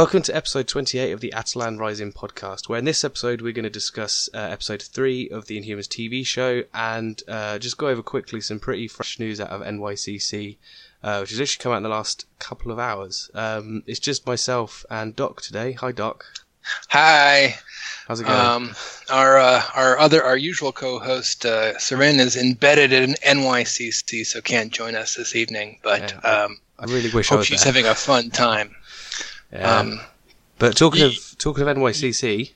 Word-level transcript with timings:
Welcome 0.00 0.22
to 0.22 0.34
episode 0.34 0.66
28 0.66 1.12
of 1.12 1.20
the 1.20 1.34
Attilan 1.36 1.78
Rising 1.78 2.10
podcast, 2.10 2.70
where 2.70 2.78
in 2.78 2.86
this 2.86 3.04
episode 3.04 3.42
we're 3.42 3.52
going 3.52 3.64
to 3.64 3.68
discuss 3.68 4.30
uh, 4.32 4.38
episode 4.38 4.80
3 4.80 5.28
of 5.28 5.44
the 5.44 5.60
Inhumans 5.60 5.88
TV 5.88 6.24
show 6.24 6.62
and 6.72 7.22
uh, 7.28 7.58
just 7.58 7.76
go 7.76 7.88
over 7.88 8.02
quickly 8.02 8.40
some 8.40 8.58
pretty 8.58 8.88
fresh 8.88 9.18
news 9.18 9.42
out 9.42 9.50
of 9.50 9.60
NYCC, 9.60 10.56
uh, 11.02 11.18
which 11.18 11.32
has 11.32 11.40
actually 11.42 11.62
come 11.62 11.72
out 11.72 11.76
in 11.76 11.82
the 11.82 11.90
last 11.90 12.24
couple 12.38 12.72
of 12.72 12.78
hours. 12.78 13.30
Um, 13.34 13.82
it's 13.86 14.00
just 14.00 14.26
myself 14.26 14.86
and 14.88 15.14
Doc 15.14 15.42
today. 15.42 15.72
Hi, 15.72 15.92
Doc. 15.92 16.24
Hi. 16.88 17.56
How's 18.08 18.20
it 18.20 18.24
going? 18.24 18.40
Um, 18.40 18.74
our 19.10 19.38
uh, 19.38 19.62
our 19.76 19.98
other 19.98 20.24
our 20.24 20.38
usual 20.38 20.72
co-host 20.72 21.44
uh, 21.44 21.74
Seren 21.74 22.20
is 22.20 22.38
embedded 22.38 22.94
in 22.94 23.16
NYCC, 23.22 24.24
so 24.24 24.40
can't 24.40 24.72
join 24.72 24.94
us 24.94 25.16
this 25.16 25.36
evening. 25.36 25.78
But 25.82 26.14
Yeah, 26.24 26.44
um, 26.44 26.58
I 26.78 26.86
really 26.86 27.10
wish 27.10 27.30
I 27.30 27.34
hope 27.34 27.40
was 27.40 27.48
she's 27.48 27.64
there. 27.64 27.74
having 27.74 27.86
a 27.86 27.94
fun 27.94 28.30
time. 28.30 28.76
Yeah. 29.52 29.78
Um, 29.78 30.00
but 30.58 30.76
talking 30.76 31.02
of 31.02 31.14
talking 31.38 31.66
of 31.66 31.76
NYCC, 31.76 32.52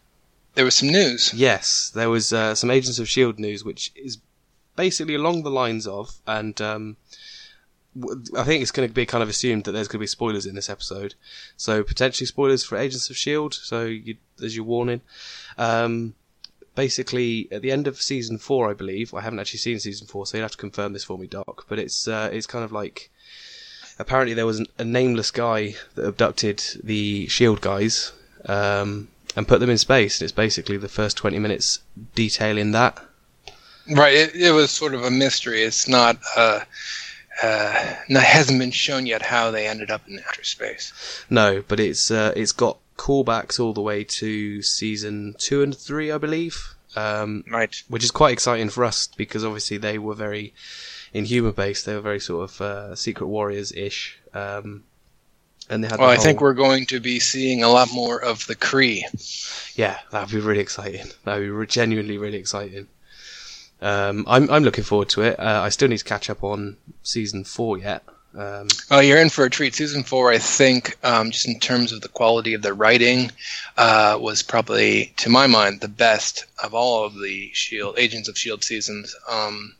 there 0.54 0.64
was 0.64 0.74
some 0.74 0.90
news. 0.90 1.32
Yes, 1.34 1.90
there 1.94 2.10
was 2.10 2.32
uh, 2.32 2.54
some 2.54 2.70
Agents 2.70 2.98
of 2.98 3.08
Shield 3.08 3.38
news, 3.38 3.64
which 3.64 3.92
is 3.96 4.18
basically 4.76 5.14
along 5.14 5.42
the 5.42 5.50
lines 5.50 5.86
of, 5.86 6.16
and 6.26 6.60
um, 6.60 6.96
I 8.36 8.42
think 8.42 8.62
it's 8.62 8.70
going 8.70 8.88
to 8.88 8.94
be 8.94 9.06
kind 9.06 9.22
of 9.22 9.28
assumed 9.28 9.64
that 9.64 9.72
there's 9.72 9.88
going 9.88 9.98
to 9.98 10.02
be 10.02 10.06
spoilers 10.06 10.46
in 10.46 10.54
this 10.54 10.70
episode. 10.70 11.14
So 11.56 11.82
potentially 11.82 12.26
spoilers 12.26 12.64
for 12.64 12.76
Agents 12.76 13.08
of 13.08 13.16
Shield. 13.16 13.54
So 13.54 13.84
you, 13.84 14.16
there's 14.36 14.56
your 14.56 14.64
warning. 14.64 15.00
Um, 15.56 16.14
basically, 16.74 17.48
at 17.52 17.62
the 17.62 17.70
end 17.70 17.86
of 17.86 18.02
season 18.02 18.38
four, 18.38 18.70
I 18.70 18.74
believe 18.74 19.14
I 19.14 19.20
haven't 19.20 19.38
actually 19.38 19.60
seen 19.60 19.78
season 19.78 20.06
four, 20.06 20.26
so 20.26 20.36
you'll 20.36 20.44
have 20.44 20.52
to 20.52 20.58
confirm 20.58 20.92
this 20.92 21.04
for 21.04 21.18
me, 21.18 21.26
Doc. 21.26 21.66
But 21.68 21.78
it's 21.78 22.08
uh, 22.08 22.30
it's 22.32 22.46
kind 22.46 22.64
of 22.64 22.72
like 22.72 23.10
apparently 23.98 24.34
there 24.34 24.46
was 24.46 24.58
an, 24.60 24.66
a 24.78 24.84
nameless 24.84 25.30
guy 25.30 25.74
that 25.94 26.06
abducted 26.06 26.62
the 26.82 27.26
Shield 27.28 27.60
guys 27.60 28.12
um, 28.46 29.08
and 29.36 29.48
put 29.48 29.60
them 29.60 29.70
in 29.70 29.78
space. 29.78 30.20
And 30.20 30.24
it's 30.26 30.32
basically 30.32 30.76
the 30.76 30.88
first 30.88 31.16
twenty 31.16 31.38
minutes 31.38 31.80
detailing 32.14 32.72
that. 32.72 32.98
Right. 33.90 34.14
It, 34.14 34.34
it 34.34 34.50
was 34.52 34.70
sort 34.70 34.94
of 34.94 35.02
a 35.04 35.10
mystery. 35.10 35.62
It's 35.62 35.86
not. 35.88 36.18
Uh, 36.36 36.60
uh, 37.42 37.94
it 38.08 38.22
hasn't 38.22 38.58
been 38.60 38.70
shown 38.70 39.06
yet 39.06 39.22
how 39.22 39.50
they 39.50 39.66
ended 39.66 39.90
up 39.90 40.06
in 40.08 40.20
outer 40.26 40.44
space. 40.44 41.24
No, 41.28 41.62
but 41.66 41.80
it's 41.80 42.10
uh, 42.10 42.32
it's 42.36 42.52
got 42.52 42.78
callbacks 42.96 43.58
all 43.58 43.72
the 43.72 43.80
way 43.80 44.04
to 44.04 44.62
season 44.62 45.34
two 45.38 45.62
and 45.62 45.76
three, 45.76 46.12
I 46.12 46.18
believe. 46.18 46.74
Um, 46.96 47.42
Right. 47.50 47.82
which 47.88 48.04
is 48.04 48.12
quite 48.12 48.32
exciting 48.32 48.68
for 48.70 48.84
us 48.84 49.08
because 49.16 49.44
obviously 49.44 49.78
they 49.78 49.98
were 49.98 50.14
very 50.14 50.54
inhuman 51.14 51.52
based. 51.52 51.86
They 51.86 51.94
were 51.94 52.00
very 52.00 52.20
sort 52.20 52.50
of 52.50 52.60
uh, 52.60 52.94
secret 52.94 53.26
warriors 53.26 53.72
ish. 53.72 54.18
Um, 54.34 54.84
and 55.70 55.82
they 55.82 55.88
had. 55.88 55.98
Well, 55.98 56.10
the 56.10 56.14
I 56.14 56.18
think 56.18 56.40
we're 56.40 56.52
going 56.52 56.84
to 56.86 57.00
be 57.00 57.20
seeing 57.20 57.62
a 57.62 57.68
lot 57.68 57.88
more 57.92 58.22
of 58.22 58.46
the 58.46 58.54
Kree. 58.54 59.02
Yeah, 59.76 59.98
that'd 60.10 60.30
be 60.34 60.40
really 60.40 60.60
exciting. 60.60 61.06
That'd 61.24 61.58
be 61.58 61.66
genuinely 61.66 62.18
really 62.18 62.38
exciting. 62.38 62.88
Um, 63.80 64.24
I'm 64.28 64.50
I'm 64.50 64.64
looking 64.64 64.84
forward 64.84 65.08
to 65.10 65.22
it. 65.22 65.38
Uh, 65.38 65.62
I 65.62 65.70
still 65.70 65.88
need 65.88 65.98
to 65.98 66.04
catch 66.04 66.28
up 66.28 66.44
on 66.44 66.76
season 67.02 67.44
four 67.44 67.78
yet. 67.78 68.02
Um, 68.36 68.68
Oh, 68.90 69.00
you're 69.00 69.20
in 69.20 69.30
for 69.30 69.44
a 69.44 69.50
treat. 69.50 69.74
Season 69.74 70.02
four, 70.02 70.32
I 70.32 70.38
think, 70.38 70.98
um, 71.04 71.30
just 71.30 71.46
in 71.46 71.60
terms 71.60 71.92
of 71.92 72.00
the 72.00 72.08
quality 72.08 72.54
of 72.54 72.62
the 72.62 72.74
writing, 72.74 73.30
uh, 73.76 74.18
was 74.20 74.42
probably, 74.42 75.12
to 75.18 75.30
my 75.30 75.46
mind, 75.46 75.80
the 75.80 75.88
best 75.88 76.44
of 76.62 76.74
all 76.74 77.04
of 77.04 77.14
the 77.14 77.50
Shield 77.52 77.96
Agents 77.96 78.28
of 78.28 78.36
Shield 78.36 78.64
seasons. 78.64 79.14
Um, 79.30 79.74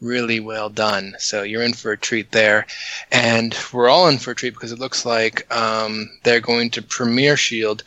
really 0.00 0.40
well 0.40 0.68
done. 0.68 1.14
So 1.18 1.42
you're 1.42 1.62
in 1.62 1.72
for 1.72 1.92
a 1.92 1.98
treat 1.98 2.32
there, 2.32 2.66
and 3.10 3.56
we're 3.72 3.88
all 3.88 4.08
in 4.08 4.18
for 4.18 4.32
a 4.32 4.34
treat 4.34 4.54
because 4.54 4.72
it 4.72 4.78
looks 4.78 5.04
like 5.04 5.52
um, 5.54 6.10
they're 6.22 6.40
going 6.40 6.70
to 6.70 6.82
premiere 6.82 7.36
Shield 7.36 7.82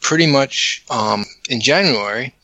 pretty 0.00 0.26
much 0.26 0.84
um, 0.90 1.24
in 1.48 1.60
January. 1.60 2.34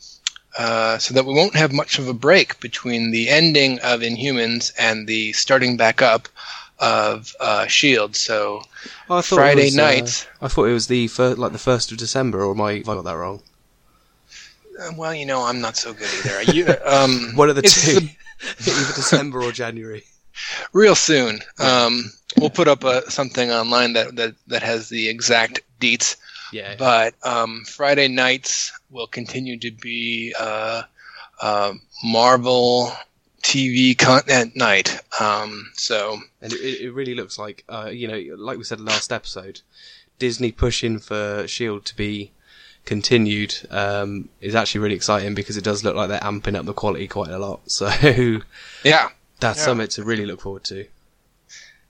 Uh, 0.57 0.97
so 0.97 1.13
that 1.13 1.25
we 1.25 1.33
won't 1.33 1.55
have 1.55 1.71
much 1.71 1.97
of 1.97 2.09
a 2.09 2.13
break 2.13 2.59
between 2.59 3.11
the 3.11 3.29
ending 3.29 3.79
of 3.79 4.01
Inhumans 4.01 4.73
and 4.77 5.07
the 5.07 5.31
starting 5.31 5.77
back 5.77 6.01
up 6.01 6.27
of 6.77 7.33
uh, 7.39 7.67
Shield. 7.67 8.17
So 8.17 8.63
oh, 9.09 9.21
Friday 9.21 9.65
was, 9.65 9.77
uh, 9.77 9.81
night. 9.81 10.29
I 10.41 10.49
thought 10.49 10.65
it 10.65 10.73
was 10.73 10.87
the 10.87 11.07
fir- 11.07 11.35
like 11.35 11.53
the 11.53 11.57
first 11.57 11.93
of 11.93 11.97
December, 11.97 12.43
or 12.43 12.53
am 12.53 12.59
I, 12.59 12.71
I 12.71 12.81
got 12.81 13.05
that 13.05 13.15
wrong? 13.15 13.41
uh, 14.81 14.91
well, 14.97 15.13
you 15.13 15.25
know, 15.25 15.43
I'm 15.43 15.61
not 15.61 15.77
so 15.77 15.93
good 15.93 16.09
either. 16.19 16.51
You, 16.51 16.75
um, 16.85 17.31
One 17.35 17.49
of 17.49 17.55
the 17.55 17.61
two, 17.61 17.99
the- 17.99 18.09
either 18.59 18.93
December 18.93 19.41
or 19.43 19.51
January. 19.51 20.03
real 20.73 20.95
soon. 20.95 21.39
Um, 21.59 22.11
we'll 22.37 22.49
put 22.49 22.67
up 22.67 22.83
a, 22.83 23.09
something 23.09 23.51
online 23.51 23.93
that, 23.93 24.15
that 24.15 24.35
that 24.47 24.63
has 24.63 24.89
the 24.89 25.09
exact 25.09 25.61
deets. 25.79 26.17
Yeah, 26.53 26.75
But 26.77 27.13
um, 27.23 27.63
Friday 27.65 28.09
nights 28.09 28.77
will 28.89 29.07
continue 29.07 29.57
to 29.59 29.71
be 29.71 30.35
uh, 30.37 30.83
uh, 31.41 31.73
Marvel 32.03 32.91
TV 33.41 33.97
content 33.97 34.55
night. 34.55 34.99
Um, 35.19 35.71
so 35.75 36.19
and 36.41 36.51
it, 36.51 36.81
it 36.81 36.93
really 36.93 37.15
looks 37.15 37.39
like 37.39 37.63
uh, 37.69 37.89
you 37.91 38.07
know, 38.07 38.35
like 38.35 38.57
we 38.57 38.63
said 38.63 38.81
last 38.81 39.13
episode, 39.13 39.61
Disney 40.19 40.51
pushing 40.51 40.99
for 40.99 41.47
Shield 41.47 41.85
to 41.85 41.95
be 41.95 42.31
continued 42.85 43.55
um, 43.69 44.29
is 44.41 44.55
actually 44.55 44.81
really 44.81 44.95
exciting 44.95 45.33
because 45.35 45.57
it 45.57 45.63
does 45.63 45.83
look 45.83 45.95
like 45.95 46.09
they're 46.09 46.19
amping 46.19 46.55
up 46.55 46.65
the 46.65 46.73
quality 46.73 47.07
quite 47.07 47.29
a 47.29 47.39
lot. 47.39 47.61
So 47.67 47.87
yeah, 48.83 49.09
that's 49.39 49.59
Yeah. 49.59 49.65
something 49.65 49.87
to 49.89 50.03
really 50.03 50.25
look 50.25 50.41
forward 50.41 50.63
to. 50.65 50.85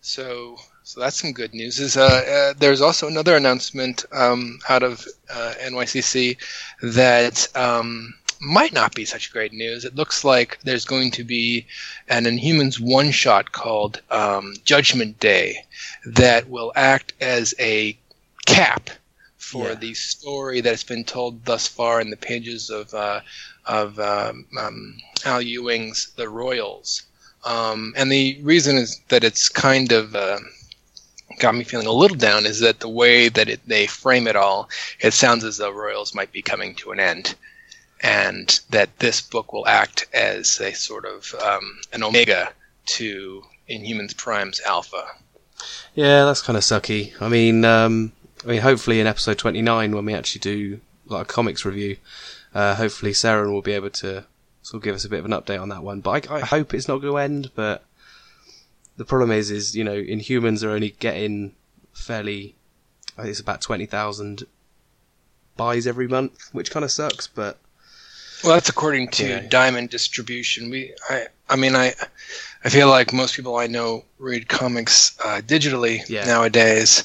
So, 0.02 0.58
so 0.84 1.00
that's 1.00 1.22
some 1.22 1.32
good 1.32 1.54
news. 1.54 1.80
Is 1.80 1.96
uh, 1.98 2.04
uh, 2.04 2.54
there's 2.58 2.82
also 2.82 3.08
another 3.08 3.36
announcement 3.36 4.06
um, 4.12 4.60
out 4.68 4.84
of 4.84 5.06
uh, 5.30 5.54
NYCC 5.62 6.38
that 6.82 7.48
um, 7.56 8.14
might 8.42 8.74
not 8.74 8.96
be 8.96 9.06
such 9.06 9.32
great 9.32 9.54
news. 9.54 9.86
It 9.86 9.96
looks 9.96 10.24
like 10.24 10.60
there's 10.64 10.86
going 10.86 11.12
to 11.12 11.24
be 11.24 11.68
an 12.10 12.26
Inhumans 12.26 12.80
one 12.80 13.12
shot 13.12 13.52
called 13.52 14.02
um, 14.10 14.56
Judgment 14.66 15.20
Day 15.20 15.64
that 16.06 16.50
will 16.50 16.74
act 16.76 17.14
as 17.22 17.54
a 17.60 17.96
cap 18.48 18.90
for 19.52 19.68
Yeah. 19.70 19.76
the 19.76 19.94
story 19.94 20.62
that's 20.62 20.84
been 20.84 21.04
told 21.04 21.44
thus 21.46 21.68
far 21.68 22.00
in 22.02 22.10
the 22.10 22.18
pages 22.32 22.70
of 22.70 22.94
uh, 22.94 23.20
of 23.66 24.00
um, 24.00 24.46
um, 24.58 24.98
Al 25.26 25.42
Ewing's 25.42 26.12
The 26.16 26.28
Royals. 26.30 27.04
Um, 27.44 27.94
and 27.98 28.12
the 28.12 28.40
reason 28.44 28.78
is 28.78 29.00
that 29.10 29.24
it's 29.24 29.50
kind 29.50 29.92
of 29.92 30.16
uh, 30.16 30.40
got 31.40 31.56
me 31.56 31.64
feeling 31.64 31.88
a 31.88 31.92
little 31.92 32.18
down 32.18 32.46
is 32.46 32.60
that 32.60 32.80
the 32.80 32.90
way 32.90 33.30
that 33.30 33.50
it, 33.50 33.60
they 33.68 33.88
frame 33.88 34.28
it 34.28 34.36
all, 34.36 34.70
it 35.00 35.14
sounds 35.14 35.44
as 35.44 35.58
though 35.58 35.72
Royals 35.72 36.14
might 36.16 36.32
be 36.32 36.42
coming 36.42 36.76
to 36.76 36.92
an 36.92 37.00
end, 37.00 37.36
and 38.02 38.60
that 38.70 38.90
this 39.00 39.22
book 39.22 39.54
will 39.54 39.68
act 39.68 40.06
as 40.14 40.60
a 40.62 40.72
sort 40.74 41.06
of 41.06 41.34
um, 41.44 41.80
an 41.94 42.04
omega 42.04 42.52
to 42.98 43.44
Inhumans 43.70 44.16
Prime's 44.16 44.62
Alpha. 44.62 45.04
Yeah, 45.96 46.26
that's 46.26 46.42
kind 46.42 46.58
of 46.58 46.64
sucky. 46.64 47.14
I 47.22 47.28
mean, 47.30 47.66
um, 47.66 48.12
I 48.44 48.48
mean, 48.48 48.62
hopefully 48.62 49.00
in 49.00 49.08
episode 49.08 49.38
twenty 49.38 49.62
nine 49.62 49.94
when 49.96 50.06
we 50.06 50.14
actually 50.14 50.40
do 50.40 50.82
like 51.06 51.24
a 51.24 51.26
comics 51.34 51.66
review, 51.66 51.98
uh, 52.54 52.76
hopefully 52.76 53.14
Sarah 53.14 53.52
will 53.52 53.62
be 53.62 53.74
able 53.74 53.90
to 53.92 54.26
sort 54.64 54.80
of 54.80 54.84
give 54.84 54.96
us 54.96 55.06
a 55.06 55.10
bit 55.10 55.20
of 55.20 55.26
an 55.26 55.32
update 55.32 55.62
on 55.62 55.70
that 55.70 55.84
one. 55.84 56.02
But 56.02 56.30
I, 56.30 56.38
I 56.38 56.40
hope 56.42 56.74
it's 56.74 56.88
not 56.88 56.98
going 57.00 57.14
to 57.14 57.18
end. 57.18 57.52
But 57.56 57.84
the 58.98 59.06
problem 59.06 59.32
is, 59.32 59.52
is 59.52 59.76
you 59.76 59.84
know, 59.84 59.96
Inhumans 59.96 60.64
are 60.64 60.72
only 60.72 60.92
getting 61.00 61.54
fairly. 61.94 62.56
I 63.18 63.24
think 63.24 63.32
it's 63.32 63.40
about 63.40 63.62
twenty 63.62 63.86
thousand 63.86 64.44
buys 65.58 65.86
every 65.86 66.08
month, 66.08 66.50
which 66.52 66.72
kind 66.72 66.84
of 66.84 66.92
sucks. 66.92 67.28
But 67.28 67.60
Well, 68.44 68.54
that's 68.54 68.70
according 68.70 69.10
to. 69.10 69.48
Diamond 69.50 69.90
Distribution. 69.92 70.70
We, 70.72 70.94
I, 71.10 71.26
I 71.50 71.56
mean, 71.58 71.76
I, 71.76 71.94
I 72.64 72.70
feel 72.70 72.90
like 72.90 73.14
most 73.14 73.36
people 73.36 73.58
I 73.58 73.68
know 73.68 74.06
read 74.18 74.48
comics 74.48 75.16
uh, 75.24 75.42
digitally 75.46 76.00
Yeah. 76.08 76.26
nowadays, 76.26 77.04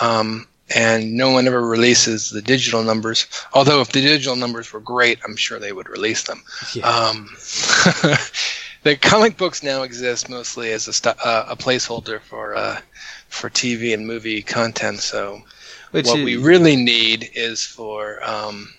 um, 0.00 0.46
and 0.74 1.14
no 1.14 1.30
one 1.30 1.46
ever 1.46 1.66
releases 1.66 2.30
the 2.30 2.42
digital 2.42 2.82
numbers. 2.82 3.26
Although, 3.54 3.80
if 3.80 3.88
the 3.92 4.00
digital 4.00 4.36
numbers 4.36 4.72
were 4.72 4.80
great, 4.80 5.18
I'm 5.24 5.36
sure 5.36 5.58
they 5.58 5.72
would 5.72 5.88
release 5.88 6.24
them. 6.24 6.42
yeah, 6.74 6.88
Um, 6.88 7.28
the 8.82 8.96
comic 9.00 9.36
books 9.36 9.62
now 9.62 9.82
exist 9.82 10.28
mostly 10.28 10.72
as 10.72 10.88
a, 10.88 10.92
stu- 10.92 11.10
uh, 11.24 11.46
a 11.48 11.56
placeholder 11.56 12.20
for 12.20 12.54
uh, 12.54 12.80
for 13.28 13.50
TV 13.50 13.94
and 13.94 14.06
movie 14.06 14.42
content. 14.42 15.00
So 15.00 15.42
which 15.90 16.06
what 16.06 16.18
is, 16.18 16.24
we 16.24 16.36
really 16.36 16.76
need 16.76 17.30
is 17.34 17.64
for 17.64 18.22
um, 18.28 18.72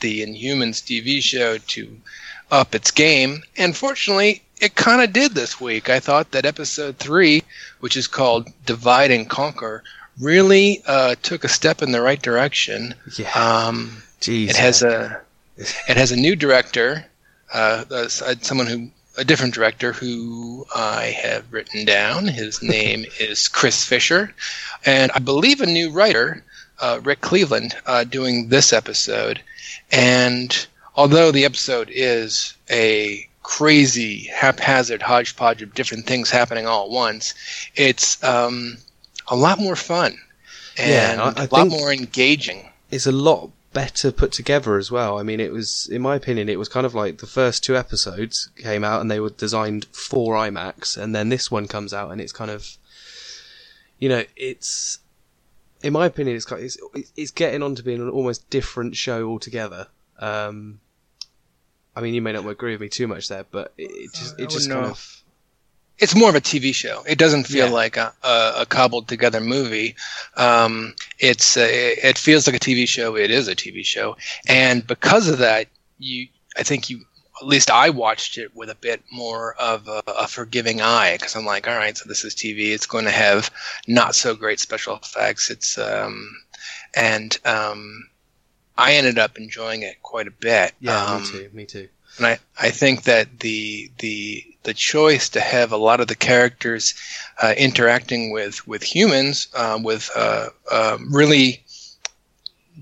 the 0.00 0.22
Inhumans 0.22 0.82
TV 0.82 1.22
show 1.22 1.58
to 1.58 1.96
up 2.50 2.74
its 2.74 2.90
game. 2.90 3.42
And 3.56 3.76
fortunately, 3.76 4.42
it 4.60 4.74
kind 4.74 5.02
of 5.02 5.12
did 5.12 5.34
this 5.34 5.60
week. 5.60 5.90
I 5.90 6.00
thought 6.00 6.30
that 6.32 6.46
episode 6.46 6.98
three, 6.98 7.42
which 7.80 7.96
is 7.96 8.06
called 8.06 8.48
Divide 8.64 9.10
and 9.10 9.28
Conquer, 9.28 9.82
really 10.20 10.82
uh, 10.86 11.14
took 11.22 11.44
a 11.44 11.48
step 11.48 11.82
in 11.82 11.92
the 11.92 12.00
right 12.02 12.20
direction. 12.20 12.94
yeah, 13.16 13.30
Um, 13.32 14.02
jeez, 14.20 14.50
it 14.50 14.56
has 14.56 14.82
a 14.82 15.20
it 15.56 15.96
has 15.96 16.12
a 16.12 16.16
new 16.16 16.36
director, 16.36 17.06
uh, 17.52 17.84
uh, 17.90 18.08
someone 18.08 18.66
who 18.66 18.90
a 19.18 19.24
different 19.24 19.54
director 19.54 19.92
who 19.92 20.66
I 20.74 21.06
have 21.22 21.50
written 21.50 21.84
down. 21.86 22.26
His 22.28 22.62
name 22.76 23.06
is 23.18 23.48
Chris 23.48 23.84
Fisher, 23.84 24.34
and 24.84 25.10
I 25.12 25.18
believe 25.18 25.60
a 25.60 25.66
new 25.66 25.90
writer, 25.90 26.44
uh, 26.80 27.00
Rick 27.02 27.20
Cleveland 27.22 27.74
uh, 27.86 28.04
doing 28.04 28.48
this 28.48 28.72
episode, 28.72 29.40
and 29.90 30.66
although 30.94 31.30
the 31.30 31.44
episode 31.44 31.90
is 31.92 32.54
a 32.70 33.26
crazy, 33.42 34.24
haphazard 34.24 35.00
hodgepodge 35.02 35.62
of 35.62 35.72
different 35.72 36.04
things 36.04 36.30
happening 36.30 36.66
all 36.66 36.86
at 36.86 36.90
once, 36.90 37.32
it's 37.76 38.22
um, 38.24 38.76
a 39.28 39.36
lot 39.36 39.58
more 39.58 39.76
fun 39.76 40.16
and 40.78 40.90
Yeah, 40.90 41.32
I- 41.36 41.42
I 41.42 41.44
a 41.44 41.48
lot 41.50 41.68
more 41.68 41.92
engaging. 41.92 42.70
it's 42.90 43.06
a 43.06 43.12
lot 43.12 43.50
better 43.72 44.10
put 44.10 44.32
together 44.32 44.78
as 44.78 44.90
well. 44.90 45.18
I 45.18 45.22
mean, 45.22 45.38
it 45.40 45.52
was, 45.52 45.86
in 45.90 46.00
my 46.00 46.16
opinion, 46.16 46.48
it 46.48 46.58
was 46.58 46.68
kind 46.68 46.86
of 46.86 46.94
like 46.94 47.18
the 47.18 47.26
first 47.26 47.62
two 47.62 47.76
episodes 47.76 48.48
came 48.56 48.84
out 48.84 49.00
and 49.02 49.10
they 49.10 49.20
were 49.20 49.30
designed 49.30 49.84
for 49.92 50.34
IMAX, 50.34 50.96
and 50.96 51.14
then 51.14 51.28
this 51.28 51.50
one 51.50 51.66
comes 51.68 51.92
out 51.92 52.10
and 52.10 52.20
it's 52.20 52.32
kind 52.32 52.50
of, 52.50 52.76
you 53.98 54.08
know, 54.08 54.24
it's, 54.36 55.00
in 55.82 55.92
my 55.92 56.06
opinion, 56.06 56.36
it's 56.36 56.46
kind 56.46 56.62
it's, 56.62 56.78
it's 57.16 57.30
getting 57.30 57.62
on 57.62 57.74
to 57.74 57.82
being 57.82 58.00
an 58.00 58.08
almost 58.08 58.48
different 58.48 58.96
show 58.96 59.28
altogether. 59.28 59.88
Um, 60.18 60.80
I 61.94 62.00
mean, 62.00 62.14
you 62.14 62.22
may 62.22 62.32
not 62.32 62.46
agree 62.46 62.72
with 62.72 62.80
me 62.80 62.88
too 62.88 63.06
much 63.06 63.28
there, 63.28 63.44
but 63.50 63.74
it, 63.76 63.90
it 63.90 64.12
just 64.14 64.38
it 64.40 64.48
just 64.50 64.68
wouldn't 64.68 64.72
kind 64.84 64.90
of, 64.90 65.22
It's 65.98 66.14
more 66.14 66.28
of 66.28 66.34
a 66.34 66.40
TV 66.40 66.74
show. 66.74 67.02
It 67.08 67.18
doesn't 67.18 67.44
feel 67.44 67.66
Yeah. 67.68 67.72
like 67.72 67.96
a, 67.96 68.12
a, 68.22 68.52
a 68.58 68.66
cobbled 68.66 69.08
together 69.08 69.40
movie. 69.40 69.96
Um, 70.36 70.94
it's 71.18 71.56
uh, 71.56 71.66
it 71.68 72.18
feels 72.18 72.46
like 72.46 72.56
a 72.56 72.60
TV 72.60 72.86
show. 72.86 73.16
It 73.16 73.30
is 73.30 73.48
a 73.48 73.56
TV 73.56 73.84
show, 73.84 74.16
and 74.46 74.86
because 74.86 75.28
of 75.28 75.38
that, 75.38 75.68
you 75.98 76.28
I 76.56 76.62
think 76.64 76.90
you 76.90 77.04
at 77.40 77.46
least 77.46 77.70
I 77.70 77.90
watched 77.90 78.38
it 78.38 78.54
with 78.54 78.70
a 78.70 78.74
bit 78.74 79.02
more 79.10 79.54
of 79.54 79.88
a, 79.88 80.02
a 80.06 80.26
forgiving 80.26 80.80
eye 80.80 81.16
because 81.18 81.36
I'm 81.36 81.44
like, 81.44 81.68
all 81.68 81.76
right, 81.76 81.96
so 81.96 82.08
this 82.08 82.24
is 82.24 82.34
TV. 82.34 82.72
It's 82.74 82.86
going 82.86 83.04
to 83.04 83.10
have 83.10 83.50
not 83.86 84.14
so 84.14 84.34
great 84.34 84.58
special 84.60 84.96
effects. 84.96 85.50
It's 85.50 85.76
um, 85.78 86.34
and 86.94 87.38
um, 87.44 88.08
I 88.76 88.94
ended 88.94 89.18
up 89.18 89.36
enjoying 89.38 89.82
it 89.82 90.02
quite 90.02 90.26
a 90.26 90.30
bit. 90.30 90.72
yeah, 90.80 91.04
Um, 91.04 91.22
me 91.22 91.28
too, 91.28 91.50
me 91.52 91.64
too. 91.66 91.88
and 92.18 92.26
I, 92.26 92.38
I 92.58 92.70
think 92.70 93.02
that 93.04 93.40
the 93.40 93.90
the 93.98 94.44
the 94.66 94.74
choice 94.74 95.30
to 95.30 95.40
have 95.40 95.72
a 95.72 95.76
lot 95.76 96.00
of 96.00 96.08
the 96.08 96.14
characters 96.14 96.94
uh, 97.42 97.54
interacting 97.56 98.32
with 98.32 98.66
with 98.66 98.82
humans 98.82 99.48
uh, 99.54 99.78
with 99.82 100.10
um 100.70 101.14
really 101.14 101.64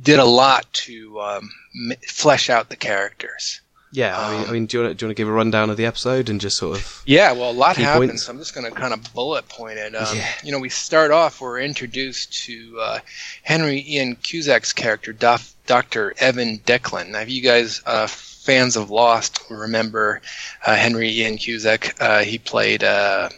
did 0.03 0.19
a 0.19 0.25
lot 0.25 0.71
to 0.73 1.21
um, 1.21 1.51
flesh 2.09 2.51
out 2.51 2.69
the 2.69 2.77
characters. 2.77 3.61
Yeah, 3.95 4.19
I 4.19 4.33
mean, 4.33 4.41
um, 4.43 4.49
I 4.49 4.53
mean, 4.53 4.67
do 4.67 4.77
you 4.77 4.83
want 4.83 4.91
to, 4.91 4.95
do 4.97 5.05
you 5.05 5.09
want 5.09 5.17
to 5.17 5.21
give 5.21 5.29
a 5.29 5.33
rundown 5.33 5.71
of 5.71 5.77
the 5.77 5.87
episode 5.87 6.29
and 6.29 6.41
just 6.41 6.57
sort 6.57 6.79
of, 6.79 7.03
Yeah, 7.07 7.31
well, 7.31 7.51
a 7.51 7.53
lot 7.53 7.77
happens. 7.77 8.11
points. 8.11 8.29
I'm 8.29 8.39
just 8.39 8.53
going 8.53 8.67
to 8.69 8.73
kind 8.73 8.93
of 8.93 9.15
bullet 9.15 9.49
point 9.49 9.79
it. 9.79 9.95
Um, 9.95 10.17
Yeah. 10.17 10.29
You 10.43 10.51
know, 10.51 10.59
we 10.59 10.69
start 10.69 11.13
off. 11.13 11.41
We're 11.41 11.61
introduced 11.61 12.33
to 12.47 12.77
uh, 12.81 12.99
Henry 13.45 13.85
Ian 13.87 14.17
Cusick's 14.17 14.73
character, 14.73 15.15
Dof, 15.15 15.55
Dr. 15.67 16.13
Evan 16.19 16.59
Declan. 16.59 17.11
Now, 17.11 17.21
if 17.21 17.31
you 17.31 17.41
guys 17.41 17.83
uh, 17.87 18.09
fans 18.09 18.75
of 18.75 18.91
Lost 18.91 19.41
remember 19.49 20.21
uh, 20.67 20.75
Henry 20.75 21.11
Ian 21.11 21.39
Cusick, 21.39 21.95
uh, 22.01 22.25
he 22.25 22.39
played 22.39 22.83
uh, 22.83 23.29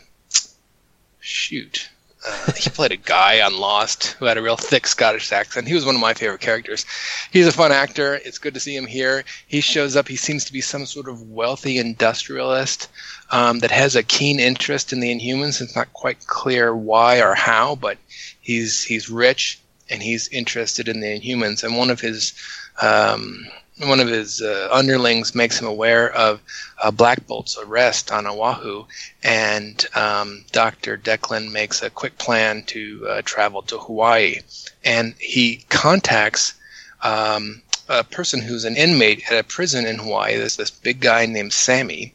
shoot. 1.20 1.91
Uh, 2.26 2.52
he 2.52 2.70
played 2.70 2.93
a 2.93 2.96
guy 2.96 3.40
on 3.40 3.56
Lost 3.56 4.12
who 4.19 4.25
had 4.25 4.37
a 4.37 4.43
real 4.43 4.56
thick 4.56 4.87
Scottish 4.87 5.31
accent. 5.32 5.69
He 5.69 5.75
was 5.75 5.87
one 5.87 5.94
of 5.94 6.00
my 6.00 6.14
favorite 6.14 6.40
characters. 6.40 6.84
He's 7.31 7.46
a 7.46 7.52
fun 7.52 7.73
actor. 7.73 8.14
It's 8.14 8.38
good 8.38 8.55
to 8.55 8.61
see 8.61 8.75
him 8.75 8.87
here. 8.87 9.25
He 9.46 9.61
shows 9.61 9.94
up. 9.96 10.08
He 10.08 10.17
seems 10.17 10.44
to 10.46 10.52
be 10.52 10.61
some 10.61 10.87
sort 10.87 11.08
of 11.08 11.31
wealthy 11.31 11.78
industrialist 11.78 12.88
um, 13.31 13.61
that 13.61 13.70
has 13.70 13.94
a 13.94 14.02
keen 14.02 14.40
interest 14.40 14.93
in 14.93 15.00
the 15.00 15.14
Inhumans. 15.14 15.61
It's 15.61 15.76
not 15.76 15.93
quite 15.93 16.26
clear 16.26 16.75
why 16.75 17.20
or 17.20 17.34
how, 17.34 17.76
but 17.76 17.99
he's 18.40 18.82
he's 18.82 19.08
rich 19.08 19.61
and 19.88 20.02
he's 20.02 20.29
interested 20.29 20.88
in 20.88 21.00
the 21.00 21.20
Inhumans. 21.20 21.62
And 21.62 21.76
one 21.76 21.90
of 21.90 22.00
his 22.00 22.34
um, 22.81 23.46
one 23.78 24.00
of 24.00 24.08
his 24.08 24.40
uh, 24.40 24.69
underlings 24.73 25.34
makes 25.34 25.61
him 25.61 25.67
aware 25.67 26.11
of 26.12 26.40
uh, 26.82 26.90
Black 26.90 27.26
Bolt's 27.26 27.58
arrest 27.58 28.11
on 28.11 28.26
Oahu, 28.26 28.87
and 29.23 29.84
um, 29.94 30.44
Doctor 30.52 30.96
Declan 30.96 31.52
makes 31.52 31.82
a 31.82 31.90
quick 31.90 32.17
plan 32.19 32.62
to 32.64 33.06
uh, 33.08 33.23
travel 33.25 33.62
to 33.62 33.78
Hawaii, 33.78 34.40
and 34.84 35.14
he 35.19 35.64
contacts. 35.69 36.55
Um, 37.02 37.62
a 37.88 38.02
person 38.02 38.40
who's 38.40 38.64
an 38.64 38.76
inmate 38.76 39.31
at 39.31 39.38
a 39.38 39.44
prison 39.44 39.87
in 39.87 39.99
Hawaii. 39.99 40.37
There's 40.37 40.56
this 40.56 40.72
big 40.72 40.99
guy 40.99 41.26
named 41.26 41.52
Sammy, 41.52 42.14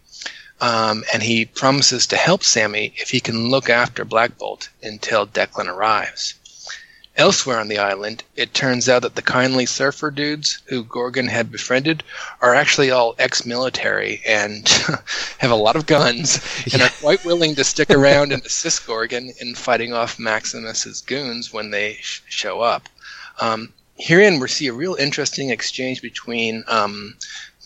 um, 0.59 1.03
and 1.13 1.23
he 1.23 1.45
promises 1.45 2.07
to 2.07 2.17
help 2.17 2.43
Sammy 2.43 2.93
if 2.97 3.09
he 3.09 3.19
can 3.21 3.49
look 3.49 3.69
after 3.69 4.03
Black 4.03 4.37
Bolt 4.37 4.69
until 4.83 5.25
Declan 5.25 5.67
arrives. 5.67 6.33
Elsewhere 7.17 7.59
on 7.59 7.67
the 7.67 7.77
island, 7.77 8.23
it 8.37 8.53
turns 8.53 8.87
out 8.87 9.01
that 9.01 9.15
the 9.15 9.21
kindly 9.21 9.65
surfer 9.65 10.11
dudes 10.11 10.59
who 10.67 10.83
Gorgon 10.83 11.27
had 11.27 11.51
befriended 11.51 12.03
are 12.41 12.55
actually 12.55 12.89
all 12.89 13.15
ex-military 13.19 14.21
and 14.25 14.67
have 15.37 15.51
a 15.51 15.55
lot 15.55 15.75
of 15.75 15.85
guns 15.85 16.39
and 16.71 16.81
are 16.81 16.89
quite 17.01 17.25
willing 17.25 17.53
to 17.55 17.65
stick 17.65 17.89
around 17.89 18.31
and 18.31 18.45
assist 18.45 18.87
Gorgon 18.87 19.33
in 19.41 19.55
fighting 19.55 19.91
off 19.93 20.19
Maximus's 20.19 21.01
goons 21.01 21.51
when 21.51 21.69
they 21.71 21.95
sh- 21.95 22.21
show 22.29 22.61
up. 22.61 22.87
Um, 23.41 23.73
herein, 23.97 24.39
we 24.39 24.47
see 24.47 24.67
a 24.67 24.73
real 24.73 24.95
interesting 24.95 25.49
exchange 25.49 26.01
between 26.01 26.63
um, 26.67 27.15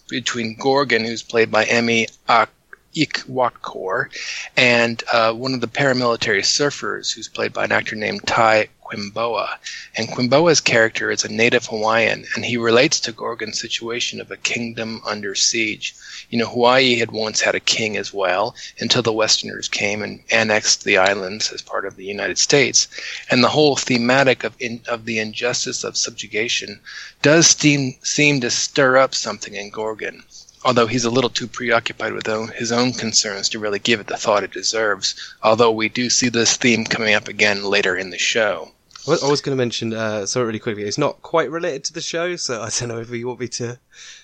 between 0.07 0.55
Gorgon, 0.55 1.05
who's 1.05 1.23
played 1.23 1.51
by 1.51 1.65
Emmy 1.65 2.07
Ak- 2.27 2.49
Ikwuakor, 2.95 4.09
and 4.55 5.03
uh, 5.11 5.33
one 5.33 5.53
of 5.53 5.61
the 5.61 5.67
paramilitary 5.67 6.41
surfers, 6.41 7.13
who's 7.13 7.27
played 7.27 7.53
by 7.53 7.65
an 7.65 7.71
actor 7.71 7.95
named 7.95 8.25
Ty 8.25 8.69
Quimboa. 8.85 9.57
And 9.95 10.07
Quimboa's 10.07 10.61
character 10.61 11.09
is 11.09 11.25
a 11.25 11.31
native 11.31 11.65
Hawaiian, 11.65 12.25
and 12.35 12.45
he 12.45 12.55
relates 12.55 12.99
to 13.01 13.11
Gorgon's 13.11 13.59
situation 13.59 14.21
of 14.21 14.29
a 14.29 14.37
kingdom 14.37 15.01
under 15.05 15.33
siege. 15.33 15.95
You 16.29 16.37
know, 16.37 16.47
Hawaii 16.47 16.95
had 16.99 17.11
once 17.11 17.41
had 17.41 17.55
a 17.55 17.59
king 17.59 17.97
as 17.97 18.13
well, 18.13 18.55
until 18.79 19.01
the 19.01 19.11
Westerners 19.11 19.67
came 19.67 20.03
and 20.03 20.23
annexed 20.29 20.83
the 20.83 20.97
islands 20.97 21.51
as 21.51 21.61
part 21.61 21.85
of 21.85 21.95
the 21.95 22.05
United 22.05 22.37
States. 22.37 22.87
And 23.31 23.43
the 23.43 23.49
whole 23.49 23.75
thematic 23.75 24.43
of 24.43 24.55
in, 24.59 24.81
of 24.87 25.05
the 25.05 25.17
injustice 25.19 25.83
of 25.83 25.97
subjugation 25.97 26.79
does 27.21 27.47
seem 27.47 27.95
seem 28.03 28.39
to 28.41 28.51
stir 28.51 28.97
up 28.97 29.15
something 29.15 29.55
in 29.55 29.71
Gorgon 29.71 30.23
although 30.65 30.87
he's 30.87 31.05
a 31.05 31.11
little 31.11 31.29
too 31.29 31.47
preoccupied 31.47 32.11
with 32.11 32.25
his 32.55 32.71
own 32.71 32.91
concerns 32.91 33.49
to 33.49 33.59
really 33.59 33.77
give 33.77 33.99
it 33.99 34.07
the 34.07 34.17
thought 34.17 34.43
it 34.43 34.51
deserves. 34.51 35.35
Although 35.43 35.71
we 35.71 35.89
do 35.89 36.09
see 36.09 36.27
this 36.27 36.57
theme 36.57 36.83
coming 36.85 37.13
up 37.13 37.27
again 37.27 37.63
later 37.63 37.95
in 37.95 38.09
the 38.09 38.17
show. 38.17 38.71
I 39.07 39.29
was 39.29 39.41
going 39.41 39.55
to 39.55 39.61
mention, 39.61 39.93
uh, 39.93 40.25
sorry, 40.25 40.47
really 40.47 40.59
quickly. 40.59 40.83
It's 40.83 40.97
not 40.97 41.21
quite 41.21 41.51
related 41.51 41.83
to 41.85 41.93
the 41.93 42.01
show, 42.01 42.35
so 42.35 42.63
I 42.63 42.69
don't 42.69 42.89
know 42.89 42.99
if 42.99 43.11
you 43.11 43.27
want 43.27 43.39
me 43.39 43.47
to 43.49 43.79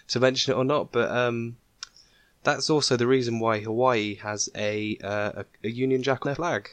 to 0.08 0.20
mention 0.20 0.52
it 0.52 0.58
or 0.58 0.64
not. 0.64 0.92
But 0.92 1.12
um, 1.12 1.58
that's 2.42 2.68
also 2.68 2.98
the 2.98 3.06
reason 3.06 3.40
why 3.40 3.60
Hawaii 3.60 4.16
has 4.16 4.50
a 4.56 4.98
uh, 5.04 5.44
a, 5.44 5.46
a 5.64 5.70
Union 5.70 6.02
Jack 6.02 6.26
on 6.26 6.30
their 6.30 6.36
flag, 6.36 6.72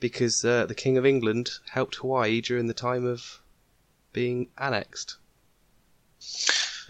because 0.00 0.44
uh, 0.44 0.66
the 0.66 0.74
King 0.74 0.98
of 0.98 1.06
England 1.06 1.50
helped 1.70 1.94
Hawaii 1.94 2.40
during 2.40 2.66
the 2.66 2.74
time 2.74 3.06
of 3.06 3.40
being 4.12 4.48
annexed. 4.58 5.18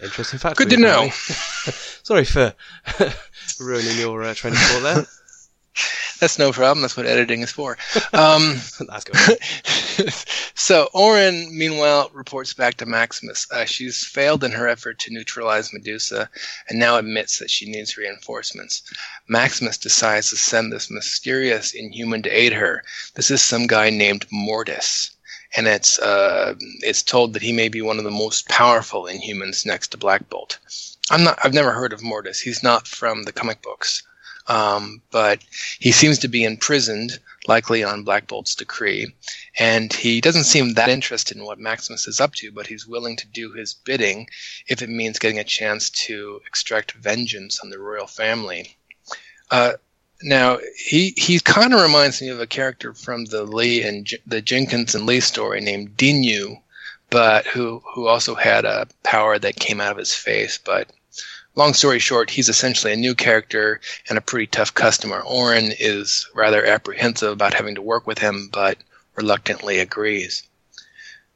Interesting 0.01 0.39
fact. 0.39 0.57
Good 0.57 0.69
to 0.69 0.75
you, 0.75 0.81
know. 0.81 1.09
sorry 2.03 2.25
for 2.25 2.53
ruining 3.59 3.97
your 3.97 4.23
uh, 4.23 4.33
training 4.33 4.59
thought 4.59 4.83
there. 4.83 5.05
That's 6.19 6.39
no 6.39 6.53
problem. 6.53 6.81
That's 6.81 6.95
what 6.95 7.05
editing 7.05 7.41
is 7.41 7.51
for. 7.51 7.77
Um, 8.13 8.55
That's 8.87 9.03
good. 9.03 10.13
so 10.55 10.89
Auran, 10.93 11.51
meanwhile, 11.51 12.09
reports 12.13 12.53
back 12.53 12.75
to 12.75 12.85
Maximus. 12.85 13.45
Uh, 13.51 13.65
she's 13.65 14.05
failed 14.05 14.43
in 14.45 14.51
her 14.53 14.67
effort 14.67 14.99
to 14.99 15.13
neutralize 15.13 15.73
Medusa, 15.73 16.29
and 16.69 16.79
now 16.79 16.97
admits 16.97 17.39
that 17.39 17.51
she 17.51 17.69
needs 17.69 17.97
reinforcements. 17.97 18.83
Maximus 19.27 19.77
decides 19.77 20.29
to 20.29 20.37
send 20.37 20.71
this 20.71 20.89
mysterious 20.89 21.73
inhuman 21.73 22.21
to 22.23 22.29
aid 22.29 22.53
her. 22.53 22.83
This 23.15 23.29
is 23.29 23.41
some 23.41 23.67
guy 23.67 23.89
named 23.89 24.25
Mordis, 24.31 25.11
and 25.55 25.67
it's 25.67 25.99
uh, 25.99 26.55
it's 26.81 27.03
told 27.03 27.33
that 27.33 27.41
he 27.41 27.53
may 27.53 27.69
be 27.69 27.81
one 27.81 27.97
of 27.97 28.03
the 28.03 28.11
most 28.11 28.47
powerful 28.47 29.03
Inhumans 29.03 29.65
next 29.65 29.89
to 29.89 29.97
Black 29.97 30.29
Bolt. 30.29 30.59
I'm 31.09 31.23
not. 31.23 31.39
I've 31.43 31.53
never 31.53 31.71
heard 31.71 31.93
of 31.93 32.01
Mordis. 32.01 32.39
He's 32.39 32.63
not 32.63 32.87
from 32.87 33.23
the 33.23 33.31
comic 33.31 33.61
books. 33.61 34.03
Um, 34.47 35.01
but 35.09 35.43
he 35.79 35.91
seems 35.91 36.19
to 36.19 36.27
be 36.27 36.43
imprisoned, 36.43 37.19
likely 37.47 37.83
on 37.83 38.03
Black 38.03 38.27
Bolt's 38.27 38.53
decree, 38.53 39.11
and 39.57 39.91
he 39.91 40.21
doesn't 40.21 40.43
seem 40.43 40.73
that 40.73 40.89
interested 40.89 41.35
in 41.35 41.45
what 41.45 41.57
Maximus 41.57 42.07
is 42.07 42.19
up 42.19 42.35
to, 42.35 42.51
but 42.51 42.67
he's 42.67 42.85
willing 42.85 43.15
to 43.17 43.27
do 43.27 43.53
his 43.53 43.73
bidding 43.73 44.27
if 44.67 44.83
it 44.83 44.89
means 44.89 45.17
getting 45.17 45.39
a 45.39 45.43
chance 45.43 45.89
to 45.89 46.41
extract 46.45 46.91
vengeance 46.91 47.59
on 47.59 47.71
the 47.71 47.79
royal 47.79 48.05
family. 48.05 48.77
Uh, 49.49 49.73
now 50.21 50.59
he 50.77 51.13
he 51.17 51.39
kind 51.39 51.73
of 51.73 51.81
reminds 51.81 52.21
me 52.21 52.29
of 52.29 52.39
a 52.39 52.47
character 52.47 52.93
from 52.93 53.25
the 53.25 53.43
Lee 53.43 53.83
and 53.83 54.05
J- 54.05 54.17
the 54.25 54.41
Jenkins 54.41 54.95
and 54.95 55.05
Lee 55.05 55.19
story 55.19 55.61
named 55.61 55.97
Dinu, 55.97 56.61
but 57.09 57.45
who 57.47 57.81
who 57.93 58.07
also 58.07 58.35
had 58.35 58.65
a 58.65 58.87
power 59.03 59.37
that 59.39 59.57
came 59.57 59.81
out 59.81 59.91
of 59.91 59.97
his 59.97 60.13
face, 60.13 60.57
but 60.57 60.89
long 61.55 61.73
story 61.73 61.99
short, 61.99 62.29
he's 62.29 62.49
essentially 62.49 62.93
a 62.93 62.97
new 62.97 63.15
character 63.15 63.79
and 64.09 64.17
a 64.17 64.21
pretty 64.21 64.47
tough 64.47 64.73
customer. 64.73 65.21
Auran 65.21 65.73
is 65.79 66.27
rather 66.33 66.65
apprehensive 66.65 67.31
about 67.31 67.53
having 67.53 67.75
to 67.75 67.81
work 67.81 68.05
with 68.07 68.19
him, 68.19 68.49
but 68.51 68.77
reluctantly 69.15 69.79
agrees. 69.79 70.43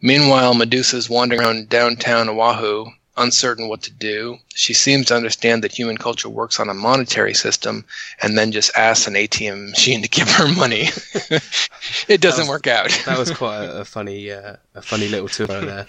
Meanwhile, 0.01 0.53
Medusa's 0.53 1.09
wandering 1.09 1.41
around 1.41 1.69
downtown 1.69 2.29
Oahu, 2.29 2.91
uncertain 3.19 3.67
what 3.67 3.83
to 3.83 3.91
do. 3.91 4.38
She 4.55 4.73
seems 4.73 5.07
to 5.07 5.15
understand 5.15 5.63
that 5.63 5.71
human 5.71 5.97
culture 5.97 6.29
works 6.29 6.59
on 6.59 6.69
a 6.69 6.73
monetary 6.73 7.33
system 7.33 7.85
and 8.21 8.38
then 8.38 8.51
just 8.51 8.75
asks 8.75 9.07
an 9.07 9.13
ATM 9.13 9.69
machine 9.69 10.01
to 10.01 10.09
give 10.09 10.29
her 10.29 10.47
money. 10.53 10.89
it 12.07 12.21
doesn't 12.21 12.43
was- 12.43 12.49
work 12.49 12.67
out. 12.67 12.89
That 13.05 13.19
was 13.19 13.31
quite 13.38 13.65
a, 13.65 13.81
a 13.81 13.85
funny, 13.85 14.31
uh, 14.31 14.55
a 14.75 14.81
funny 14.81 15.07
little 15.09 15.27
tour 15.27 15.47
there. 15.47 15.88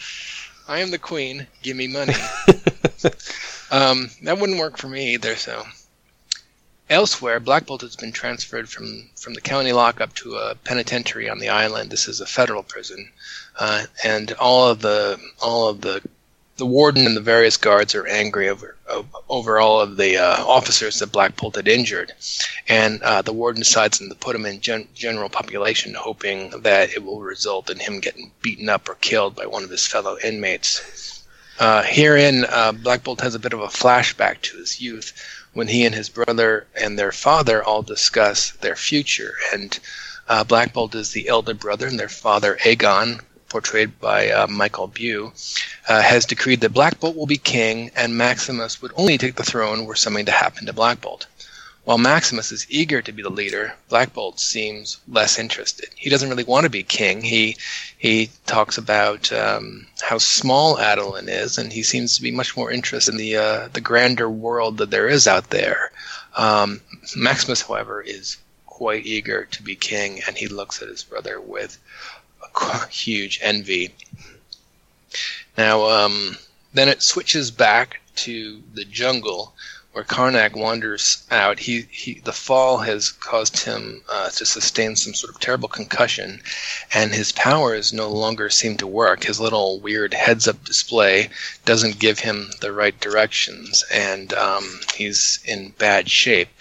I 0.69 0.79
am 0.79 0.91
the 0.93 0.99
queen. 0.99 1.47
Give 1.63 1.77
me 1.77 1.89
money. 1.89 2.15
um, 3.73 4.11
that 4.23 4.39
wouldn't 4.39 4.61
work 4.61 4.77
for 4.77 4.89
me 4.89 5.15
either. 5.15 5.35
So, 5.35 5.65
elsewhere, 6.89 7.41
Black 7.41 7.67
Bolt 7.67 7.81
has 7.81 7.97
been 7.97 8.13
transferred 8.13 8.69
from 8.69 9.11
from 9.17 9.35
the 9.35 9.41
county 9.41 9.73
lockup 9.73 10.15
to 10.17 10.37
a 10.37 10.55
penitentiary 10.55 11.29
on 11.29 11.41
the 11.41 11.49
island. 11.49 11.91
This 11.91 12.07
is 12.07 12.21
a 12.21 12.27
federal 12.27 12.63
prison, 12.63 13.11
uh, 13.59 13.87
and 14.05 14.31
all 14.35 14.69
of 14.69 14.81
the 14.81 15.19
all 15.43 15.69
of 15.69 15.81
the 15.81 16.03
the 16.61 16.67
warden 16.67 17.07
and 17.07 17.17
the 17.17 17.23
various 17.23 17.57
guards 17.57 17.95
are 17.95 18.07
angry 18.07 18.51
over 18.51 18.77
over 19.31 19.59
all 19.59 19.81
of 19.81 19.97
the 19.97 20.19
uh, 20.19 20.45
officers 20.45 20.99
that 20.99 21.11
Black 21.11 21.35
Bolt 21.35 21.57
had 21.57 21.67
injured, 21.67 22.13
and 22.69 23.03
uh, 23.03 23.23
the 23.23 23.33
warden 23.33 23.63
decides 23.63 23.99
to 23.99 24.15
put 24.17 24.37
him 24.37 24.45
in 24.45 24.61
gen- 24.61 24.89
general 24.95 25.31
population, 25.31 25.95
hoping 25.95 26.51
that 26.61 26.91
it 26.91 27.03
will 27.03 27.21
result 27.21 27.71
in 27.71 27.79
him 27.79 28.01
getting 28.01 28.31
beaten 28.43 28.69
up 28.69 28.89
or 28.91 28.95
killed 28.97 29.35
by 29.35 29.47
one 29.47 29.65
of 29.65 29.71
his 29.71 29.87
fellow 29.87 30.19
inmates. 30.23 31.25
Uh, 31.59 31.83
herein, 31.83 32.45
uh, 32.45 32.73
Black 32.73 33.05
Bolt 33.05 33.23
has 33.23 33.35
a 33.35 33.39
bit 33.39 33.55
of 33.55 33.61
a 33.61 33.69
flashback 33.69 34.43
to 34.43 34.59
his 34.59 34.83
youth 34.83 35.13
when 35.55 35.69
he 35.69 35.87
and 35.87 35.95
his 35.95 36.11
brother 36.11 36.67
and 36.75 36.99
their 36.99 37.13
father 37.13 37.65
all 37.65 37.83
discuss 37.83 38.51
their 38.61 38.77
future. 38.77 39.35
And 39.53 39.79
uh, 40.29 40.45
Black 40.45 40.75
Bolt 40.75 40.95
is 40.95 41.13
the 41.13 41.29
elder 41.29 41.55
brother, 41.55 41.87
and 41.87 41.99
their 41.99 42.09
father, 42.09 42.59
Agon, 42.67 43.21
portrayed 43.51 44.01
by 44.01 44.31
uh, 44.31 44.47
Michael 44.47 44.89
Buie, 44.89 45.31
uh, 45.89 46.01
has 46.01 46.25
decreed 46.25 46.63
that 46.63 46.73
Black 46.73 46.99
Bolt 46.99 47.17
will 47.17 47.27
be 47.27 47.37
king, 47.37 47.91
and 47.95 48.17
Maximus 48.17 48.81
would 48.81 48.93
only 48.97 49.19
take 49.19 49.35
the 49.35 49.43
throne 49.43 49.85
were 49.85 49.95
something 49.95 50.25
to 50.25 50.33
happen 50.33 50.65
to 50.65 50.73
Black 50.73 51.03
Bolt. 51.03 51.27
While 51.85 51.99
Maximus 51.99 52.53
is 52.53 52.67
eager 52.69 53.03
to 53.03 53.11
be 53.11 53.23
the 53.23 53.31
leader, 53.31 53.75
Black 53.89 54.13
Bolt 54.13 54.39
seems 54.39 54.99
less 55.09 55.39
interested. 55.39 55.89
He 55.97 56.11
doesn't 56.11 56.29
really 56.29 56.45
want 56.45 56.65
to 56.65 56.71
be 56.71 56.83
king. 56.83 57.23
He 57.23 57.57
he 57.99 58.31
talks 58.47 58.79
about 58.79 59.33
um, 59.33 59.87
how 60.01 60.19
small 60.19 60.77
Attilan 60.77 61.29
is, 61.29 61.59
and 61.59 61.73
he 61.73 61.83
seems 61.83 62.17
to 62.17 62.23
be 62.23 62.31
much 62.31 62.57
more 62.57 62.71
interested 62.71 63.13
in 63.13 63.19
the 63.19 63.37
uh, 63.37 63.69
the 63.73 63.81
grander 63.81 64.31
world 64.31 64.77
that 64.79 64.91
there 64.91 65.09
is 65.09 65.27
out 65.27 65.51
there. 65.51 65.91
Um, 66.37 66.81
Maximus, 67.17 67.63
however, 67.63 68.01
is 68.03 68.37
quite 68.67 69.05
eager 69.05 69.47
to 69.47 69.63
be 69.63 69.75
king, 69.75 70.21
and 70.27 70.37
he 70.37 70.49
looks 70.49 70.81
at 70.83 70.89
his 70.89 71.03
brother 71.03 71.41
with 71.41 71.79
huge 72.91 73.39
envy. 73.43 73.95
Now, 75.57 75.87
um, 75.87 76.39
then 76.73 76.89
it 76.89 77.03
switches 77.03 77.51
back 77.51 78.01
to 78.17 78.63
the 78.75 78.85
jungle 78.85 79.55
where 79.93 80.05
Karnak 80.05 80.55
wanders 80.55 81.25
out. 81.33 81.59
He, 81.59 81.87
he 81.91 82.21
the 82.21 82.33
fall 82.33 82.79
has 82.79 83.11
caused 83.11 83.65
him 83.65 84.03
uh, 84.09 84.31
to 84.31 84.47
sustain 84.47 84.95
some 84.95 85.15
sort 85.15 85.35
of 85.35 85.41
terrible 85.41 85.69
concussion, 85.69 86.43
and 86.95 87.13
his 87.13 87.33
powers 87.33 87.93
no 87.93 88.09
longer 88.09 88.51
seem 88.51 88.77
to 88.77 88.87
work. 88.87 89.25
His 89.25 89.41
little 89.41 89.81
weird 89.81 90.15
heads-up 90.15 90.65
display 90.65 91.31
doesn't 91.65 91.99
give 91.99 92.21
him 92.21 92.53
the 92.61 92.73
right 92.73 92.99
directions, 93.01 93.85
and 93.91 94.33
um, 94.35 94.81
he's 94.95 95.41
in 95.45 95.71
bad 95.71 96.09
shape. 96.09 96.60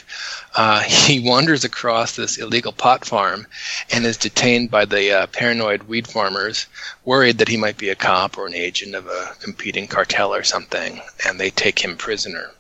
Uh, 0.56 0.80
he 0.84 1.20
wanders 1.20 1.64
across 1.64 2.16
this 2.16 2.38
illegal 2.38 2.72
pot 2.72 3.06
farm 3.06 3.48
and 3.92 4.06
is 4.06 4.18
detained 4.18 4.72
by 4.72 4.86
the 4.86 5.12
uh, 5.12 5.28
paranoid 5.28 5.84
weed 5.84 6.08
farmers, 6.08 6.66
worried 7.06 7.38
that 7.38 7.48
he 7.48 7.58
might 7.58 7.78
be 7.78 7.90
a 7.90 7.96
cop 7.96 8.38
or 8.38 8.48
an 8.48 8.54
agent 8.54 8.96
of 8.96 9.08
a 9.08 9.36
competing 9.40 9.88
cartel 9.88 10.34
or 10.34 10.44
something, 10.44 11.02
and 11.26 11.40
they 11.40 11.50
take 11.50 11.80
him 11.80 11.98
prisoner. 11.98 12.52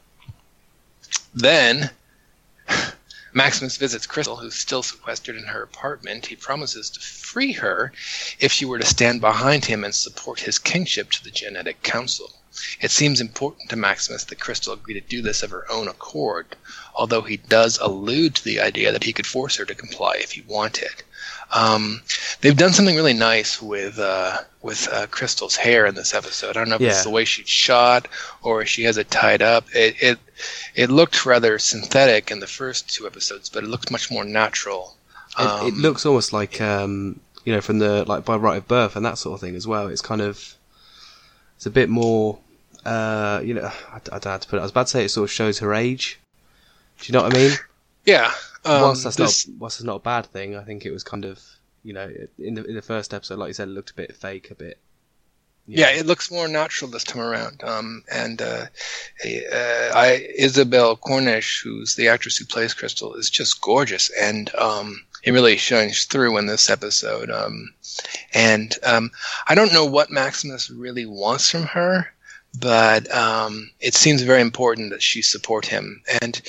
Then 1.33 1.91
Maximus 3.33 3.77
visits 3.77 4.07
Crystal, 4.07 4.37
who's 4.37 4.55
still 4.55 4.81
sequestered 4.81 5.35
in 5.35 5.45
her 5.45 5.61
apartment. 5.61 6.25
He 6.25 6.35
promises 6.35 6.89
to 6.91 6.99
free 6.99 7.53
her 7.53 7.93
if 8.39 8.51
she 8.51 8.65
were 8.65 8.79
to 8.79 8.85
stand 8.85 9.21
behind 9.21 9.65
him 9.65 9.83
and 9.83 9.93
support 9.93 10.39
his 10.39 10.57
kingship 10.57 11.11
to 11.11 11.23
the 11.23 11.31
Genetic 11.31 11.83
Council. 11.83 12.33
It 12.81 12.91
seems 12.91 13.21
important 13.21 13.69
to 13.69 13.75
Maximus 13.75 14.23
that 14.25 14.39
Crystal 14.39 14.73
agree 14.73 14.93
to 14.95 15.01
do 15.01 15.21
this 15.21 15.43
of 15.43 15.51
her 15.51 15.65
own 15.71 15.87
accord, 15.87 16.55
although 16.95 17.21
he 17.21 17.37
does 17.37 17.77
allude 17.79 18.35
to 18.35 18.43
the 18.43 18.59
idea 18.59 18.91
that 18.91 19.03
he 19.03 19.13
could 19.13 19.25
force 19.27 19.55
her 19.57 19.65
to 19.65 19.75
comply 19.75 20.15
if 20.17 20.31
he 20.31 20.41
wanted. 20.47 21.03
Um, 21.51 22.01
they've 22.41 22.55
done 22.55 22.73
something 22.73 22.95
really 22.95 23.13
nice 23.13 23.61
with 23.61 23.97
uh, 23.99 24.37
with 24.61 24.87
uh, 24.91 25.07
Crystal's 25.07 25.55
hair 25.55 25.85
in 25.85 25.95
this 25.95 26.13
episode. 26.13 26.49
I 26.51 26.53
don't 26.59 26.69
know 26.69 26.75
if 26.75 26.81
Yeah. 26.81 26.89
it's 26.89 27.03
the 27.03 27.09
way 27.09 27.25
she's 27.25 27.49
shot 27.49 28.07
or 28.43 28.61
if 28.61 28.67
she 28.69 28.83
has 28.83 28.97
it 28.97 29.09
tied 29.09 29.41
up. 29.41 29.65
It, 29.73 29.95
it 30.01 30.19
it 30.75 30.89
looked 30.91 31.25
rather 31.25 31.57
synthetic 31.59 32.29
in 32.31 32.39
the 32.39 32.47
first 32.47 32.93
two 32.93 33.07
episodes, 33.07 33.49
but 33.49 33.63
it 33.63 33.67
looked 33.67 33.89
much 33.91 34.11
more 34.11 34.23
natural. 34.23 34.95
It, 35.39 35.43
it 35.43 35.73
Um, 35.73 35.81
looks 35.81 36.05
almost 36.05 36.33
like 36.33 36.61
um, 36.61 37.19
you 37.45 37.53
know 37.53 37.61
from 37.61 37.79
the 37.79 38.05
like 38.05 38.25
by 38.25 38.35
right 38.35 38.57
of 38.57 38.67
birth 38.67 38.95
and 38.95 39.05
that 39.05 39.17
sort 39.17 39.33
of 39.35 39.41
thing 39.41 39.55
as 39.55 39.65
well. 39.65 39.87
It's 39.87 40.01
kind 40.01 40.21
of 40.21 40.53
it's 41.57 41.65
a 41.65 41.71
bit 41.71 41.89
more 41.89 42.39
uh, 42.85 43.41
you 43.43 43.53
know 43.53 43.71
I, 43.91 43.95
I 43.95 43.99
don't 43.99 44.25
know 44.25 44.31
how 44.31 44.37
to 44.37 44.47
put 44.47 44.57
it. 44.57 44.59
I 44.59 44.63
was 44.63 44.71
about 44.71 44.87
to 44.87 44.91
say 44.91 45.05
it 45.05 45.09
sort 45.09 45.25
of 45.29 45.31
shows 45.31 45.59
her 45.59 45.73
age. 45.73 46.19
Do 46.99 47.05
you 47.07 47.17
know 47.17 47.23
what 47.23 47.35
I 47.35 47.37
mean? 47.37 47.51
yeah. 48.05 48.31
Um, 48.65 48.81
whilst 48.81 49.03
that's 49.03 49.15
this- 49.15 49.47
not 49.47 49.57
whilst 49.59 49.79
it's 49.79 49.85
not 49.85 49.97
a 49.97 49.99
bad 49.99 50.25
thing, 50.25 50.55
I 50.55 50.63
think 50.63 50.85
it 50.85 50.91
was 50.91 51.03
kind 51.03 51.25
of 51.25 51.41
you 51.83 51.93
know 51.93 52.11
in 52.37 52.55
the 52.55 52.63
in 52.65 52.75
the 52.75 52.81
first 52.81 53.13
episode, 53.13 53.39
like 53.39 53.47
you 53.47 53.53
said, 53.53 53.69
it 53.69 53.71
looked 53.71 53.91
a 53.91 53.95
bit 53.95 54.15
fake, 54.15 54.51
a 54.51 54.55
bit. 54.55 54.77
Yeah, 55.67 55.91
know. 55.91 55.99
it 55.99 56.05
looks 56.07 56.31
more 56.31 56.47
natural 56.47 56.89
this 56.89 57.03
time 57.03 57.21
around. 57.21 57.63
Um, 57.63 58.03
and 58.11 58.41
uh, 58.41 58.65
uh, 59.23 59.91
I, 59.93 60.27
Isabel 60.35 60.95
Cornish, 60.95 61.61
who's 61.63 61.95
the 61.95 62.07
actress 62.07 62.37
who 62.37 62.45
plays 62.45 62.73
Crystal, 62.73 63.13
is 63.13 63.29
just 63.29 63.61
gorgeous, 63.61 64.09
and 64.09 64.53
um, 64.55 65.05
it 65.23 65.31
really 65.31 65.57
shines 65.57 66.05
through 66.05 66.37
in 66.37 66.47
this 66.47 66.71
episode. 66.71 67.29
Um, 67.29 67.73
and 68.33 68.75
um, 68.83 69.11
I 69.47 69.53
don't 69.53 69.71
know 69.73 69.85
what 69.85 70.09
Maximus 70.09 70.71
really 70.71 71.05
wants 71.05 71.51
from 71.51 71.63
her, 71.63 72.11
but 72.57 73.11
um, 73.13 73.69
it 73.79 73.93
seems 73.93 74.21
very 74.21 74.41
important 74.41 74.91
that 74.91 75.03
she 75.03 75.21
support 75.21 75.65
him. 75.65 76.01
And 76.21 76.41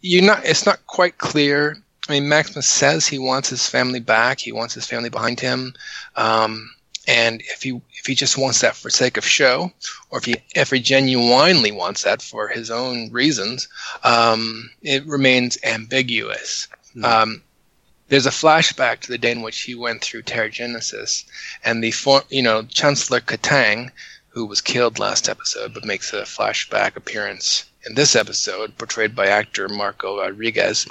you're 0.00 0.22
not. 0.22 0.44
It's 0.44 0.66
not 0.66 0.86
quite 0.86 1.18
clear. 1.18 1.76
I 2.08 2.12
mean, 2.12 2.28
Maximus 2.28 2.68
says 2.68 3.06
he 3.06 3.18
wants 3.18 3.48
his 3.48 3.68
family 3.68 4.00
back. 4.00 4.40
He 4.40 4.52
wants 4.52 4.74
his 4.74 4.86
family 4.86 5.08
behind 5.08 5.38
him. 5.38 5.74
Um, 6.16 6.70
and 7.06 7.42
if 7.42 7.62
he 7.62 7.80
if 7.98 8.06
he 8.06 8.14
just 8.14 8.38
wants 8.38 8.60
that 8.60 8.76
for 8.76 8.90
sake 8.90 9.16
of 9.16 9.24
show, 9.24 9.72
or 10.10 10.18
if 10.18 10.24
he 10.24 10.36
if 10.54 10.70
he 10.70 10.80
genuinely 10.80 11.72
wants 11.72 12.02
that 12.02 12.22
for 12.22 12.48
his 12.48 12.70
own 12.70 13.10
reasons, 13.10 13.68
um, 14.04 14.70
it 14.82 15.04
remains 15.06 15.58
ambiguous. 15.64 16.68
Hmm. 16.94 17.04
Um, 17.04 17.42
there's 18.08 18.26
a 18.26 18.30
flashback 18.30 19.00
to 19.00 19.08
the 19.08 19.18
day 19.18 19.32
in 19.32 19.42
which 19.42 19.62
he 19.62 19.74
went 19.74 20.02
through 20.02 20.22
Terrigenesis, 20.22 21.24
and 21.64 21.82
the 21.82 21.90
for, 21.90 22.22
you 22.28 22.42
know 22.42 22.62
Chancellor 22.64 23.20
Katang, 23.20 23.90
who 24.32 24.46
was 24.46 24.60
killed 24.60 24.98
last 24.98 25.28
episode, 25.28 25.74
but 25.74 25.84
makes 25.84 26.12
a 26.12 26.22
flashback 26.22 26.96
appearance 26.96 27.64
in 27.84 27.94
this 27.94 28.16
episode, 28.16 28.76
portrayed 28.78 29.14
by 29.14 29.26
actor 29.26 29.68
Marco 29.68 30.18
Rodriguez. 30.18 30.86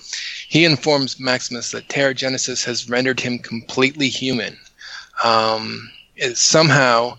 He 0.48 0.66
informs 0.66 1.20
Maximus 1.20 1.72
that 1.72 1.88
Terrigenesis 1.88 2.66
has 2.66 2.90
rendered 2.90 3.20
him 3.20 3.40
completely 3.40 4.10
human. 4.10 4.58
Um, 5.24 5.92
somehow, 6.34 7.18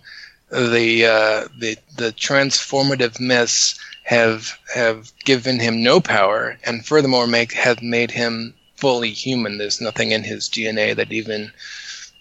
the 0.51 1.07
uh, 1.07 1.49
the 1.59 1.77
the 1.97 2.13
transformative 2.13 3.19
mists 3.19 3.81
have 4.05 4.59
have 4.75 5.13
given 5.25 5.59
him 5.59 5.83
no 5.83 6.01
power, 6.01 6.59
and 6.65 6.85
furthermore, 6.85 7.27
make 7.27 7.53
have 7.53 7.83
made 7.83 8.11
him 8.11 8.55
fully 8.77 9.13
human. 9.13 9.59
There's 9.59 9.81
nothing 9.81 10.11
in 10.11 10.25
his 10.25 10.49
DNA 10.49 10.95
that 10.97 11.13
even 11.13 11.53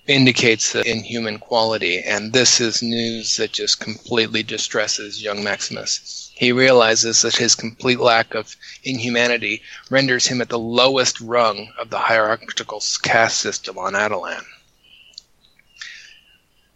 indicates 0.08 0.72
the 0.74 0.90
inhuman 0.90 1.38
quality, 1.38 2.00
and 2.00 2.34
this 2.34 2.60
is 2.60 2.82
news 2.82 3.38
that 3.38 3.52
just 3.52 3.80
completely 3.80 4.44
distresses 4.44 5.22
young 5.22 5.44
Maximus. 5.44 6.32
He 6.36 6.52
realizes 6.52 7.22
that 7.22 7.36
his 7.36 7.54
complete 7.54 8.00
lack 8.00 8.34
of 8.34 8.56
inhumanity 8.84 9.62
renders 9.90 10.26
him 10.26 10.42
at 10.42 10.50
the 10.50 10.58
lowest 10.58 11.22
rung 11.22 11.72
of 11.78 11.90
the 11.92 12.00
hierarchical 12.00 12.84
caste 13.04 13.40
system 13.40 13.78
on 13.78 13.94
Attilan. 13.94 14.44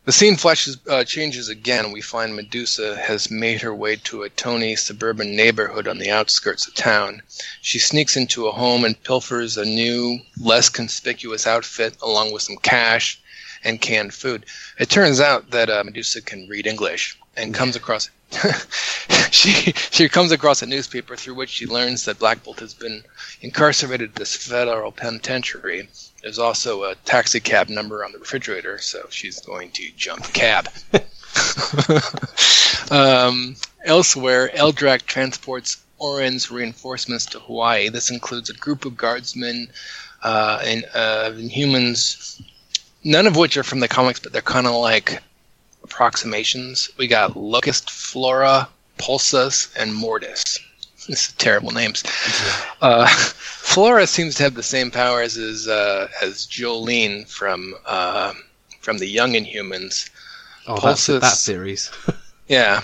The 0.05 0.11
scene 0.11 0.35
flashes, 0.35 0.77
uh, 0.87 1.03
changes 1.03 1.49
again. 1.49 1.91
We 1.91 2.01
find 2.01 2.35
Medusa 2.35 2.95
has 2.95 3.31
made 3.31 3.61
her 3.63 3.73
way 3.73 3.95
to 4.03 4.21
a 4.21 4.29
Tony 4.29 4.75
suburban 4.75 5.35
neighborhood 5.35 5.87
on 5.87 5.97
the 5.97 6.11
outskirts 6.11 6.67
of 6.67 6.75
town. 6.75 7.23
She 7.61 7.79
sneaks 7.79 8.15
into 8.15 8.45
a 8.45 8.51
home 8.51 8.85
and 8.85 9.01
pilfers 9.03 9.57
a 9.57 9.65
new, 9.65 10.19
less 10.39 10.69
conspicuous 10.69 11.47
outfit 11.47 11.95
along 12.03 12.33
with 12.33 12.43
some 12.43 12.57
cash 12.57 13.19
and 13.63 13.81
canned 13.81 14.13
food. 14.13 14.45
It 14.77 14.89
turns 14.89 15.19
out 15.19 15.49
that 15.49 15.71
uh, 15.71 15.83
Medusa 15.83 16.21
can 16.21 16.47
read 16.47 16.67
English, 16.67 17.17
and 17.35 17.53
comes 17.53 17.75
across 17.75 18.09
she 19.31 19.71
she 19.73 20.09
comes 20.09 20.31
across 20.31 20.61
a 20.61 20.65
newspaper 20.65 21.15
through 21.15 21.35
which 21.35 21.49
she 21.49 21.65
learns 21.65 22.05
that 22.05 22.19
Black 22.19 22.43
Bolt 22.43 22.59
has 22.59 22.73
been 22.73 23.03
incarcerated 23.41 24.09
at 24.09 24.15
this 24.15 24.35
federal 24.35 24.91
penitentiary. 24.91 25.87
There's 26.21 26.39
also 26.39 26.83
a 26.83 26.95
taxi 27.05 27.39
cab 27.39 27.69
number 27.69 28.03
on 28.03 28.11
the 28.11 28.19
refrigerator, 28.19 28.79
so 28.79 29.05
she's 29.09 29.39
going 29.41 29.71
to 29.71 29.91
jump 29.95 30.23
cab. 30.33 30.69
um, 32.91 33.55
elsewhere, 33.85 34.49
Eldrak 34.55 35.05
transports 35.05 35.77
Auran's 35.99 36.51
reinforcements 36.51 37.25
to 37.27 37.39
Hawaii. 37.39 37.89
This 37.89 38.09
includes 38.09 38.49
a 38.49 38.53
group 38.53 38.85
of 38.85 38.97
guardsmen 38.97 39.69
uh, 40.23 40.59
and 40.63 40.85
uh, 40.93 41.31
humans, 41.33 42.41
none 43.03 43.27
of 43.27 43.35
which 43.35 43.57
are 43.57 43.63
from 43.63 43.79
the 43.79 43.87
comics, 43.87 44.19
but 44.19 44.33
they're 44.33 44.41
kind 44.41 44.67
of 44.67 44.73
like 44.73 45.21
approximations. 45.83 46.89
We 46.97 47.07
got 47.07 47.37
Locust, 47.37 47.89
Flora, 47.89 48.67
Pulsus, 48.97 49.73
and 49.77 49.93
Mordis. 49.93 50.59
This 51.07 51.27
is 51.27 51.33
terrible 51.33 51.69
names. 51.69 52.01
Uh, 52.81 53.05
Flora 53.07 54.07
seems 54.07 54.33
to 54.35 54.43
have 54.43 54.55
the 54.55 54.63
same 54.63 54.89
powers 54.89 55.37
as 55.37 55.67
uh, 55.67 56.07
as 56.19 56.47
Jolene 56.47 57.29
from 57.29 57.75
uh, 57.85 58.33
from 58.81 58.97
the 58.97 59.05
Young 59.05 59.33
Inhumans. 59.33 60.09
Oh, 60.67 60.79
that's 60.79 61.05
that 61.05 61.23
series. 61.37 61.91
yeah. 62.47 62.81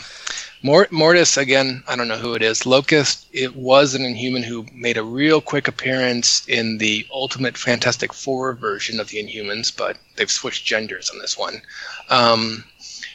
Mort- 0.63 0.91
Mordis, 0.91 1.38
again, 1.38 1.84
I 1.88 1.96
don't 1.96 2.08
know 2.08 2.18
who 2.18 2.36
it 2.36 2.44
is. 2.44 2.68
Locust, 2.68 3.25
it 3.34 3.56
was 3.56 3.96
an 3.96 4.06
Inhuman 4.06 4.44
who 4.44 4.68
made 4.74 4.98
a 4.98 5.03
real 5.03 5.41
quick 5.41 5.68
appearance 5.68 6.48
in 6.48 6.77
the 6.77 7.08
Ultimate 7.12 7.58
Fantastic 7.58 8.13
Four 8.13 8.53
version 8.53 9.00
of 9.00 9.08
the 9.08 9.18
Inhumans, 9.18 9.75
but 9.75 9.98
they've 10.15 10.30
switched 10.30 10.65
genders 10.65 11.10
on 11.10 11.18
this 11.18 11.36
one. 11.36 11.63
Um, 12.10 12.63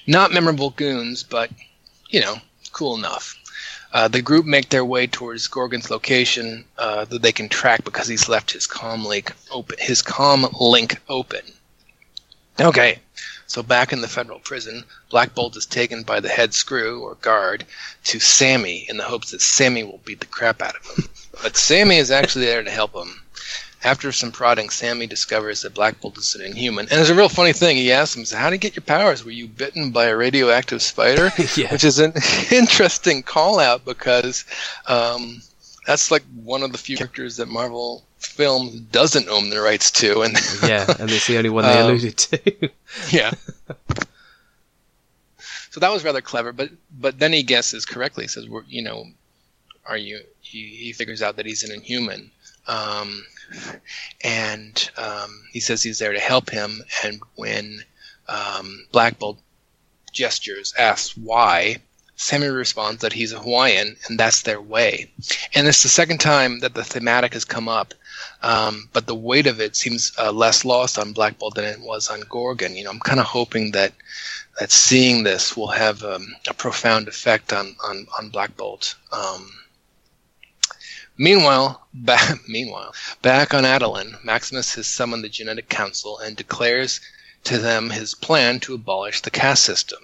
not 0.08 0.32
memorable 0.32 0.70
goons, 0.70 1.22
but, 1.22 1.50
you 2.10 2.20
know, 2.20 2.40
cool 2.76 2.94
enough. 2.94 3.34
Uh, 3.90 4.06
the 4.06 4.20
group 4.20 4.44
make 4.44 4.68
their 4.68 4.84
way 4.84 5.06
towards 5.06 5.46
Gorgon's 5.46 5.90
location 5.90 6.66
uh, 6.76 7.06
that 7.06 7.22
they 7.22 7.32
can 7.32 7.48
track 7.48 7.84
because 7.84 8.06
he's 8.06 8.28
left 8.28 8.50
his 8.50 8.66
com 8.66 9.06
link 9.06 9.32
open. 9.50 9.76
His 9.78 10.02
com 10.02 10.46
link 10.60 11.00
open. 11.08 11.40
Okay, 12.60 12.98
so 13.46 13.62
back 13.62 13.94
in 13.94 14.02
the 14.02 14.08
federal 14.08 14.40
prison, 14.40 14.84
Black 15.10 15.34
Bolt 15.34 15.56
is 15.56 15.64
taken 15.64 16.02
by 16.02 16.20
the 16.20 16.28
head 16.28 16.52
screw 16.52 17.00
or 17.00 17.14
guard 17.14 17.64
to 18.04 18.20
Sammy 18.20 18.84
in 18.90 18.98
the 18.98 19.04
hopes 19.04 19.30
that 19.30 19.40
Sammy 19.40 19.82
will 19.82 20.02
beat 20.04 20.20
the 20.20 20.26
crap 20.26 20.60
out 20.60 20.76
of 20.76 20.84
him. 20.86 21.08
But 21.42 21.56
Sammy 21.56 21.96
is 21.96 22.10
actually 22.10 22.44
there 22.44 22.62
to 22.62 22.70
help 22.70 22.94
him. 22.94 23.22
After 23.86 24.10
some 24.10 24.32
prodding, 24.32 24.68
Sammy 24.68 25.06
discovers 25.06 25.62
that 25.62 25.72
Black 25.72 26.00
Bolt 26.00 26.18
is 26.18 26.34
an 26.34 26.44
inhuman. 26.44 26.88
And 26.90 26.98
there's 26.98 27.08
a 27.08 27.14
real 27.14 27.28
funny 27.28 27.52
thing. 27.52 27.76
He 27.76 27.92
asks 27.92 28.16
him, 28.16 28.24
so 28.24 28.36
How 28.36 28.50
did 28.50 28.56
you 28.56 28.58
get 28.58 28.74
your 28.74 28.82
powers? 28.82 29.24
Were 29.24 29.30
you 29.30 29.46
bitten 29.46 29.92
by 29.92 30.06
a 30.06 30.16
radioactive 30.16 30.82
spider? 30.82 31.30
yeah. 31.56 31.70
Which 31.70 31.84
is 31.84 32.00
an 32.00 32.12
interesting 32.50 33.22
call 33.22 33.60
out 33.60 33.84
because 33.84 34.44
um, 34.88 35.40
that's 35.86 36.10
like 36.10 36.24
one 36.34 36.64
of 36.64 36.72
the 36.72 36.78
few 36.78 36.96
characters 36.96 37.36
that 37.36 37.46
Marvel 37.46 38.02
Films 38.18 38.80
doesn't 38.80 39.28
own 39.28 39.50
the 39.50 39.60
rights 39.60 39.92
to. 39.92 40.22
And 40.22 40.34
yeah, 40.64 40.92
and 40.98 41.08
it's 41.08 41.28
the 41.28 41.38
only 41.38 41.50
one 41.50 41.62
they 41.62 41.78
um, 41.78 41.88
alluded 41.88 42.16
to. 42.16 42.70
yeah. 43.10 43.34
So 45.70 45.78
that 45.78 45.92
was 45.92 46.02
rather 46.02 46.22
clever, 46.22 46.52
but 46.52 46.70
but 46.90 47.20
then 47.20 47.32
he 47.32 47.44
guesses 47.44 47.86
correctly. 47.86 48.24
He 48.24 48.28
says, 48.28 48.48
"We're 48.48 48.64
you 48.66 48.82
know, 48.82 49.06
are 49.84 49.96
you?" 49.96 50.22
He, 50.40 50.66
he 50.68 50.92
figures 50.92 51.22
out 51.22 51.36
that 51.36 51.46
he's 51.46 51.64
an 51.64 51.72
inhuman, 51.72 52.30
um, 52.66 53.24
and 54.22 54.90
um, 54.96 55.42
he 55.52 55.60
says 55.60 55.82
he's 55.82 55.98
there 55.98 56.12
to 56.12 56.18
help 56.18 56.50
him. 56.50 56.82
And 57.04 57.20
when 57.34 57.84
um, 58.28 58.86
Black 58.92 59.18
Bolt 59.18 59.38
gestures, 60.12 60.74
asks 60.78 61.16
why, 61.16 61.78
Sammy 62.16 62.46
responds 62.46 63.02
that 63.02 63.12
he's 63.12 63.32
a 63.32 63.38
Hawaiian 63.38 63.96
and 64.08 64.18
that's 64.18 64.42
their 64.42 64.60
way. 64.60 65.12
And 65.54 65.68
it's 65.68 65.82
the 65.82 65.88
second 65.88 66.18
time 66.18 66.60
that 66.60 66.74
the 66.74 66.82
thematic 66.82 67.34
has 67.34 67.44
come 67.44 67.68
up, 67.68 67.92
um, 68.42 68.88
but 68.92 69.06
the 69.06 69.14
weight 69.14 69.46
of 69.46 69.60
it 69.60 69.76
seems 69.76 70.12
uh, 70.18 70.32
less 70.32 70.64
lost 70.64 70.98
on 70.98 71.12
Black 71.12 71.38
Bolt 71.38 71.56
than 71.56 71.66
it 71.66 71.80
was 71.80 72.08
on 72.08 72.22
Gorgon. 72.28 72.74
You 72.74 72.84
know, 72.84 72.90
I'm 72.90 73.00
kind 73.00 73.20
of 73.20 73.26
hoping 73.26 73.72
that 73.72 73.92
that 74.58 74.72
seeing 74.72 75.22
this 75.22 75.54
will 75.54 75.68
have 75.68 76.02
um, 76.02 76.34
a 76.48 76.54
profound 76.54 77.08
effect 77.08 77.52
on 77.52 77.76
on, 77.84 78.06
on 78.18 78.30
Black 78.30 78.56
Bolt. 78.56 78.94
Um, 79.12 79.52
meanwhile, 81.16 81.86
back 81.94 82.38
meanwhile, 82.48 82.94
back 83.22 83.54
on 83.54 83.64
Attilan, 83.64 84.22
Maximus 84.24 84.74
has 84.74 84.86
summoned 84.86 85.24
the 85.24 85.28
Genetic 85.28 85.68
Council 85.68 86.18
and 86.18 86.36
declares 86.36 87.00
to 87.44 87.58
them 87.58 87.90
his 87.90 88.14
plan 88.14 88.60
to 88.60 88.74
abolish 88.74 89.22
the 89.22 89.30
caste 89.30 89.64
system. 89.64 90.00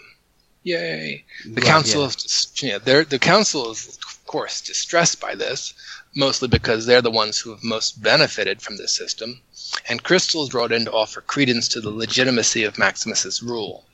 Yay! 0.63 1.25
The 1.45 1.61
right, 1.61 1.65
council, 1.65 2.03
yeah. 2.03 2.09
is, 2.09 2.53
yeah, 2.57 2.79
the 2.79 3.19
council 3.19 3.73
is 3.73 3.99
of 4.07 4.25
course 4.27 4.61
distressed 4.61 5.21
by 5.21 5.35
this, 5.35 5.75
mostly 6.15 6.47
because 6.47 6.85
they're 6.85 7.01
the 7.01 7.11
ones 7.11 7.39
who 7.39 7.51
have 7.51 7.65
most 7.65 8.03
benefited 8.03 8.61
from 8.61 8.77
this 8.77 8.93
system. 8.93 9.41
And 9.89 10.03
Crystal 10.03 10.43
is 10.43 10.51
brought 10.51 10.73
in 10.73 10.85
to 10.85 10.93
offer 10.93 11.23
credence 11.23 11.69
to 11.69 11.81
the 11.81 11.91
legitimacy 11.91 12.65
of 12.65 12.77
Maximus's 12.77 13.43
rule. 13.43 13.87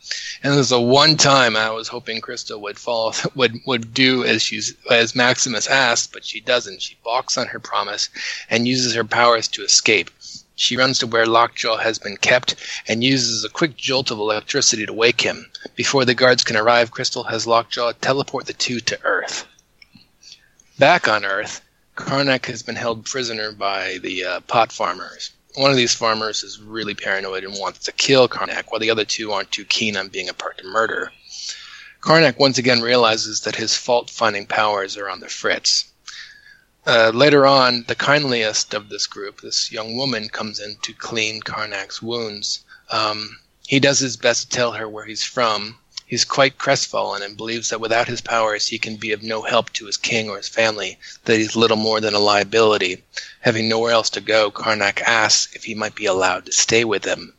And 0.42 0.54
there's 0.54 0.72
a 0.72 0.80
one 0.80 1.16
time 1.16 1.56
I 1.56 1.70
was 1.70 1.88
hoping 1.88 2.20
Crystal 2.20 2.60
would 2.60 2.78
follow, 2.78 3.12
would 3.36 3.60
would 3.66 3.94
do 3.94 4.24
as 4.24 4.42
she's 4.42 4.74
as 4.90 5.14
Maximus 5.14 5.68
asked, 5.68 6.12
but 6.12 6.24
she 6.24 6.40
doesn't. 6.40 6.82
She 6.82 6.96
balks 7.04 7.38
on 7.38 7.46
her 7.46 7.60
promise 7.60 8.08
and 8.50 8.66
uses 8.66 8.94
her 8.94 9.04
powers 9.04 9.46
to 9.48 9.62
escape. 9.62 10.10
She 10.56 10.76
runs 10.76 10.98
to 10.98 11.06
where 11.06 11.24
Lockjaw 11.24 11.76
has 11.76 12.00
been 12.00 12.16
kept 12.16 12.56
and 12.88 13.04
uses 13.04 13.44
a 13.44 13.48
quick 13.48 13.76
jolt 13.76 14.10
of 14.10 14.18
electricity 14.18 14.86
to 14.86 14.92
wake 14.92 15.20
him. 15.20 15.48
Before 15.76 16.04
the 16.04 16.14
guards 16.14 16.42
can 16.42 16.56
arrive, 16.56 16.90
Crystal 16.90 17.22
has 17.24 17.46
Lockjaw 17.46 17.92
teleport 18.00 18.46
the 18.46 18.54
two 18.54 18.80
to 18.80 19.00
Earth. 19.04 19.46
Back 20.76 21.06
on 21.06 21.24
Earth, 21.24 21.60
Karnak 21.98 22.46
has 22.46 22.62
been 22.62 22.76
held 22.76 23.04
prisoner 23.04 23.50
by 23.50 23.98
the 23.98 24.24
uh, 24.24 24.40
pot 24.42 24.70
farmers. 24.70 25.32
One 25.56 25.72
of 25.72 25.76
these 25.76 25.94
farmers 25.94 26.44
is 26.44 26.60
really 26.60 26.94
paranoid 26.94 27.42
and 27.42 27.58
wants 27.58 27.80
to 27.80 27.92
kill 27.92 28.28
Karnak, 28.28 28.70
while 28.70 28.78
the 28.78 28.90
other 28.90 29.04
two 29.04 29.32
aren't 29.32 29.50
too 29.50 29.64
keen 29.64 29.96
on 29.96 30.08
being 30.08 30.28
a 30.28 30.34
part 30.34 30.58
to 30.58 30.64
murder. 30.64 31.10
Karnak 32.00 32.38
once 32.38 32.56
again 32.56 32.82
realizes 32.82 33.40
that 33.40 33.56
his 33.56 33.76
fault 33.76 34.10
finding 34.10 34.46
powers 34.46 34.96
are 34.96 35.10
on 35.10 35.18
the 35.18 35.28
fritz. 35.28 35.86
Uh, 36.86 37.10
later 37.12 37.44
on, 37.44 37.84
the 37.88 37.96
kindliest 37.96 38.74
of 38.74 38.88
this 38.88 39.08
group, 39.08 39.40
this 39.40 39.72
young 39.72 39.96
woman, 39.96 40.28
comes 40.28 40.60
in 40.60 40.76
to 40.82 40.92
clean 40.92 41.42
Karnak's 41.42 42.00
wounds. 42.00 42.64
Um, 42.90 43.38
he 43.66 43.80
does 43.80 43.98
his 43.98 44.16
best 44.16 44.50
to 44.52 44.56
tell 44.56 44.70
her 44.72 44.88
where 44.88 45.04
he's 45.04 45.24
from. 45.24 45.76
He's 46.08 46.24
quite 46.24 46.56
crestfallen 46.56 47.20
and 47.20 47.36
believes 47.36 47.68
that 47.68 47.82
without 47.82 48.08
his 48.08 48.22
powers 48.22 48.66
he 48.66 48.78
can 48.78 48.96
be 48.96 49.12
of 49.12 49.22
no 49.22 49.42
help 49.42 49.70
to 49.74 49.84
his 49.84 49.98
king 49.98 50.30
or 50.30 50.38
his 50.38 50.48
family, 50.48 50.98
that 51.26 51.36
he's 51.36 51.54
little 51.54 51.76
more 51.76 52.00
than 52.00 52.14
a 52.14 52.18
liability. 52.18 53.02
Having 53.40 53.68
nowhere 53.68 53.92
else 53.92 54.08
to 54.10 54.22
go, 54.22 54.50
Karnak 54.50 55.02
asks 55.02 55.54
if 55.54 55.64
he 55.64 55.74
might 55.74 55.94
be 55.94 56.06
allowed 56.06 56.46
to 56.46 56.52
stay 56.52 56.82
with 56.82 57.04
him. 57.04 57.34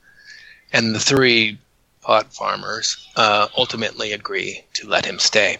And 0.71 0.93
the 0.93 0.99
three 0.99 1.57
pot 2.01 2.31
farmers 2.31 3.07
uh, 3.15 3.47
ultimately 3.57 4.11
agree 4.11 4.63
to 4.75 4.87
let 4.87 5.03
him 5.03 5.17
stay. 5.17 5.57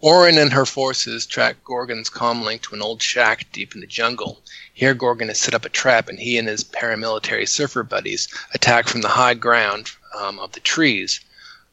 Auran 0.00 0.38
and 0.38 0.52
her 0.52 0.64
forces 0.64 1.26
track 1.26 1.56
Gorgon's 1.64 2.08
comlink 2.08 2.62
to 2.62 2.76
an 2.76 2.82
old 2.82 3.02
shack 3.02 3.50
deep 3.50 3.74
in 3.74 3.80
the 3.80 3.86
jungle. 3.88 4.40
Here, 4.72 4.94
Gorgon 4.94 5.26
has 5.26 5.40
set 5.40 5.54
up 5.54 5.64
a 5.64 5.68
trap, 5.68 6.08
and 6.08 6.20
he 6.20 6.38
and 6.38 6.46
his 6.46 6.62
paramilitary 6.62 7.48
surfer 7.48 7.82
buddies 7.82 8.28
attack 8.54 8.86
from 8.86 9.00
the 9.00 9.08
high 9.08 9.34
ground 9.34 9.90
um, 10.16 10.38
of 10.38 10.52
the 10.52 10.60
trees. 10.60 11.18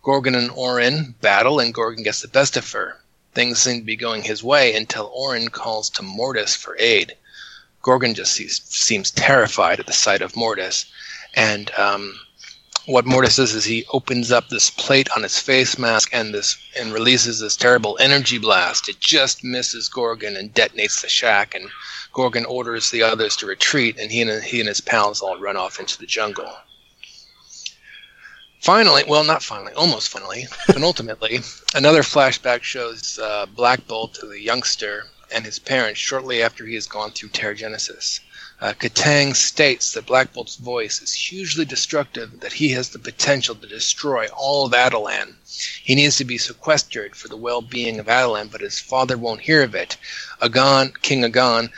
Gorgon 0.06 0.36
and 0.36 0.52
Auran 0.52 1.16
battle, 1.20 1.60
and 1.60 1.74
Gorgon 1.74 2.04
gets 2.04 2.22
the 2.22 2.28
best 2.28 2.56
of 2.56 2.72
her. 2.74 3.02
Things 3.34 3.60
seem 3.60 3.80
to 3.80 3.84
be 3.84 3.96
going 3.96 4.22
his 4.22 4.44
way 4.44 4.76
until 4.76 5.12
Auran 5.12 5.50
calls 5.50 5.90
to 5.90 6.04
Mordis 6.04 6.56
for 6.56 6.78
aid. 6.78 7.18
Gorgon 7.82 8.14
just 8.14 8.34
sees, 8.34 8.62
seems 8.66 9.10
terrified 9.10 9.80
at 9.80 9.88
the 9.88 9.94
sight 9.94 10.22
of 10.22 10.36
Mordis, 10.36 10.86
and 11.34 11.72
um, 11.72 12.20
what 12.86 13.08
Mordis 13.08 13.38
does 13.38 13.56
is 13.56 13.66
he 13.66 13.88
opens 13.94 14.32
up 14.32 14.48
this 14.50 14.70
plate 14.70 15.10
on 15.16 15.24
his 15.24 15.40
face 15.40 15.80
mask 15.80 16.10
and 16.14 16.36
this 16.36 16.56
and 16.80 16.94
releases 16.94 17.40
this 17.40 17.56
terrible 17.56 17.98
energy 18.00 18.38
blast. 18.38 18.88
It 18.88 19.00
just 19.00 19.44
misses 19.44 19.90
Gorgon 19.90 20.38
and 20.38 20.54
detonates 20.54 21.02
the 21.02 21.10
shack, 21.10 21.56
and 21.56 21.72
Gorgon 22.14 22.46
orders 22.46 22.92
the 22.92 23.02
others 23.02 23.36
to 23.38 23.48
retreat, 23.48 23.98
and 23.98 24.12
he 24.12 24.22
and 24.22 24.44
he 24.44 24.60
and 24.60 24.70
his 24.70 24.82
pals 24.82 25.22
all 25.24 25.40
run 25.40 25.58
off 25.58 25.80
into 25.80 25.98
the 25.98 26.06
jungle. 26.06 26.56
Finally, 28.66 29.04
well, 29.08 29.24
not 29.24 29.44
finally, 29.44 29.72
almost 29.74 30.10
finally, 30.10 30.48
penultimately, 30.70 31.40
another 31.76 32.02
flashback 32.02 32.64
shows 32.64 33.20
uh, 33.20 33.46
Black 33.46 33.86
Bolt, 33.86 34.16
to 34.16 34.26
the 34.26 34.42
youngster, 34.42 35.06
and 35.32 35.46
his 35.46 35.60
parents 35.60 36.00
shortly 36.00 36.42
after 36.42 36.66
he 36.66 36.74
has 36.74 36.88
gone 36.88 37.12
through 37.12 37.30
Terrigenesis. 37.30 38.22
Uh, 38.60 38.74
Katang 38.74 39.36
states 39.36 39.92
that 39.92 40.08
Black 40.08 40.34
Bolt's 40.34 40.56
voice 40.56 41.00
is 41.00 41.14
hugely 41.14 41.64
destructive, 41.64 42.40
that 42.40 42.54
he 42.54 42.70
has 42.70 42.90
the 42.90 42.98
potential 42.98 43.54
to 43.54 43.68
destroy 43.68 44.26
all 44.30 44.66
of 44.66 44.74
Attilan. 44.74 45.36
He 45.84 45.94
needs 45.94 46.16
to 46.18 46.26
be 46.26 46.40
sequestered 46.40 47.16
for 47.16 47.28
the 47.28 47.38
well 47.38 47.62
being 47.62 48.00
of 48.00 48.08
Attilan, 48.08 48.50
but 48.52 48.62
his 48.62 48.80
father 48.80 49.16
won't 49.16 49.42
hear 49.42 49.62
of 49.62 49.76
it. 49.76 49.96
Agon, 50.42 50.92
King 51.04 51.24
Agon, 51.24 51.70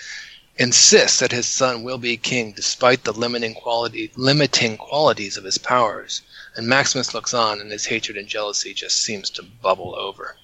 insists 0.59 1.19
that 1.19 1.31
his 1.31 1.47
son 1.47 1.83
will 1.83 1.99
be 1.99 2.17
king 2.17 2.51
despite 2.51 3.03
the 3.03 3.13
limiting 3.13 3.53
quality 3.53 4.11
limiting 4.15 4.75
qualities 4.75 5.37
of 5.37 5.43
his 5.43 5.57
powers. 5.59 6.21
And 6.55 6.67
Maximus 6.67 7.13
looks 7.13 7.33
on, 7.33 7.61
and 7.61 7.71
his 7.71 7.85
hatred 7.85 8.17
and 8.17 8.27
jealousy 8.27 8.73
just 8.73 9.03
seems 9.03 9.29
to 9.31 9.43
bubble 9.43 9.95
over. 9.95 10.35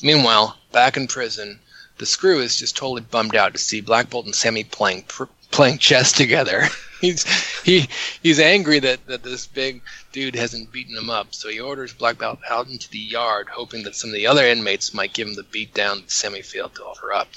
Meanwhile, 0.00 0.56
back 0.70 0.96
in 0.96 1.08
prison, 1.08 1.58
the 1.98 2.06
screw 2.06 2.40
is 2.40 2.56
just 2.56 2.76
totally 2.76 3.00
bummed 3.00 3.34
out 3.34 3.54
to 3.54 3.58
see 3.58 3.80
Black 3.80 4.10
Bolt 4.10 4.26
and 4.26 4.36
Sammy 4.36 4.62
playing 4.62 5.02
pr- 5.04 5.24
playing 5.50 5.78
chess 5.78 6.12
together. 6.12 6.68
he's 7.00 7.24
he 7.62 7.88
he's 8.22 8.38
angry 8.38 8.78
that, 8.78 9.06
that 9.06 9.24
this 9.24 9.46
big 9.46 9.82
dude 10.12 10.36
hasn't 10.36 10.70
beaten 10.70 10.96
him 10.96 11.10
up, 11.10 11.34
so 11.34 11.48
he 11.48 11.58
orders 11.58 11.92
Black 11.92 12.18
Bolt 12.18 12.38
out 12.48 12.68
into 12.68 12.88
the 12.90 12.98
yard, 12.98 13.48
hoping 13.48 13.82
that 13.82 13.96
some 13.96 14.10
of 14.10 14.14
the 14.14 14.26
other 14.26 14.46
inmates 14.46 14.94
might 14.94 15.12
give 15.12 15.26
him 15.26 15.34
the 15.34 15.42
beat 15.42 15.74
down 15.74 16.02
that 16.02 16.10
Sammy 16.10 16.42
failed 16.42 16.74
to 16.76 16.84
offer 16.84 17.12
up. 17.12 17.28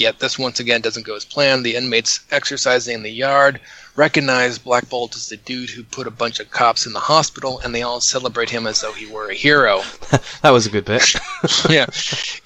Yet 0.00 0.18
this 0.18 0.38
once 0.38 0.58
again 0.58 0.80
doesn't 0.80 1.04
go 1.04 1.14
as 1.14 1.26
planned. 1.26 1.62
The 1.62 1.76
inmates 1.76 2.20
exercising 2.30 2.94
in 2.94 3.02
the 3.02 3.10
yard 3.10 3.60
recognize 3.94 4.56
Black 4.56 4.88
Bolt 4.88 5.14
as 5.14 5.26
the 5.26 5.36
dude 5.36 5.68
who 5.68 5.84
put 5.84 6.06
a 6.06 6.10
bunch 6.10 6.40
of 6.40 6.50
cops 6.50 6.86
in 6.86 6.94
the 6.94 7.00
hospital, 7.00 7.58
and 7.58 7.74
they 7.74 7.82
all 7.82 8.00
celebrate 8.00 8.48
him 8.48 8.66
as 8.66 8.80
though 8.80 8.94
he 8.94 9.04
were 9.04 9.28
a 9.28 9.34
hero. 9.34 9.82
that 10.40 10.52
was 10.52 10.64
a 10.64 10.70
good 10.70 10.86
bit. 10.86 11.16
yeah. 11.68 11.84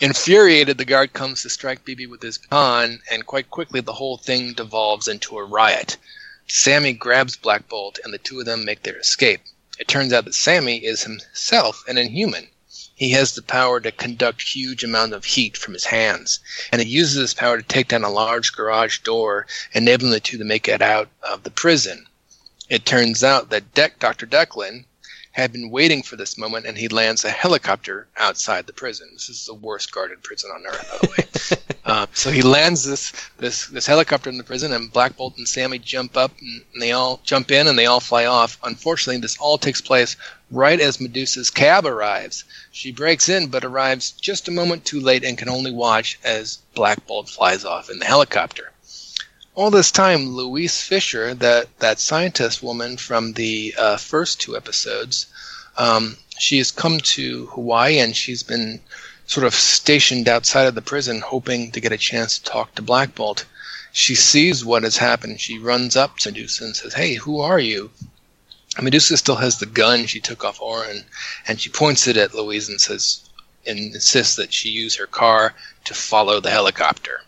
Infuriated, 0.00 0.78
the 0.78 0.84
guard 0.84 1.12
comes 1.12 1.42
to 1.42 1.48
strike 1.48 1.84
BB 1.84 2.08
with 2.08 2.22
his 2.22 2.38
baton, 2.38 3.00
and 3.08 3.24
quite 3.24 3.50
quickly 3.50 3.80
the 3.80 3.92
whole 3.92 4.16
thing 4.16 4.54
devolves 4.54 5.06
into 5.06 5.38
a 5.38 5.44
riot. 5.44 5.96
Sammy 6.48 6.92
grabs 6.92 7.36
Black 7.36 7.68
Bolt, 7.68 8.00
and 8.02 8.12
the 8.12 8.18
two 8.18 8.40
of 8.40 8.46
them 8.46 8.64
make 8.64 8.82
their 8.82 8.98
escape. 8.98 9.42
It 9.78 9.86
turns 9.86 10.12
out 10.12 10.24
that 10.24 10.34
Sammy 10.34 10.78
is 10.84 11.04
himself 11.04 11.84
an 11.86 11.98
inhuman. 11.98 12.48
He 12.96 13.11
has 13.11 13.33
the 13.33 13.42
power 13.42 13.80
to 13.80 13.90
conduct 13.90 14.54
huge 14.54 14.85
amounts 14.85 15.16
of 15.16 15.24
heat 15.24 15.57
from 15.57 15.74
his 15.74 15.87
hands, 15.87 16.38
and 16.70 16.80
he 16.80 16.87
uses 16.88 17.16
this 17.16 17.35
power 17.35 17.57
to 17.57 17.62
take 17.64 17.88
down 17.88 18.04
a 18.04 18.09
large 18.09 18.52
garage 18.52 18.98
door, 19.00 19.48
enabling 19.72 20.12
the 20.12 20.20
two 20.20 20.38
to 20.38 20.44
make 20.44 20.68
it 20.68 20.80
out 20.80 21.09
of 21.20 21.42
the 21.42 21.50
prison. 21.50 22.07
It 22.68 22.87
turns 22.87 23.24
out 23.24 23.50
that 23.50 23.74
De- 23.74 23.90
Dr. 23.98 24.26
Declan 24.26 24.85
had 25.35 25.53
been 25.53 25.68
waiting 25.68 26.01
for 26.01 26.14
this 26.14 26.38
moment, 26.38 26.64
and 26.64 26.79
he 26.79 26.87
lands 26.87 27.25
a 27.25 27.31
helicopter 27.31 28.07
outside 28.16 28.68
the 28.68 28.73
prison. 28.73 29.09
This 29.12 29.29
is 29.29 29.47
the 29.47 29.55
worst 29.55 29.90
guarded 29.90 30.23
prison 30.23 30.49
on 30.55 30.64
earth, 30.64 30.88
by 30.92 30.99
the 30.99 31.11
way. 31.11 31.77
uh, 31.85 32.07
so 32.12 32.31
he 32.31 32.40
lands 32.40 32.85
this 32.85 33.12
this 33.38 33.66
this 33.66 33.85
helicopter 33.85 34.31
in 34.31 34.38
the 34.38 34.44
prison, 34.44 34.73
and 34.73 34.92
Black 34.92 35.16
Bolt 35.16 35.37
and 35.37 35.49
Sammy 35.49 35.81
jump 35.81 36.16
up, 36.16 36.31
and 36.40 36.81
they 36.81 36.92
all 36.92 37.20
jump 37.25 37.51
in, 37.51 37.66
and 37.66 37.77
they 37.77 37.87
all 37.87 37.99
fly 37.99 38.27
off. 38.27 38.59
Unfortunately, 38.62 39.20
this 39.20 39.37
all 39.38 39.59
takes 39.59 39.81
place 39.81 40.16
right 40.53 40.81
as 40.81 41.01
Medusa's 41.01 41.51
cab 41.51 41.85
arrives. 41.85 42.44
She 42.70 42.92
breaks 42.92 43.29
in, 43.29 43.49
but 43.49 43.64
arrives 43.64 44.12
just 44.12 44.47
a 44.47 44.53
moment 44.53 44.85
too 44.85 45.01
late, 45.01 45.25
and 45.25 45.37
can 45.37 45.49
only 45.49 45.73
watch 45.73 46.16
as 46.23 46.59
Black 46.75 47.05
Bolt 47.09 47.29
flies 47.29 47.64
off 47.64 47.90
in 47.90 47.99
the 47.99 48.07
helicopter 48.07 48.70
all 49.56 49.70
this 49.70 49.92
time, 49.92 50.34
Louise 50.34 50.80
Fisher, 50.80 51.34
that, 51.34 51.78
that 51.78 52.00
scientist 52.00 52.62
woman 52.62 52.96
from 52.96 53.34
the 53.34 53.74
uh, 53.78 53.96
first 53.96 54.40
two 54.40 54.56
episodes, 54.56 55.26
um, 55.76 56.16
she 56.38 56.58
has 56.58 56.70
come 56.70 56.98
to 56.98 57.46
Hawaii 57.46 57.98
and 58.00 58.16
she's 58.16 58.42
been 58.42 58.80
sort 59.26 59.46
of 59.46 59.54
stationed 59.54 60.28
outside 60.28 60.66
of 60.66 60.74
the 60.74 60.82
prison, 60.82 61.20
hoping 61.20 61.70
to 61.72 61.80
get 61.80 61.92
a 61.92 61.96
chance 61.96 62.38
to 62.38 62.44
talk 62.44 62.74
to 62.74 62.82
Black 62.82 63.14
Bolt. 63.14 63.44
She 63.92 64.16
sees 64.16 64.64
what 64.64 64.82
has 64.82 64.96
happened. 64.96 65.40
She 65.40 65.58
runs 65.58 65.94
up 65.94 66.18
to 66.18 66.30
Medusa 66.30 66.64
and 66.64 66.76
says, 66.76 66.94
"Hey, 66.94 67.14
who 67.14 67.40
are 67.40 67.60
you?" 67.60 67.90
Medusa 68.82 69.16
still 69.16 69.36
has 69.36 69.58
the 69.58 69.66
gun 69.66 70.06
she 70.06 70.20
took 70.20 70.44
off 70.44 70.60
Auran, 70.60 71.04
and 71.46 71.60
she 71.60 71.70
points 71.70 72.08
it 72.08 72.16
at 72.16 72.34
Louise 72.34 72.68
and 72.68 72.80
says, 72.80 73.20
and 73.64 73.78
insists 73.94 74.34
that 74.34 74.52
she 74.52 74.68
use 74.68 74.96
her 74.96 75.06
car 75.06 75.54
to 75.84 75.94
follow 75.94 76.40
the 76.40 76.50
helicopter. 76.50 77.22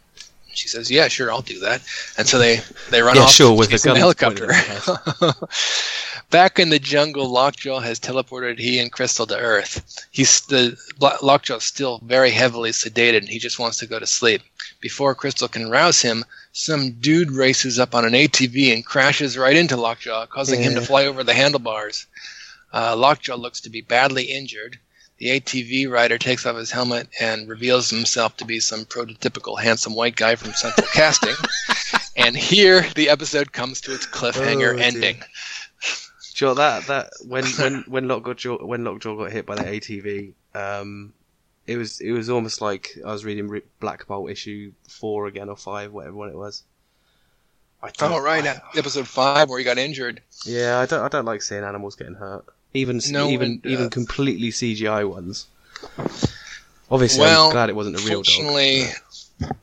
She 0.56 0.68
says, 0.68 0.90
"Yeah, 0.90 1.08
sure, 1.08 1.30
I'll 1.30 1.42
do 1.42 1.60
that." 1.60 1.82
And 2.18 2.26
so 2.26 2.38
they 2.38 2.60
they 2.90 3.02
run 3.02 3.16
Yeah, 3.16 3.22
off 3.22 3.32
sure, 3.32 3.56
with 3.56 3.70
the 3.70 3.94
helicopter. 3.94 4.48
Back 6.30 6.58
in 6.58 6.70
the 6.70 6.78
jungle, 6.78 7.28
Lockjaw 7.28 7.80
has 7.80 8.00
teleported 8.00 8.58
he 8.58 8.80
and 8.80 8.90
Crystal 8.90 9.26
to 9.26 9.38
Earth. 9.38 10.06
He's 10.10 10.40
the 10.42 10.76
Lockjaw's 11.22 11.64
still 11.64 12.00
very 12.04 12.30
heavily 12.30 12.70
sedated, 12.70 13.18
and 13.18 13.28
he 13.28 13.38
just 13.38 13.58
wants 13.58 13.78
to 13.78 13.86
go 13.86 13.98
to 13.98 14.06
sleep. 14.06 14.42
Before 14.80 15.14
Crystal 15.14 15.48
can 15.48 15.70
rouse 15.70 16.00
him, 16.02 16.24
some 16.52 16.92
dude 16.92 17.30
races 17.30 17.78
up 17.78 17.94
on 17.94 18.04
an 18.04 18.14
ATV 18.14 18.72
and 18.72 18.84
crashes 18.84 19.36
right 19.38 19.56
into 19.56 19.76
Lockjaw, 19.76 20.26
causing 20.26 20.62
him 20.62 20.74
to 20.74 20.80
fly 20.80 21.06
over 21.06 21.22
the 21.22 21.34
handlebars. 21.34 22.06
Uh, 22.72 22.96
Lockjaw 22.96 23.36
looks 23.36 23.60
to 23.60 23.70
be 23.70 23.80
badly 23.80 24.24
injured. 24.24 24.78
The 25.18 25.40
ATV 25.40 25.88
rider 25.90 26.18
takes 26.18 26.44
off 26.44 26.56
his 26.56 26.70
helmet 26.70 27.08
and 27.20 27.48
reveals 27.48 27.88
himself 27.88 28.36
to 28.38 28.44
be 28.44 28.60
some 28.60 28.84
prototypical 28.84 29.58
handsome 29.58 29.94
white 29.94 30.14
guy 30.16 30.36
from 30.36 30.52
Central 30.52 30.86
Casting. 30.92 31.34
And 32.16 32.36
here 32.36 32.82
the 32.94 33.08
episode 33.08 33.52
comes 33.52 33.80
to 33.82 33.94
its 33.94 34.06
cliffhanger 34.06 34.72
Oh, 34.74 34.76
dear. 34.76 34.84
ending. 34.84 35.22
Sure, 36.34 36.54
that 36.54 36.86
that 36.88 37.10
when 37.26 37.44
when 37.46 37.84
when 37.88 38.08
Lockjaw 38.08 38.64
when 38.64 38.84
Lockjaw 38.84 39.16
got 39.16 39.32
hit 39.32 39.46
by 39.46 39.54
the 39.54 39.62
ATV, 39.64 40.34
um, 40.54 41.14
it 41.66 41.78
was 41.78 41.98
it 42.00 42.12
was 42.12 42.28
almost 42.28 42.60
like 42.60 42.90
I 43.02 43.10
was 43.10 43.24
reading 43.24 43.62
Black 43.80 44.06
Bolt 44.06 44.30
issue 44.30 44.72
four 44.86 45.26
again 45.28 45.48
or 45.48 45.56
five, 45.56 45.92
whatever 45.92 46.14
one 46.14 46.28
it 46.28 46.36
was. 46.36 46.62
I 47.82 47.88
don't- 47.90 48.12
Oh, 48.12 48.18
right, 48.20 48.46
I- 48.46 48.60
episode 48.76 49.08
five 49.08 49.48
where 49.48 49.58
he 49.58 49.64
got 49.64 49.78
injured. 49.78 50.20
yeah, 50.44 50.78
I 50.78 50.84
don't 50.84 51.00
I 51.02 51.08
don't 51.08 51.24
like 51.24 51.40
seeing 51.40 51.64
animals 51.64 51.96
getting 51.96 52.14
hurt, 52.14 52.44
even 52.74 53.00
No 53.10 53.28
even 53.28 53.60
even 53.64 53.90
completely 53.90 54.48
CGI 54.50 55.08
ones. 55.08 55.46
Obviously, 56.90 57.20
Well, 57.20 57.46
I'm 57.46 57.52
glad 57.52 57.68
it 57.68 57.76
wasn't 57.76 58.00
a 58.00 58.04
real 58.04 58.22
dog. 58.22 58.26
Fortunately, 58.26 58.84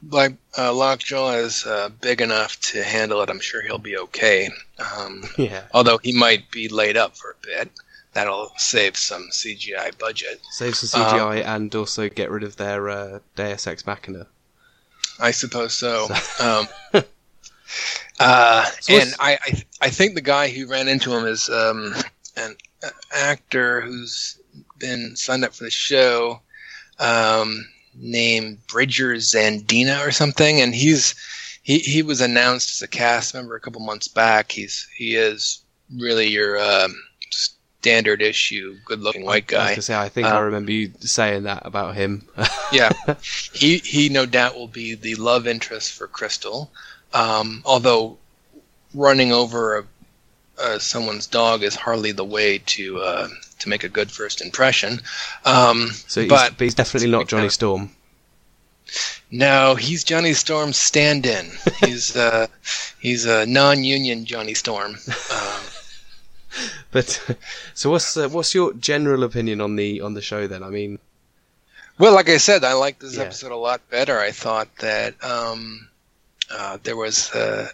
like 0.10 0.36
uh, 0.58 0.74
Lockjaw 0.74 1.32
is 1.36 1.66
uh, 1.66 1.90
big 2.02 2.22
enough 2.22 2.60
to 2.72 2.84
handle 2.84 3.22
it. 3.22 3.30
I'm 3.30 3.40
sure 3.40 3.62
he'll 3.62 3.78
be 3.78 3.98
okay. 3.98 4.50
Um, 4.98 5.24
Yeah, 5.38 5.64
although 5.74 5.98
he 5.98 6.12
might 6.12 6.52
be 6.52 6.68
laid 6.68 6.98
up 6.98 7.16
for 7.18 7.32
a 7.32 7.46
bit. 7.46 7.72
That'll 8.14 8.52
save 8.58 8.96
some 8.96 9.30
CGI 9.32 9.98
budget. 9.98 10.40
save 10.52 10.76
some 10.76 11.02
CGI 11.02 11.44
and 11.44 11.74
also 11.74 12.10
get 12.10 12.30
rid 12.30 12.44
of 12.44 12.58
their 12.58 12.88
uh, 12.88 13.20
Deus 13.36 13.66
Ex 13.66 13.88
Machina. 13.88 14.28
I 15.20 15.32
suppose 15.32 15.74
so. 15.74 16.04
um, 16.40 16.68
uh, 18.20 18.66
So 18.82 18.94
and 18.94 19.16
I, 19.20 19.40
I, 19.42 19.64
I 19.82 19.90
think 19.90 20.14
the 20.14 20.22
guy 20.22 20.50
who 20.50 20.68
ran 20.68 20.88
into 20.88 21.12
him 21.12 21.26
is 21.26 21.50
um, 21.50 21.96
an 22.38 22.56
actor 23.12 23.82
who's 23.82 24.38
been 24.80 25.16
signed 25.16 25.44
up 25.44 25.54
for 25.54 25.64
the 25.64 25.72
show, 25.72 26.42
um, 27.00 27.68
named 27.96 28.66
Bridger 28.68 29.16
Zadina 29.16 30.06
or 30.06 30.12
something, 30.12 30.62
and 30.62 30.74
he's 30.74 31.16
he, 31.64 31.80
he 31.80 32.02
was 32.02 32.22
announced 32.22 32.72
as 32.72 32.82
a 32.82 32.88
cast 32.88 33.34
member 33.34 33.56
a 33.56 33.60
couple 33.60 33.82
months 33.82 34.08
back. 34.08 34.52
He's 34.52 34.88
he 34.96 35.16
is 35.16 35.64
really 35.98 36.28
your 36.28 36.60
um, 36.60 36.94
standard 37.30 38.22
issue, 38.22 38.78
good 38.86 39.00
looking 39.00 39.26
white 39.26 39.48
guy. 39.48 39.72
gonna 39.72 39.82
say, 39.82 39.96
I 39.96 40.10
think 40.10 40.28
I 40.28 40.38
Uh, 40.38 40.42
remember 40.42 40.72
you 40.72 40.92
saying 41.00 41.44
that 41.44 41.66
about 41.66 41.96
him. 41.96 42.28
yeah, 42.72 42.92
he 43.54 43.78
he 43.80 44.10
no 44.10 44.26
doubt 44.26 44.56
will 44.56 44.68
be 44.68 44.96
the 44.96 45.16
love 45.16 45.48
interest 45.48 45.94
for 45.94 46.08
Crystal. 46.08 46.72
Um, 47.14 47.62
although 47.66 48.18
running 48.94 49.32
over 49.32 49.80
a, 49.80 49.84
uh, 50.64 50.80
someone's 50.80 51.28
dog 51.28 51.64
is 51.64 51.76
hardly 51.76 52.12
the 52.14 52.24
way 52.26 52.60
to 52.76 53.00
uh, 53.02 53.28
to 53.60 53.70
make 53.70 53.84
a 53.84 53.90
good 53.90 54.10
first 54.12 54.42
impression. 54.42 55.00
Um, 55.46 55.92
So, 56.08 56.22
he's, 56.22 56.30
but 56.30 56.54
he's 56.60 56.74
definitely 56.76 57.10
not 57.12 57.28
Johnny 57.28 57.50
Storm. 57.50 57.92
no, 59.32 59.76
he's 59.76 60.04
Johnny 60.04 60.34
Storm's 60.34 60.78
stand-in. 60.78 61.52
He's 61.80 62.16
uh, 62.16 62.48
he's 63.00 63.26
a 63.26 63.46
non-union 63.46 64.26
Johnny 64.26 64.54
Storm. 64.54 64.96
Um, 65.32 65.62
But 66.92 67.20
so, 67.74 67.90
what's 67.90 68.16
uh, 68.16 68.30
what's 68.30 68.54
your 68.54 68.74
general 68.74 69.24
opinion 69.24 69.60
on 69.62 69.76
the 69.76 70.02
on 70.02 70.14
the 70.14 70.22
show 70.22 70.46
then? 70.46 70.62
I 70.62 70.70
mean, 70.70 71.00
Well, 71.98 72.14
like 72.14 72.30
I 72.30 72.38
said, 72.38 72.64
I 72.64 72.74
liked 72.74 73.00
this 73.02 73.16
Yeah. 73.18 73.24
episode 73.24 73.52
a 73.52 73.56
lot 73.58 73.82
better. 73.90 74.20
I 74.20 74.30
thought 74.32 74.68
that 74.78 75.16
um, 75.24 75.90
uh, 76.52 76.78
there 76.84 76.96
was 76.96 77.32
uh, 77.34 77.70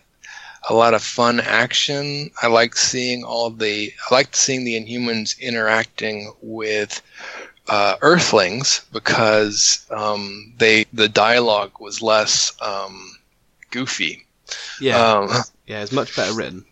a 0.67 0.73
lot 0.73 0.93
of 0.93 1.03
fun 1.03 1.39
action. 1.39 2.31
I 2.41 2.47
liked 2.47 2.77
seeing 2.77 3.23
all 3.23 3.49
the. 3.49 3.93
I 4.09 4.13
liked 4.13 4.35
seeing 4.35 4.63
the 4.65 4.75
Inhumans 4.79 5.39
interacting 5.39 6.33
with 6.41 7.01
uh, 7.67 7.95
Earthlings 8.01 8.81
because 8.91 9.85
um, 9.91 10.53
they 10.57 10.85
the 10.91 11.07
dialogue 11.07 11.71
was 11.79 12.01
less 12.01 12.51
um, 12.61 13.17
goofy. 13.71 14.25
yeah, 14.79 14.97
Um, 14.97 15.29
yeah, 15.65 15.81
it's 15.81 15.91
much 15.91 16.15
better 16.15 16.33
written. 16.33 16.65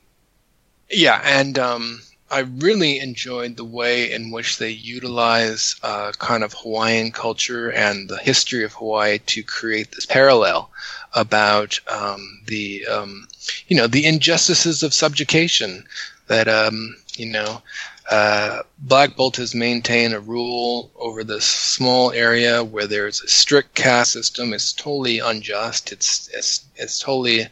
Yeah, 0.89 1.21
and 1.23 1.58
um, 1.60 2.02
I 2.30 2.40
really 2.40 3.00
enjoyed 3.00 3.56
the 3.56 3.63
way 3.63 4.12
in 4.12 4.32
which 4.32 4.58
they 4.58 4.70
utilize 4.70 5.78
uh, 5.82 6.12
kind 6.20 6.44
of 6.44 6.54
Hawaiian 6.54 7.12
culture 7.13 7.72
and 7.72 8.10
the 8.10 8.18
history 8.18 8.66
of 8.66 8.74
Hawaii 8.74 9.20
to 9.28 9.44
create 9.44 9.92
this 9.92 10.06
parallel 10.06 10.70
about 11.13 11.80
um, 11.88 12.42
the 12.46 12.86
um, 12.86 13.30
you 13.70 13.78
know 13.78 13.88
the 13.88 14.06
injustices 14.06 14.84
of 14.84 14.94
subjugation 14.94 15.86
that 16.28 16.48
um, 16.48 16.98
you 17.16 17.28
know. 17.28 17.62
Uh, 18.10 18.63
Black 18.80 19.18
Bolt 19.18 19.36
has 19.36 19.54
maintained 19.54 20.13
a 20.13 20.20
rule 20.22 20.92
over 20.96 21.26
this 21.26 21.44
small 21.44 22.13
area 22.13 22.63
where 22.63 22.88
there's 22.88 23.20
a 23.22 23.28
strict 23.28 23.76
caste 23.76 24.13
system. 24.13 24.54
It's 24.54 24.72
totally 24.72 25.20
unjust. 25.20 25.92
It's 25.92 26.30
it's 26.34 26.63
it's 26.78 27.00
totally 27.00 27.48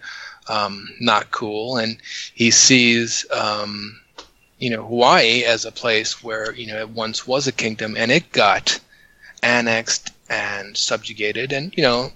um, 0.48 0.88
not 1.02 1.32
cool, 1.32 1.76
and 1.76 1.98
he 2.34 2.52
sees 2.52 3.26
um, 3.32 4.00
you 4.66 4.72
know 4.72 4.84
Hawaii 4.84 5.44
as 5.44 5.64
a 5.64 5.72
place 5.72 6.24
where 6.24 6.52
you 6.56 6.66
know 6.66 6.80
it 6.80 6.90
once 6.90 7.28
was 7.28 7.46
a 7.46 7.52
kingdom 7.52 7.96
and 7.96 8.12
it 8.12 8.32
got 8.32 8.80
annexed 9.44 10.12
and 10.28 10.76
subjugated, 10.76 11.54
and 11.54 11.72
you 11.78 11.84
know 11.84 12.12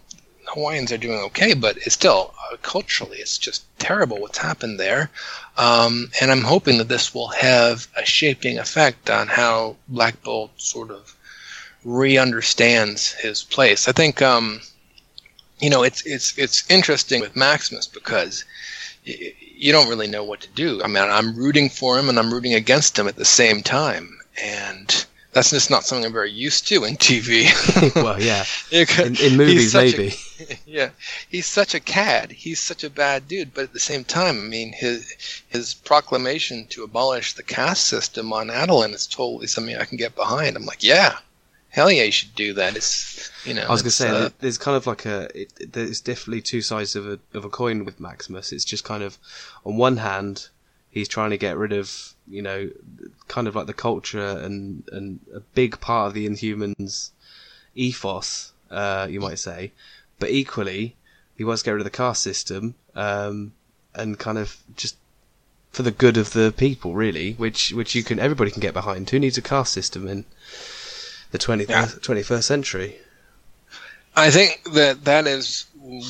Hawaiians 0.45 0.91
are 0.91 0.97
doing 0.97 1.19
okay, 1.25 1.53
but 1.53 1.77
it's 1.77 1.93
still 1.93 2.33
uh, 2.51 2.57
culturally 2.63 3.17
it's 3.17 3.38
just 3.38 3.62
terrible 3.77 4.19
what's 4.19 4.39
happened 4.39 4.79
there. 4.79 5.12
Um, 5.57 6.09
and 6.19 6.31
I'm 6.31 6.41
hoping 6.41 6.79
that 6.79 6.88
this 6.88 7.13
will 7.13 7.27
have 7.27 7.88
a 7.95 8.03
shaping 8.03 8.57
effect 8.57 9.12
on 9.12 9.27
how 9.27 9.75
Black 9.88 10.23
Bolt 10.23 10.49
sort 10.57 10.89
of 10.89 11.15
re-understands 11.85 13.12
his 13.12 13.43
place. 13.43 13.88
I 13.88 13.91
think 13.91 14.23
um, 14.23 14.62
you 15.59 15.69
know 15.69 15.83
it's 15.83 16.03
it's 16.03 16.35
it's 16.35 16.67
interesting 16.67 17.21
with 17.21 17.35
Maximus 17.35 17.85
because 17.85 18.43
you 19.60 19.74
don't 19.74 19.89
really 19.89 20.08
know 20.08 20.24
what 20.24 20.39
to 20.41 20.48
do. 20.50 20.82
I 20.82 20.88
mean, 20.88 21.04
I'm 21.04 21.36
rooting 21.36 21.69
for 21.69 22.00
him 22.00 22.08
and 22.08 22.17
I'm 22.17 22.34
rooting 22.34 22.54
against 22.54 22.98
him 22.98 23.08
at 23.08 23.17
the 23.17 23.26
same 23.26 23.62
time, 23.62 24.17
and 24.41 25.06
that's 25.34 25.50
just 25.50 25.69
not 25.69 25.84
something 25.84 26.06
I'm 26.06 26.13
very 26.13 26.32
used 26.32 26.67
to 26.69 26.86
in 26.86 26.95
TV. 26.95 27.45
well, 28.04 28.22
yeah, 28.22 28.45
in, 28.72 29.15
in 29.17 29.38
movies 29.38 29.76
maybe. 29.76 30.13
A, 30.39 30.58
yeah, 30.65 30.89
he's 31.28 31.45
such 31.45 31.76
a 31.76 31.80
cad. 31.82 32.32
He's 32.32 32.60
such 32.60 32.86
a 32.86 32.89
bad 32.89 33.28
dude. 33.28 33.54
But 33.54 33.65
at 33.65 33.74
the 33.74 33.80
same 33.82 34.06
time, 34.06 34.39
I 34.39 34.48
mean, 34.48 34.72
his 34.72 35.13
his 35.50 35.74
proclamation 35.74 36.65
to 36.67 36.84
abolish 36.84 37.34
the 37.34 37.43
caste 37.43 37.86
system 37.86 38.32
on 38.32 38.48
Attilan 38.48 38.93
is 38.93 39.08
totally 39.08 39.48
something 39.48 39.76
I 39.76 39.86
can 39.86 39.98
get 39.98 40.15
behind. 40.15 40.56
I'm 40.56 40.65
like, 40.65 40.84
yeah, 40.84 41.17
hell 41.69 41.91
yeah, 41.91 42.03
you 42.03 42.12
should 42.12 42.36
do 42.36 42.53
that. 42.53 42.75
It's 42.75 43.32
you 43.45 43.53
know. 43.53 43.63
I 43.63 43.71
was 43.71 43.82
gonna 43.82 43.91
say 43.91 44.10
uh, 44.10 44.29
there's 44.39 44.58
kind 44.58 44.75
of 44.75 44.88
like 44.88 45.05
a 45.05 45.29
it, 45.39 45.73
there's 45.73 46.01
definitely 46.01 46.41
two 46.41 46.62
sides 46.62 46.95
of 46.95 47.08
a 47.08 47.19
of 47.34 47.45
a 47.45 47.49
coin 47.49 47.86
with 47.86 47.99
Maximus. 47.99 48.51
It's 48.51 48.65
just 48.65 48.84
kind 48.84 49.03
of 49.03 49.17
on 49.65 49.77
one 49.77 49.97
hand 49.97 50.49
he's 50.91 51.08
trying 51.08 51.29
to 51.29 51.38
get 51.38 51.58
rid 51.58 51.71
of 51.71 52.13
you 52.27 52.41
know 52.41 52.69
kind 53.27 53.47
of 53.47 53.55
like 53.55 53.67
the 53.67 53.73
culture 53.73 54.38
and 54.39 54.84
and 54.91 55.19
a 55.34 55.39
big 55.39 55.79
part 55.79 56.08
of 56.08 56.13
the 56.13 56.27
Inhumans 56.27 57.12
ethos, 57.75 58.51
uh, 58.71 59.08
you 59.10 59.19
might 59.19 59.39
say, 59.39 59.71
but 60.19 60.29
equally 60.29 60.95
he 61.36 61.43
wants 61.43 61.62
to 61.62 61.65
get 61.65 61.71
rid 61.71 61.82
of 61.82 61.86
the 61.86 61.91
caste 61.91 62.21
system 62.21 62.75
um, 62.95 63.53
and 63.95 64.19
kind 64.19 64.38
of 64.38 64.58
just 64.75 64.97
for 65.71 65.84
the 65.84 65.91
good 65.91 66.17
of 66.17 66.34
the 66.34 66.53
people, 66.55 66.95
really, 66.95 67.34
which 67.34 67.71
which 67.71 67.95
you 67.95 68.03
can 68.03 68.19
everybody 68.19 68.51
can 68.51 68.62
get 68.62 68.73
behind. 68.73 69.10
Who 69.10 69.19
needs 69.19 69.38
a 69.38 69.41
caste 69.41 69.71
system 69.71 70.08
in 70.08 70.25
the 71.32 71.38
20th, 71.38 71.70
yeah. 71.70 71.86
21st 71.86 72.44
century? 72.44 72.96
I 74.15 74.32
think 74.32 74.74
that 74.74 75.06
that 75.06 75.28
is 75.28 75.65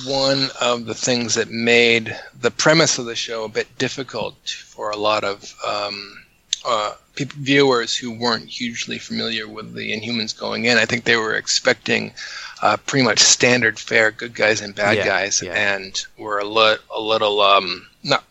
one 0.06 0.50
of 0.60 0.86
the 0.86 0.96
things 0.96 1.36
that 1.36 1.50
made 1.50 2.18
the 2.40 2.52
premise 2.52 2.98
of 2.98 3.06
the 3.06 3.16
show 3.16 3.44
a 3.44 3.50
bit 3.50 3.78
difficult 3.78 4.50
for 4.50 4.90
a 4.90 4.98
lot 4.98 5.24
of 5.24 5.54
um, 5.66 6.24
uh, 6.66 6.94
people, 7.16 7.38
viewers 7.40 7.96
who 7.96 8.12
weren't 8.12 8.50
hugely 8.50 8.98
familiar 8.98 9.48
with 9.48 9.74
the 9.74 9.94
Inhumans 9.94 10.38
going 10.38 10.66
in. 10.66 10.78
I 10.78 10.86
think 10.86 11.04
they 11.04 11.18
were 11.18 11.36
expecting 11.36 12.14
uh, 12.62 12.78
pretty 12.78 13.06
much 13.06 13.20
standard 13.20 13.80
fare, 13.80 14.12
good 14.12 14.34
guys 14.34 14.62
and 14.62 14.76
bad 14.76 14.98
yeah, 14.98 15.06
guys, 15.06 15.42
yeah. 15.42 15.54
and 15.54 16.06
were 16.18 16.40
a, 16.40 16.46
li- 16.46 16.78
a 16.94 17.00
little 17.00 17.42
um, 17.42 17.88
not. 18.04 18.24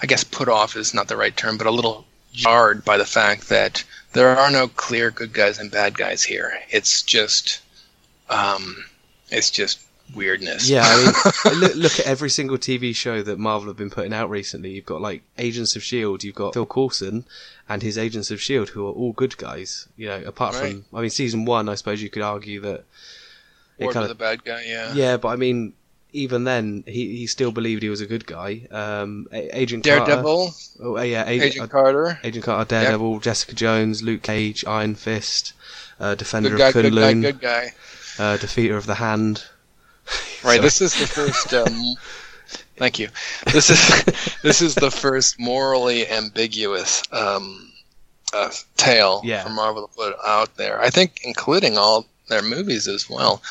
I 0.00 0.06
guess 0.06 0.22
put 0.22 0.48
off 0.48 0.76
is 0.76 0.94
not 0.94 1.08
the 1.08 1.16
right 1.16 1.36
term, 1.36 1.58
but 1.58 1.66
a 1.66 1.72
little 1.72 2.04
jarred 2.32 2.84
by 2.84 2.98
the 2.98 3.04
fact 3.04 3.48
that 3.48 3.82
there 4.12 4.36
are 4.36 4.50
no 4.50 4.68
clear 4.68 5.10
good 5.10 5.32
guys 5.32 5.58
and 5.58 5.70
bad 5.70 5.96
guys 5.96 6.22
here. 6.22 6.52
It's 6.70 7.02
just, 7.02 7.60
um, 8.30 8.84
it's 9.30 9.50
just 9.50 9.80
weirdness. 10.14 10.68
Yeah, 10.68 10.84
I 10.84 11.50
mean, 11.50 11.60
look, 11.60 11.74
look, 11.74 12.00
at 12.00 12.06
every 12.06 12.30
single 12.30 12.58
TV 12.58 12.94
show 12.94 13.22
that 13.22 13.38
Marvel 13.38 13.68
have 13.68 13.76
been 13.76 13.90
putting 13.90 14.12
out 14.12 14.30
recently. 14.30 14.70
You've 14.70 14.86
got 14.86 15.00
like 15.00 15.22
Agents 15.36 15.76
of 15.76 15.82
Shield. 15.82 16.24
You've 16.24 16.34
got 16.34 16.54
Phil 16.54 16.66
Coulson 16.66 17.24
and 17.68 17.82
his 17.82 17.98
Agents 17.98 18.30
of 18.30 18.40
Shield, 18.40 18.70
who 18.70 18.86
are 18.86 18.92
all 18.92 19.12
good 19.12 19.36
guys. 19.36 19.88
You 19.96 20.08
know, 20.08 20.22
apart 20.24 20.54
right. 20.54 20.72
from 20.72 20.84
I 20.94 21.02
mean, 21.02 21.10
season 21.10 21.44
one, 21.44 21.68
I 21.68 21.74
suppose 21.74 22.02
you 22.02 22.10
could 22.10 22.22
argue 22.22 22.60
that 22.60 22.84
it 23.78 23.92
kind 23.92 24.04
of 24.04 24.08
the 24.08 24.14
bad 24.14 24.44
guy. 24.44 24.64
Yeah. 24.66 24.94
Yeah, 24.94 25.16
but 25.16 25.28
I 25.28 25.36
mean, 25.36 25.74
even 26.18 26.44
then, 26.44 26.84
he, 26.86 27.16
he 27.16 27.26
still 27.26 27.52
believed 27.52 27.82
he 27.82 27.88
was 27.88 28.00
a 28.00 28.06
good 28.06 28.26
guy. 28.26 28.66
Um, 28.70 29.28
Agent 29.32 29.84
Daredevil. 29.84 30.46
Carter, 30.46 30.54
oh 30.80 31.02
yeah, 31.02 31.24
Agent, 31.26 31.52
Agent 31.52 31.64
uh, 31.64 31.68
Carter. 31.68 32.20
Agent 32.24 32.44
Carter, 32.44 32.68
Daredevil, 32.68 33.12
yep. 33.14 33.22
Jessica 33.22 33.54
Jones, 33.54 34.02
Luke 34.02 34.22
Cage, 34.22 34.64
Iron 34.66 34.94
Fist, 34.94 35.52
uh, 36.00 36.14
Defender 36.14 36.50
good 36.50 36.58
guy, 36.58 36.68
of 36.68 36.74
Kunlun, 36.74 37.22
good 37.22 37.40
guy, 37.40 37.64
good 37.64 37.72
guy. 38.18 38.24
Uh, 38.24 38.36
Defeater 38.36 38.76
of 38.76 38.86
the 38.86 38.96
Hand. 38.96 39.44
Right. 40.44 40.62
this 40.62 40.80
is 40.80 40.98
the 40.98 41.06
first. 41.06 41.52
Um, 41.52 41.94
thank 42.76 42.98
you. 42.98 43.08
This 43.52 43.70
is 43.70 44.38
this 44.42 44.62
is 44.62 44.76
the 44.76 44.90
first 44.90 45.38
morally 45.38 46.08
ambiguous 46.08 47.02
um, 47.12 47.72
uh, 48.32 48.50
tale 48.76 49.20
yeah. 49.24 49.42
for 49.42 49.50
Marvel 49.50 49.88
to 49.88 49.94
put 49.94 50.16
out 50.24 50.56
there. 50.56 50.80
I 50.80 50.90
think, 50.90 51.20
including 51.24 51.76
all 51.76 52.06
their 52.28 52.42
movies 52.42 52.86
as 52.86 53.10
well. 53.10 53.42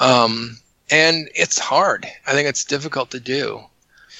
Um, 0.00 0.58
and 0.92 1.30
it's 1.34 1.58
hard. 1.58 2.06
I 2.26 2.32
think 2.32 2.48
it's 2.48 2.64
difficult 2.64 3.10
to 3.12 3.20
do. 3.20 3.64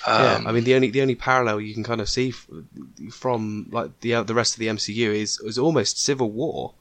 yeah, 0.06 0.42
I 0.44 0.50
mean 0.50 0.64
the 0.64 0.74
only 0.74 0.90
the 0.90 1.02
only 1.02 1.14
parallel 1.14 1.60
you 1.60 1.74
can 1.74 1.84
kind 1.84 2.00
of 2.00 2.08
see 2.08 2.32
from 3.10 3.68
like 3.70 4.00
the 4.00 4.14
uh, 4.14 4.22
the 4.22 4.34
rest 4.34 4.54
of 4.54 4.58
the 4.58 4.66
MCU 4.66 5.14
is 5.14 5.38
is 5.40 5.58
almost 5.58 6.02
Civil 6.02 6.30
War. 6.30 6.72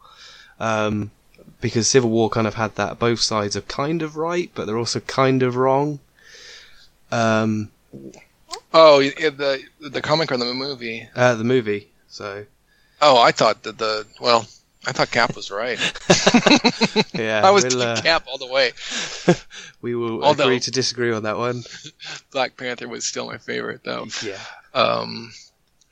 Um, 0.59 1.11
because 1.59 1.87
Civil 1.87 2.09
War 2.09 2.29
kind 2.29 2.47
of 2.47 2.55
had 2.55 2.75
that 2.75 2.99
both 2.99 3.19
sides 3.19 3.55
are 3.55 3.61
kind 3.61 4.01
of 4.01 4.15
right, 4.15 4.49
but 4.55 4.65
they're 4.65 4.77
also 4.77 4.99
kind 5.01 5.43
of 5.43 5.55
wrong. 5.55 5.99
Um, 7.11 7.71
oh, 8.73 9.01
the 9.01 9.63
the 9.79 10.01
comic 10.01 10.31
or 10.31 10.37
the 10.37 10.53
movie? 10.53 11.07
Uh, 11.15 11.35
the 11.35 11.43
movie. 11.43 11.89
So. 12.07 12.45
Oh, 13.01 13.19
I 13.19 13.31
thought 13.31 13.63
that 13.63 13.77
the 13.77 14.05
well, 14.19 14.47
I 14.85 14.93
thought 14.93 15.11
Cap 15.11 15.35
was 15.35 15.51
right. 15.51 15.79
yeah, 17.13 17.41
I 17.43 17.51
was 17.51 17.63
we'll, 17.65 17.83
uh, 17.83 18.01
Cap 18.01 18.25
all 18.27 18.39
the 18.39 18.47
way. 18.47 18.71
we 19.81 19.93
will 19.93 20.23
Although, 20.23 20.45
agree 20.45 20.59
to 20.61 20.71
disagree 20.71 21.11
on 21.11 21.23
that 21.23 21.37
one. 21.37 21.63
Black 22.31 22.57
Panther 22.57 22.87
was 22.87 23.05
still 23.05 23.27
my 23.27 23.37
favorite, 23.37 23.81
though. 23.83 24.07
Yeah. 24.23 24.39
Um, 24.73 25.33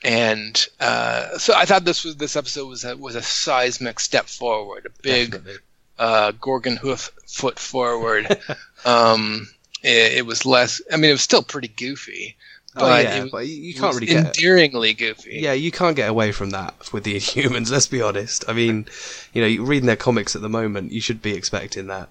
and 0.04 0.65
uh, 0.80 1.38
so 1.38 1.54
I 1.56 1.65
thought 1.65 1.86
this 1.86 2.04
was 2.04 2.15
this 2.15 2.36
episode 2.36 2.67
was 2.67 2.84
a, 2.84 2.97
was 2.97 3.15
a 3.15 3.21
seismic 3.21 3.99
step 3.99 4.25
forward, 4.25 4.88
a 4.88 5.02
big 5.04 5.39
uh, 5.99 6.32
Gorgon 6.39 6.78
hoof 6.78 7.12
foot 7.28 7.60
forward. 7.60 8.39
um, 8.86 9.47
it, 9.84 10.19
it, 10.19 10.25
was 10.25 10.45
less. 10.45 10.82
I 10.91 10.95
mean, 10.95 11.10
it 11.10 11.13
was 11.13 11.21
still 11.21 11.43
pretty 11.43 11.67
goofy. 11.67 12.38
Oh, 12.80 12.86
but, 12.86 13.06
oh, 13.06 13.10
yeah, 13.10 13.26
but 13.32 13.48
you 13.48 13.74
can't 13.74 13.94
really 13.94 14.08
get 14.08 14.26
endearingly 14.28 14.94
goofy. 14.94 15.39
Yeah, 15.42 15.54
you 15.54 15.72
can't 15.72 15.96
get 15.96 16.10
away 16.10 16.32
from 16.32 16.52
that 16.52 16.92
with 16.92 17.04
the 17.04 17.15
Inhumans. 17.18 17.72
Let's 17.72 17.88
be 17.88 18.02
honest. 18.02 18.46
I 18.48 18.54
mean, 18.54 18.88
you 19.34 19.42
know, 19.42 19.63
reading 19.63 19.88
their 19.88 19.96
comics 19.96 20.36
at 20.36 20.42
the 20.42 20.50
moment, 20.50 20.92
you 20.92 21.02
should 21.02 21.22
be 21.22 21.34
expecting 21.34 21.88
that. 21.88 22.10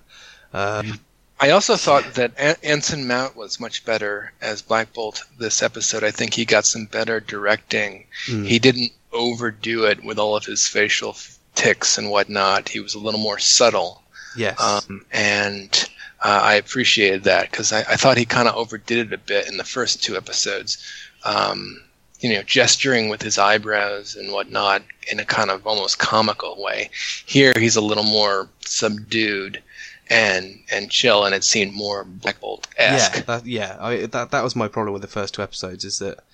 Um, 0.53 1.01
I 1.41 1.51
also 1.51 1.77
thought 1.77 2.15
that 2.15 2.33
Anson 2.65 3.07
Mount 3.07 3.37
was 3.37 3.61
much 3.61 3.85
better 3.85 4.33
as 4.41 4.61
Black 4.61 4.93
Bolt 4.93 5.23
this 5.39 5.63
episode. 5.63 6.03
I 6.03 6.11
think 6.11 6.35
he 6.35 6.45
got 6.45 6.67
some 6.67 6.87
better 6.87 7.21
directing. 7.21 8.07
Mm. 8.27 8.47
He 8.47 8.59
didn't 8.59 8.93
overdo 9.13 9.85
it 9.85 10.03
with 10.05 10.19
all 10.19 10.37
of 10.37 10.45
his 10.45 10.67
facial 10.67 11.17
ticks 11.55 11.97
and 11.97 12.11
whatnot. 12.11 12.69
He 12.69 12.81
was 12.81 12.95
a 12.95 12.99
little 12.99 13.21
more 13.21 13.39
subtle. 13.39 14.03
Yes. 14.37 14.61
Um, 14.61 15.05
and 15.13 15.88
uh, 16.21 16.41
I 16.43 16.55
appreciated 16.55 17.25
that 17.25 17.51
because 17.51 17.73
I, 17.73 17.81
I, 17.81 17.97
thought 17.97 18.17
he 18.17 18.25
kind 18.25 18.49
of 18.49 18.57
overdid 18.57 18.99
it 18.99 19.13
a 19.13 19.19
bit 19.19 19.49
in 19.49 19.57
the 19.57 19.65
first 19.65 20.03
two 20.03 20.17
episodes. 20.17 20.79
Um, 21.25 21.81
you 22.21 22.33
know, 22.33 22.43
gesturing 22.43 23.09
with 23.09 23.23
his 23.23 23.39
eyebrows 23.39 24.17
and 24.17 24.33
whatnot 24.33 24.83
in 25.11 25.21
a 25.21 25.25
kind 25.25 25.51
of 25.51 25.67
almost 25.67 25.99
comical 25.99 26.61
way. 26.61 26.91
Here, 27.27 27.55
he's 27.57 27.77
a 27.77 27.81
little 27.81 28.05
more 28.05 28.49
subdued 28.65 29.63
and 30.11 30.59
and 30.73 30.91
chill, 30.91 31.25
and 31.25 31.35
it 31.35 31.45
seemed 31.45 31.75
more 31.75 32.05
Black 32.05 32.41
Bolt 32.41 32.67
esque. 32.77 33.17
Yeah, 33.17 33.23
that, 33.23 33.47
yeah. 33.47 33.77
I, 33.79 34.07
that 34.07 34.31
that 34.31 34.43
was 34.43 34.57
my 34.57 34.69
problem 34.69 34.93
with 34.93 35.03
the 35.03 35.09
first 35.09 35.35
two 35.35 35.43
episodes 35.43 35.85
is 35.85 35.99
that 35.99 36.25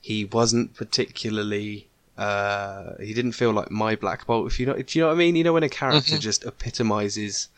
he 0.00 0.24
wasn't 0.26 0.74
particularly. 0.74 1.88
Uh, 2.18 2.92
he 3.00 3.14
didn't 3.14 3.32
feel 3.32 3.52
like 3.52 3.70
my 3.70 3.96
Black 3.96 4.26
Bolt. 4.26 4.46
If 4.46 4.60
you 4.60 4.66
know, 4.66 4.74
do 4.74 4.98
you 4.98 5.02
know 5.02 5.08
what 5.08 5.14
I 5.14 5.18
mean? 5.18 5.34
You 5.34 5.44
know 5.44 5.54
when 5.54 5.62
a 5.62 5.68
character 5.68 6.12
mm-hmm. 6.12 6.20
just 6.20 6.44
epitomizes, 6.44 7.48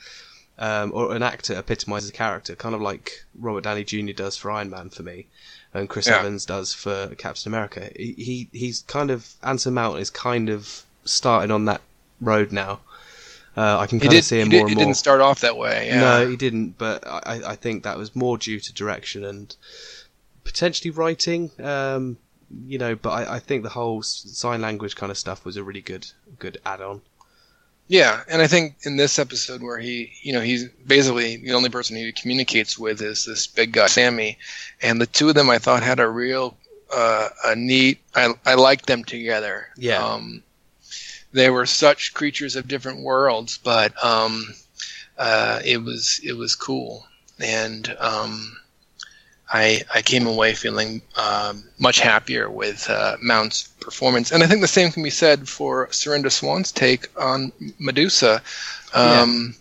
um, 0.59 0.93
or 0.95 1.15
an 1.15 1.23
actor 1.23 1.55
epitomizes 1.55 2.11
a 2.11 2.13
character, 2.13 2.55
kind 2.55 2.75
of 2.75 2.81
like 2.81 3.25
Robert 3.39 3.65
Downey 3.65 3.85
Jr. 3.85 4.13
does 4.13 4.37
for 4.37 4.51
Iron 4.51 4.71
Man 4.71 4.91
for 4.91 5.03
me, 5.03 5.27
and 5.73 5.89
Chris 5.89 6.07
yeah. 6.07 6.19
Evans 6.19 6.47
does 6.47 6.73
for 6.73 7.15
Captain 7.17 7.51
America. 7.51 7.91
He, 7.97 8.13
he 8.13 8.49
he's 8.53 8.83
kind 8.83 9.11
of 9.11 9.35
Anson 9.43 9.75
Mount 9.75 9.99
is 9.99 10.11
kind 10.11 10.49
of 10.49 10.85
starting 11.05 11.51
on 11.51 11.65
that 11.67 11.81
road 12.21 12.53
now 12.53 12.81
uh, 13.57 13.79
I 13.79 13.87
can 13.87 14.01
kind 14.01 14.15
of 14.15 14.25
see 14.25 14.41
him 14.41 14.49
more 14.49 14.61
and 14.61 14.63
more. 14.63 14.69
He 14.69 14.75
didn't 14.75 14.97
start 14.97 15.21
off 15.21 15.41
that 15.41 15.57
way. 15.57 15.87
Yeah. 15.89 16.01
No, 16.01 16.29
he 16.29 16.37
didn't. 16.37 16.77
But 16.77 17.07
I, 17.07 17.53
I 17.53 17.57
think 17.57 17.85
that 17.85 17.97
was 17.97 18.17
more 18.17 18.37
due 18.37 18.59
to 18.59 18.73
direction 18.73 19.25
and 19.25 19.55
potentially 20.43 20.91
writing. 20.91 21.51
Um, 21.63 22.19
you 22.67 22.79
know, 22.79 22.97
but 22.97 23.11
I, 23.11 23.37
I 23.37 23.39
think 23.39 23.63
the 23.63 23.69
whole 23.69 24.03
sign 24.03 24.61
language 24.61 24.97
kind 24.97 25.11
of 25.11 25.19
stuff 25.19 25.45
was 25.45 25.57
a 25.57 25.63
really 25.63 25.81
good 25.81 26.07
good 26.39 26.59
add-on. 26.67 27.03
Yeah, 27.87 28.23
and 28.29 28.41
I 28.41 28.47
think 28.47 28.77
in 28.83 28.97
this 28.97 29.19
episode 29.19 29.63
where 29.63 29.79
he, 29.79 30.13
you 30.23 30.33
know, 30.33 30.41
he's 30.41 30.69
basically 30.87 31.37
the 31.37 31.53
only 31.53 31.69
person 31.69 31.97
he 31.97 32.13
communicates 32.13 32.79
with 32.79 33.03
is 33.03 33.25
this 33.25 33.47
big 33.47 33.73
guy 33.73 33.87
Sammy, 33.87 34.39
and 34.81 35.01
the 35.01 35.07
two 35.07 35.29
of 35.29 35.35
them 35.35 35.51
I 35.51 35.59
thought 35.59 35.83
had 35.83 36.01
a 36.01 36.09
real, 36.09 36.57
uh, 36.93 37.29
a 37.45 37.55
neat. 37.55 37.99
I 38.15 38.33
I 38.47 38.55
liked 38.55 38.87
them 38.87 39.05
together. 39.05 39.69
Yeah. 39.77 40.03
Um, 40.03 40.43
they 41.33 41.51
were 41.51 41.67
such 41.67 42.15
creatures 42.15 42.57
of 42.57 42.69
different 42.69 43.01
worlds, 43.01 43.59
but 43.59 43.93
um, 44.03 44.55
uh, 45.19 45.61
it 45.65 45.83
was 45.83 46.21
it 46.25 46.35
was 46.35 46.55
cool, 46.55 47.07
and 47.39 47.95
um, 47.99 48.57
I 49.55 49.83
I 49.95 50.03
came 50.03 50.27
away 50.27 50.55
feeling 50.55 51.01
um, 51.17 51.63
much 51.79 52.01
happier 52.01 52.51
with 52.51 52.91
uh, 52.91 53.17
Mount's 53.23 53.69
performance, 53.81 54.33
and 54.33 54.43
I 54.43 54.49
think 54.49 54.61
the 54.63 54.67
same 54.69 54.91
can 54.91 55.05
be 55.05 55.11
said 55.11 55.49
for 55.49 55.87
Serinda 55.89 56.33
Swan's 56.33 56.73
take 56.73 57.07
on 57.17 57.53
Medusa, 57.79 58.43
um, 58.95 59.55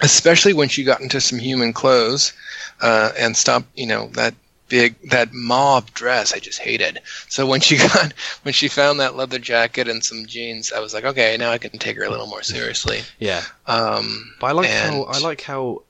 especially 0.00 0.52
when 0.52 0.68
she 0.68 0.84
got 0.84 1.00
into 1.00 1.20
some 1.20 1.40
human 1.40 1.72
clothes 1.72 2.32
uh, 2.80 3.10
and 3.18 3.36
stopped, 3.36 3.66
you 3.74 3.86
know, 3.86 4.08
that 4.12 4.34
big 4.68 4.94
that 5.10 5.32
mob 5.32 5.90
dress 5.92 6.32
I 6.32 6.38
just 6.38 6.60
hated. 6.60 7.00
So 7.28 7.46
when 7.46 7.60
she 7.60 7.76
got 7.88 8.12
when 8.44 8.54
she 8.54 8.68
found 8.68 9.00
that 9.00 9.16
leather 9.16 9.40
jacket 9.40 9.88
and 9.88 10.04
some 10.04 10.26
jeans, 10.26 10.70
I 10.72 10.78
was 10.78 10.94
like, 10.94 11.04
okay, 11.04 11.36
now 11.36 11.50
I 11.50 11.58
can 11.58 11.78
take 11.78 11.96
her 11.96 12.04
a 12.04 12.10
little 12.10 12.28
more 12.28 12.44
seriously. 12.44 13.00
Yeah. 13.18 13.42
Um, 13.66 14.34
But 14.40 14.46
I 14.46 14.52
like 14.52 14.68
and- 14.68 14.94
how 14.94 15.02
I 15.02 15.18
like 15.18 15.40
how 15.40 15.82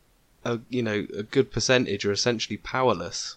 a 0.48 0.61
you 0.68 0.82
know 0.82 1.06
a 1.16 1.22
good 1.22 1.52
percentage 1.52 2.04
are 2.04 2.12
essentially 2.12 2.56
powerless. 2.56 3.37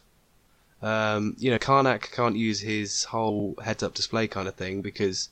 Um, 0.82 1.36
you 1.38 1.52
know, 1.52 1.60
Karnak 1.60 2.12
can't 2.12 2.36
use 2.36 2.62
his 2.62 3.04
whole 3.04 3.56
heads-up 3.64 3.94
display 3.94 4.28
kind 4.28 4.48
of 4.48 4.56
thing 4.56 4.82
because, 4.82 5.30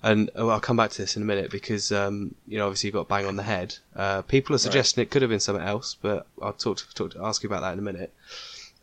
and 0.00 0.30
oh, 0.36 0.48
I'll 0.48 0.60
come 0.60 0.76
back 0.76 0.90
to 0.92 1.02
this 1.02 1.16
in 1.16 1.22
a 1.22 1.24
minute 1.24 1.50
because 1.50 1.90
um, 1.90 2.34
you 2.46 2.58
know 2.58 2.66
obviously 2.66 2.88
you 2.88 2.92
got 2.92 3.08
bang 3.08 3.26
on 3.26 3.36
the 3.36 3.42
head. 3.42 3.76
Uh, 3.96 4.22
people 4.22 4.54
are 4.54 4.58
suggesting 4.58 5.02
it 5.02 5.10
could 5.10 5.22
have 5.22 5.30
been 5.30 5.40
something 5.40 5.64
else, 5.64 5.96
but 6.00 6.26
I'll 6.40 6.52
talk 6.52 6.76
to, 6.78 6.94
talk 6.94 7.12
to 7.12 7.24
ask 7.24 7.42
you 7.42 7.48
about 7.48 7.62
that 7.62 7.72
in 7.72 7.78
a 7.78 7.82
minute. 7.82 8.12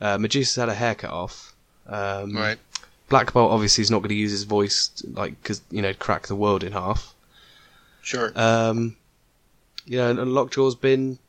Uh, 0.02 0.17
Medusa's 0.17 0.56
had 0.56 0.69
a 0.69 0.74
haircut 0.74 1.12
off. 1.12 1.54
Um, 1.88 2.36
right. 2.36 2.58
Black 3.10 3.32
Bolt 3.32 3.52
obviously 3.52 3.84
is 3.84 3.91
not 3.91 4.00
going 4.00 4.10
to 4.10 4.15
use 4.15 4.32
his 4.32 4.43
voice 4.43 5.04
like 5.12 5.41
because 5.41 5.62
you 5.69 5.82
know 5.82 5.93
crack 5.93 6.28
the 6.28 6.36
world 6.36 6.63
in 6.63 6.74
half. 6.74 7.13
Sure. 8.02 8.34
Um, 8.36 8.98
you 9.86 9.98
know, 9.98 10.10
and 10.10 10.19
Lockjaw's 10.19 10.76
been 10.76 11.19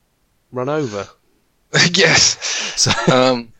run 0.54 0.68
over. 0.68 1.08
yes. 1.92 2.38
So 2.76 2.90
Um, 3.12 3.52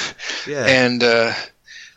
yeah, 0.46 0.66
and 0.66 1.02
uh, 1.02 1.32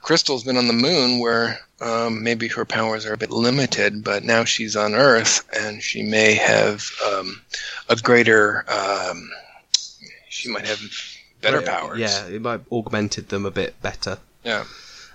Crystal's 0.01 0.43
been 0.43 0.57
on 0.57 0.67
the 0.67 0.73
moon 0.73 1.19
where 1.19 1.59
um, 1.81 2.23
maybe 2.23 2.47
her 2.49 2.65
powers 2.65 3.05
are 3.05 3.13
a 3.13 3.17
bit 3.17 3.31
limited, 3.31 4.03
but 4.03 4.23
now 4.23 4.45
she's 4.45 4.75
on 4.75 4.93
Earth 4.95 5.45
and 5.55 5.81
she 5.83 6.03
may 6.03 6.33
have 6.35 6.85
um, 7.05 7.41
a 7.89 7.95
greater. 7.97 8.65
Um, 8.71 9.29
she 10.29 10.49
might 10.49 10.65
have 10.65 10.79
better 11.41 11.61
Yeah, 11.61 11.79
powers. 11.79 11.99
Yeah, 11.99 12.27
it 12.27 12.41
might 12.41 12.51
have 12.53 12.71
augmented 12.71 13.29
them 13.29 13.45
a 13.45 13.51
bit 13.51 13.81
better. 13.81 14.17
Yeah. 14.43 14.65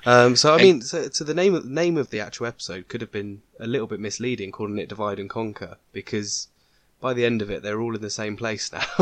Um, 0.07 0.35
so 0.37 0.51
I 0.51 0.55
And- 0.55 0.63
mean, 0.63 0.83
so, 0.83 1.09
so 1.11 1.25
the 1.25 1.35
name 1.35 1.55
of 1.55 1.65
name 1.67 1.97
of 1.99 2.11
the 2.11 2.21
actual 2.21 2.47
episode 2.47 2.89
could 2.89 3.01
have 3.01 3.13
been 3.13 3.43
a 3.59 3.67
little 3.67 3.87
bit 3.87 4.01
misleading, 4.01 4.51
calling 4.51 4.79
it 4.79 4.89
"Divide 4.89 5.19
and 5.19 5.29
Conquer," 5.31 5.77
because 5.93 6.49
by 7.01 7.15
the 7.15 7.25
end 7.25 7.43
of 7.43 7.51
it, 7.51 7.63
they're 7.63 7.81
all 7.81 7.95
in 7.95 8.01
the 8.03 8.11
same 8.11 8.37
place 8.37 8.73
now. 8.73 8.85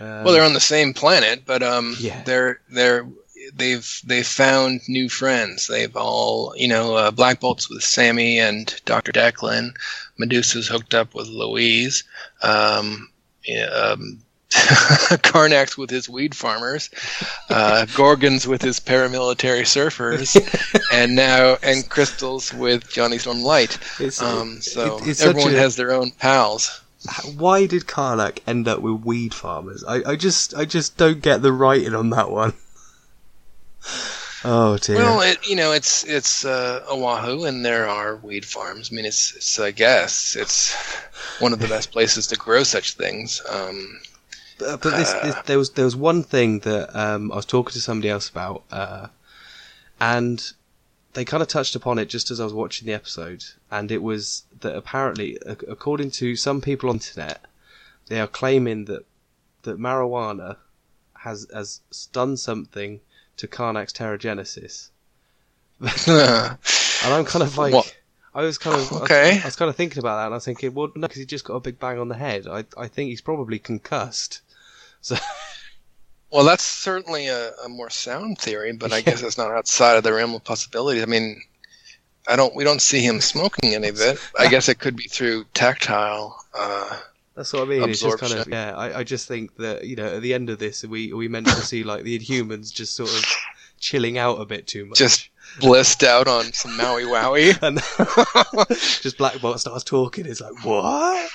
um, 0.00 0.24
Well, 0.24 0.32
they're 0.32 0.44
on 0.44 0.52
the 0.52 0.60
same 0.60 0.92
planet, 0.94 1.42
but 1.46 1.62
um, 1.62 1.96
Yeah. 1.98 2.22
they're 2.24 2.60
they're 2.70 3.06
they've 3.54 4.00
they've 4.04 4.26
found 4.26 4.80
new 4.88 5.08
friends. 5.08 5.66
They've 5.66 5.96
all 5.96 6.54
you 6.56 6.68
know 6.68 6.94
uh, 6.96 7.10
Black 7.10 7.40
Bolt's 7.40 7.70
with 7.70 7.82
Sammy 7.82 8.38
and 8.38 8.74
Doctor 8.84 9.12
Declan. 9.12 9.74
Medusa's 10.18 10.68
hooked 10.68 10.94
up 10.94 11.14
with 11.14 11.28
Louise. 11.28 12.04
Um, 12.42 13.10
yeah, 13.44 13.66
um, 13.66 14.22
Karnak's 14.50 15.76
with 15.76 15.90
his 15.90 16.08
weed 16.08 16.34
farmers. 16.34 16.88
Uh, 17.50 17.86
Gorgon's 17.94 18.46
with 18.46 18.62
his 18.62 18.78
paramilitary 18.80 19.62
surfers, 19.62 20.36
and 20.92 21.14
now 21.16 21.56
and 21.62 21.88
Crystal's 21.88 22.52
with 22.54 22.88
Johnny 22.88 23.18
Storm 23.18 23.42
Light. 23.42 23.78
it's, 23.98 24.22
Um, 24.22 24.60
so 24.60 24.98
it- 25.02 25.20
everyone 25.20 25.54
a- 25.54 25.58
has 25.58 25.76
their 25.76 25.92
own 25.92 26.10
pals. 26.12 26.80
why 27.36 27.66
did 27.66 27.86
Karnak 27.86 28.38
end 28.46 28.66
up 28.68 28.80
with 28.80 29.04
weed 29.04 29.34
farmers? 29.34 29.82
I, 29.86 30.02
I 30.12 30.16
just 30.16 30.54
I 30.54 30.64
just 30.64 30.96
don't 30.96 31.20
get 31.20 31.42
the 31.42 31.52
writing 31.52 31.94
on 31.94 32.10
that 32.10 32.30
one. 32.30 32.54
Oh 34.44 34.76
dear. 34.80 34.96
Well, 34.96 35.20
it, 35.22 35.44
you 35.48 35.56
know, 35.56 35.72
it's 35.72 36.04
it's 36.04 36.44
uh, 36.44 36.84
Oahu, 36.88 37.44
and 37.44 37.64
there 37.64 37.88
are 37.88 38.16
weed 38.16 38.44
farms. 38.44 38.90
I 38.92 38.94
mean, 38.94 39.04
it's, 39.04 39.34
it's 39.34 39.58
I 39.58 39.70
guess 39.72 40.36
it's 40.36 40.74
one 41.40 41.52
of 41.52 41.58
the 41.58 41.66
best 41.68 41.90
places 41.90 42.26
to 42.28 42.36
grow 42.36 42.62
such 42.62 42.92
things. 42.94 43.42
Um, 43.48 43.98
Uh, 44.64 44.76
but 44.76 44.96
this, 44.96 45.12
this, 45.14 45.34
there 45.46 45.58
was 45.58 45.70
there 45.72 45.84
was 45.84 45.96
one 45.96 46.22
thing 46.22 46.60
that 46.60 46.98
um, 46.98 47.30
I 47.32 47.36
was 47.36 47.46
talking 47.46 47.72
to 47.72 47.80
somebody 47.80 48.08
else 48.08 48.28
about, 48.28 48.64
uh, 48.70 49.08
and 50.00 50.52
they 51.12 51.24
kind 51.24 51.42
of 51.42 51.48
touched 51.48 51.74
upon 51.76 51.98
it 51.98 52.06
just 52.06 52.30
as 52.30 52.40
I 52.40 52.44
was 52.44 52.52
watching 52.54 52.86
the 52.86 52.94
episode, 52.94 53.44
and 53.70 53.90
it 53.90 54.02
was 54.02 54.44
that 54.60 54.74
apparently, 54.74 55.38
according 55.46 56.10
to 56.12 56.36
some 56.36 56.60
people 56.60 56.88
on 56.90 56.98
the 56.98 57.04
internet, 57.04 57.44
they 58.06 58.18
are 58.20 58.26
claiming 58.26 58.86
that 58.86 59.04
that 59.62 59.78
marijuana 59.78 60.56
has 61.18 61.46
has 61.52 61.80
done 62.12 62.36
something 62.36 63.00
to 63.36 63.46
Karnak's 63.46 63.92
Terrigenesis, 63.92 64.88
and 65.80 66.58
I'm 67.14 67.24
kind 67.24 67.42
of 67.42 67.56
like. 67.58 67.74
What? 67.74 67.96
I 68.34 68.42
was 68.42 68.58
kind 68.58 68.76
of 68.76 68.92
I 68.92 68.94
was- 68.94 69.02
Okay. 69.10 69.40
I 69.42 69.44
was 69.46 69.56
kind 69.56 69.70
of 69.70 69.76
thinking 69.76 69.98
about 69.98 70.16
that, 70.16 70.26
and 70.26 70.34
I 70.34 70.36
was 70.36 70.44
thinking, 70.44 70.74
well, 70.74 70.88
no, 70.94 71.02
because 71.08 71.16
he 71.16 71.24
just 71.24 71.46
got 71.46 71.54
a 71.54 71.60
big 71.60 71.78
bang 71.78 71.98
on 71.98 72.08
the 72.08 72.14
head. 72.16 72.46
I 72.46 72.64
I 72.76 72.86
think 72.86 73.08
he's 73.08 73.22
probably 73.22 73.58
concussed. 73.58 74.40
So 75.00 75.16
well, 76.30 76.44
that's 76.44 76.64
certainly 76.64 77.28
a, 77.28 77.52
a 77.64 77.68
more 77.68 77.90
sound 77.90 78.38
theory, 78.38 78.72
but 78.72 78.92
I 78.92 79.00
guess 79.00 79.22
it's 79.22 79.38
not 79.38 79.50
outside 79.50 79.96
of 79.96 80.04
the 80.04 80.12
realm 80.12 80.34
of 80.34 80.44
possibilities. 80.44 81.02
I 81.02 81.06
mean, 81.06 81.40
I 82.28 82.36
don't 82.36 82.54
we 82.54 82.64
don't 82.64 82.82
see 82.82 83.00
him 83.00 83.20
smoking 83.20 83.74
any 83.74 83.88
of 83.88 84.00
it. 84.00 84.18
I 84.38 84.48
guess 84.48 84.68
it 84.68 84.78
could 84.78 84.96
be 84.96 85.08
through 85.08 85.44
tactile. 85.54 86.36
Uh, 86.52 86.98
that's 87.34 87.52
what 87.52 87.62
I 87.62 87.66
mean. 87.66 87.88
It's 87.88 88.00
just 88.00 88.18
kind 88.18 88.32
of 88.32 88.48
yeah. 88.48 88.74
I, 88.74 89.00
I 89.00 89.04
just 89.04 89.28
think 89.28 89.56
that 89.56 89.84
you 89.84 89.96
know 89.96 90.16
at 90.16 90.22
the 90.22 90.34
end 90.34 90.50
of 90.50 90.58
this, 90.58 90.84
we 90.84 91.12
we 91.12 91.28
meant 91.28 91.46
to 91.46 91.62
see 91.62 91.84
like 91.84 92.02
the 92.02 92.18
Inhumans 92.18 92.72
just 92.72 92.96
sort 92.96 93.10
of 93.10 93.24
chilling 93.78 94.18
out 94.18 94.40
a 94.40 94.46
bit 94.46 94.66
too 94.66 94.86
much. 94.86 94.98
just 94.98 95.28
blissed 95.60 96.02
out 96.02 96.28
on 96.28 96.52
some 96.52 96.76
Maui 96.76 97.04
Wowie. 97.04 97.56
and 97.62 97.78
just 99.02 99.18
Black 99.18 99.40
Bolt 99.40 99.60
starts 99.60 99.84
talking. 99.84 100.26
It's 100.26 100.40
like 100.40 100.64
what? 100.64 101.30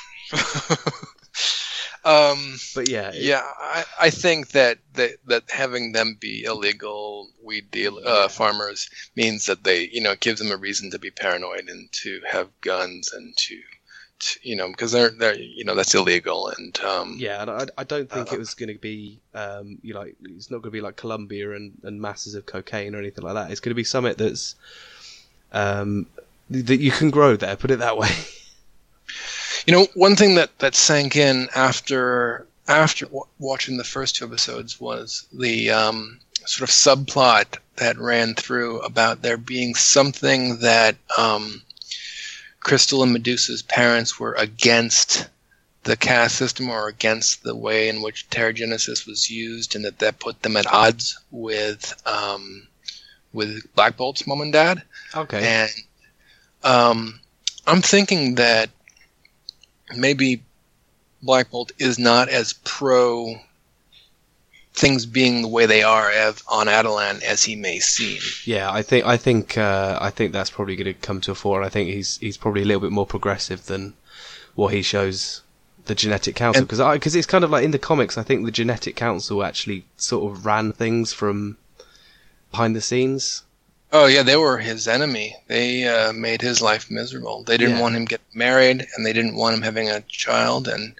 Um, 2.04 2.58
But 2.76 2.90
yeah, 2.90 3.10
it- 3.10 3.22
Yeah, 3.22 3.42
I, 3.60 3.84
I 4.00 4.10
think 4.10 4.50
that, 4.50 4.80
that 4.94 5.12
that 5.28 5.44
having 5.52 5.92
them 5.92 6.18
be 6.20 6.44
illegal 6.44 7.30
weed 7.44 7.70
deal 7.72 8.00
uh, 8.06 8.28
farmers 8.28 8.90
means 9.16 9.46
that 9.46 9.64
they 9.64 9.88
you 9.92 10.02
know 10.02 10.12
it 10.12 10.20
gives 10.20 10.40
them 10.40 10.52
a 10.52 10.58
reason 10.58 10.92
to 10.92 11.00
be 11.00 11.12
paranoid 11.12 11.70
and 11.70 11.92
to 12.04 12.22
have 12.30 12.48
guns 12.62 13.12
and 13.12 13.36
to, 13.38 13.60
to 14.20 14.40
you 14.44 14.56
know 14.56 14.68
because 14.68 14.92
they're 14.92 15.10
they're 15.10 15.36
you 15.36 15.64
know 15.64 15.76
that's 15.76 15.94
illegal 15.96 16.48
and 16.50 16.80
um, 16.82 17.16
Yeah, 17.20 17.42
and 17.42 17.50
I, 17.52 17.66
I 17.78 17.84
don't 17.84 18.10
think 18.10 18.32
Uh, 18.32 18.36
it 18.36 18.40
was 18.40 18.54
going 18.54 18.70
to 18.74 18.80
be, 18.80 19.20
um, 19.34 19.78
you 19.82 19.94
know, 19.94 20.06
it's 20.24 20.50
not 20.52 20.58
going 20.62 20.72
to 20.72 20.78
be 20.80 20.82
like 20.82 20.96
Colombia 20.96 21.52
and, 21.54 21.74
and 21.84 22.00
masses 22.02 22.36
of 22.36 22.46
cocaine 22.46 22.94
or 22.96 23.00
anything 23.00 23.24
like 23.24 23.34
that. 23.36 23.52
It's 23.52 23.60
going 23.60 23.72
to 23.72 23.76
be 23.76 23.84
something 23.84 24.16
that's, 24.18 24.56
um, 25.52 26.08
that 26.50 26.80
you 26.80 26.92
can 26.92 27.10
grow 27.12 27.36
there. 27.36 27.56
Put 27.56 27.72
it 27.72 27.80
that 27.80 27.98
way. 27.98 28.10
You 29.66 29.74
know, 29.74 29.88
one 29.94 30.16
thing 30.16 30.36
that, 30.36 30.58
that 30.60 30.76
sank 30.76 31.16
in 31.16 31.50
after 31.56 32.48
after 32.68 33.06
w- 33.06 33.26
watching 33.40 33.78
the 33.78 33.84
first 33.84 34.16
two 34.16 34.26
episodes 34.26 34.80
was 34.80 35.28
the 35.34 35.72
um, 35.72 36.20
sort 36.46 36.70
of 36.70 36.74
subplot 36.74 37.58
that 37.76 37.98
ran 37.98 38.36
through 38.36 38.80
about 38.80 39.22
there 39.22 39.38
being 39.38 39.76
something 39.76 40.58
that 40.58 40.96
um, 41.18 41.62
Crystal 42.60 43.04
and 43.04 43.12
Medusa's 43.14 43.62
parents 43.62 44.20
were 44.20 44.34
against 44.34 45.28
the 45.84 45.98
caste 45.98 46.36
system 46.36 46.70
or 46.70 46.88
against 46.88 47.44
the 47.44 47.56
way 47.56 47.90
in 47.90 48.02
which 48.02 48.30
Terrigenesis 48.30 49.08
was 49.08 49.30
used, 49.30 49.76
and 49.76 49.86
that 49.86 50.00
that 50.00 50.20
put 50.20 50.42
them 50.42 50.58
at 50.58 50.72
odds 50.72 51.20
with 51.32 52.02
um, 52.06 52.68
with 53.34 53.64
Black 53.76 53.98
Bolt's 53.98 54.28
mom 54.28 54.42
and 54.42 54.54
dad. 54.54 54.84
Okay. 55.16 55.44
And 55.44 55.72
um, 56.64 57.20
I'm 57.66 57.82
thinking 57.82 58.36
that 58.36 58.70
maybe 59.96 60.44
Black 61.22 61.52
Bolt 61.52 61.72
is 61.78 62.00
not 62.00 62.30
as 62.30 62.54
pro 62.54 63.36
things 64.74 65.06
being 65.06 65.42
the 65.42 65.48
way 65.48 65.66
they 65.66 65.84
are 65.84 66.10
as, 66.10 66.42
on 66.48 66.68
Attilan 66.68 67.22
as 67.24 67.44
he 67.44 67.56
may 67.56 67.80
seem. 67.80 68.22
Yeah, 68.46 68.72
I 68.72 68.82
think 68.82 69.06
I 69.06 69.18
think 69.18 69.58
uh, 69.58 69.98
I 70.02 70.10
think 70.10 70.32
that's 70.32 70.50
probably 70.50 70.76
going 70.76 70.94
to 70.94 70.94
come 70.94 71.22
to 71.22 71.32
a 71.32 71.36
fore. 71.36 71.64
I 71.64 71.70
think 71.70 71.90
he's 71.90 72.18
he's 72.18 72.38
probably 72.38 72.62
a 72.62 72.66
little 72.66 72.82
bit 72.82 72.92
more 72.92 73.06
progressive 73.06 73.66
than 73.66 73.94
what 74.56 74.74
he 74.74 74.82
shows 74.82 75.42
the 75.86 75.96
genetic 75.96 76.36
council 76.36 76.64
because 76.64 76.80
because 76.94 77.16
it's 77.16 77.28
kind 77.28 77.44
of 77.44 77.52
like 77.52 77.64
in 77.64 77.72
the 77.72 77.80
comics. 77.80 78.18
I 78.18 78.24
think 78.24 78.46
the 78.46 78.52
genetic 78.52 78.96
council 78.96 79.44
actually 79.44 79.86
sort 79.98 80.32
of 80.32 80.46
ran 80.46 80.72
things 80.72 81.14
from 81.14 81.58
behind 82.52 82.76
the 82.76 82.82
scenes, 82.82 83.44
Oh 83.94 84.06
yeah, 84.06 84.24
they 84.24 84.38
were 84.38 84.58
his 84.58 84.88
enemy. 84.88 85.36
They 85.48 85.88
uh, 85.88 86.14
made 86.14 86.42
his 86.42 86.62
life 86.62 86.90
miserable. 86.90 87.44
They 87.44 87.58
didn't 87.58 87.76
Yeah. 87.76 87.82
want 87.82 87.96
him 87.96 88.06
get 88.06 88.22
married, 88.34 88.88
and 88.96 89.06
they 89.06 89.14
didn't 89.14 89.36
want 89.36 89.56
him 89.56 89.62
having 89.64 89.90
a 89.90 90.02
child. 90.02 90.68
And 90.68 90.96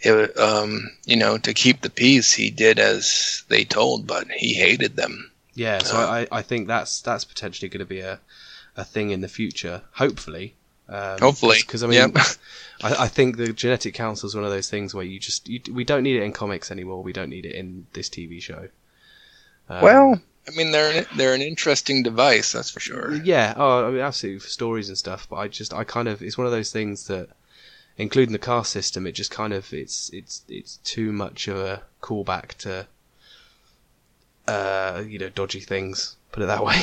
it, 0.00 0.36
um, 0.38 0.90
you 1.04 1.16
know, 1.16 1.38
to 1.38 1.54
keep 1.54 1.80
the 1.80 1.90
peace, 1.90 2.32
he 2.32 2.50
did 2.50 2.78
as 2.78 3.44
they 3.48 3.64
told, 3.64 4.06
but 4.06 4.26
he 4.30 4.54
hated 4.54 4.96
them. 4.96 5.30
Yeah, 5.54 5.78
so 5.82 5.96
Uh, 5.98 6.26
I, 6.30 6.38
I 6.38 6.42
think 6.42 6.66
that's 6.66 7.00
that's 7.00 7.24
potentially 7.24 7.68
going 7.68 7.78
to 7.78 7.84
be 7.86 8.00
a, 8.00 8.18
a 8.76 8.84
thing 8.84 9.10
in 9.10 9.20
the 9.20 9.28
future. 9.28 9.82
Hopefully, 9.92 10.54
um, 10.88 11.20
Hopefully, 11.20 11.58
because 11.60 11.84
I 11.84 11.86
mean, 11.86 12.12
Yep. 12.14 12.16
I, 12.82 13.04
I 13.04 13.08
think 13.08 13.36
the 13.36 13.52
genetic 13.52 13.94
council 13.94 14.26
is 14.26 14.34
one 14.34 14.44
of 14.44 14.50
those 14.50 14.68
things 14.68 14.92
where 14.92 15.04
you 15.04 15.20
just 15.20 15.48
you, 15.48 15.60
we 15.72 15.84
don't 15.84 16.02
need 16.02 16.16
it 16.16 16.24
in 16.24 16.32
comics 16.32 16.72
anymore. 16.72 17.02
We 17.04 17.12
don't 17.12 17.30
need 17.30 17.46
it 17.46 17.54
in 17.54 17.86
this 17.92 18.08
TV 18.08 18.42
show. 18.42 18.68
Um, 19.68 19.80
well, 19.82 20.20
I 20.46 20.50
mean, 20.50 20.72
they're 20.72 20.98
an, 20.98 21.06
they're 21.16 21.34
an 21.34 21.42
interesting 21.42 22.02
device, 22.02 22.52
that's 22.52 22.70
for 22.70 22.80
sure. 22.80 23.14
yeah, 23.14 23.54
oh, 23.56 23.86
I 23.86 23.90
mean, 23.90 24.00
absolutely 24.00 24.40
for 24.40 24.48
stories 24.48 24.88
and 24.88 24.98
stuff. 24.98 25.26
But 25.28 25.36
I 25.36 25.48
just 25.48 25.72
I 25.72 25.84
kind 25.84 26.08
of 26.08 26.22
it's 26.22 26.36
one 26.36 26.46
of 26.46 26.52
those 26.52 26.70
things 26.70 27.06
that, 27.06 27.28
including 27.96 28.32
the 28.32 28.38
caste 28.38 28.70
system, 28.70 29.06
it 29.06 29.12
just 29.12 29.30
kind 29.30 29.52
of 29.52 29.72
it's 29.72 30.10
it's 30.12 30.42
it's 30.48 30.76
too 30.78 31.12
much 31.12 31.48
of 31.48 31.56
a 31.56 31.82
callback 32.02 32.48
to, 32.58 32.86
uh, 34.46 35.02
you 35.06 35.18
know, 35.18 35.30
dodgy 35.30 35.60
things. 35.60 36.16
Put 36.32 36.42
it 36.42 36.46
that 36.46 36.64
way. 36.64 36.82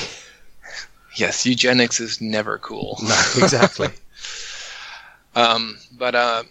Yes, 1.16 1.46
eugenics 1.46 2.00
is 2.00 2.22
never 2.22 2.58
cool. 2.58 2.98
no, 3.04 3.22
exactly. 3.44 3.90
Um, 5.34 5.78
but 5.98 6.14
uh, 6.14 6.44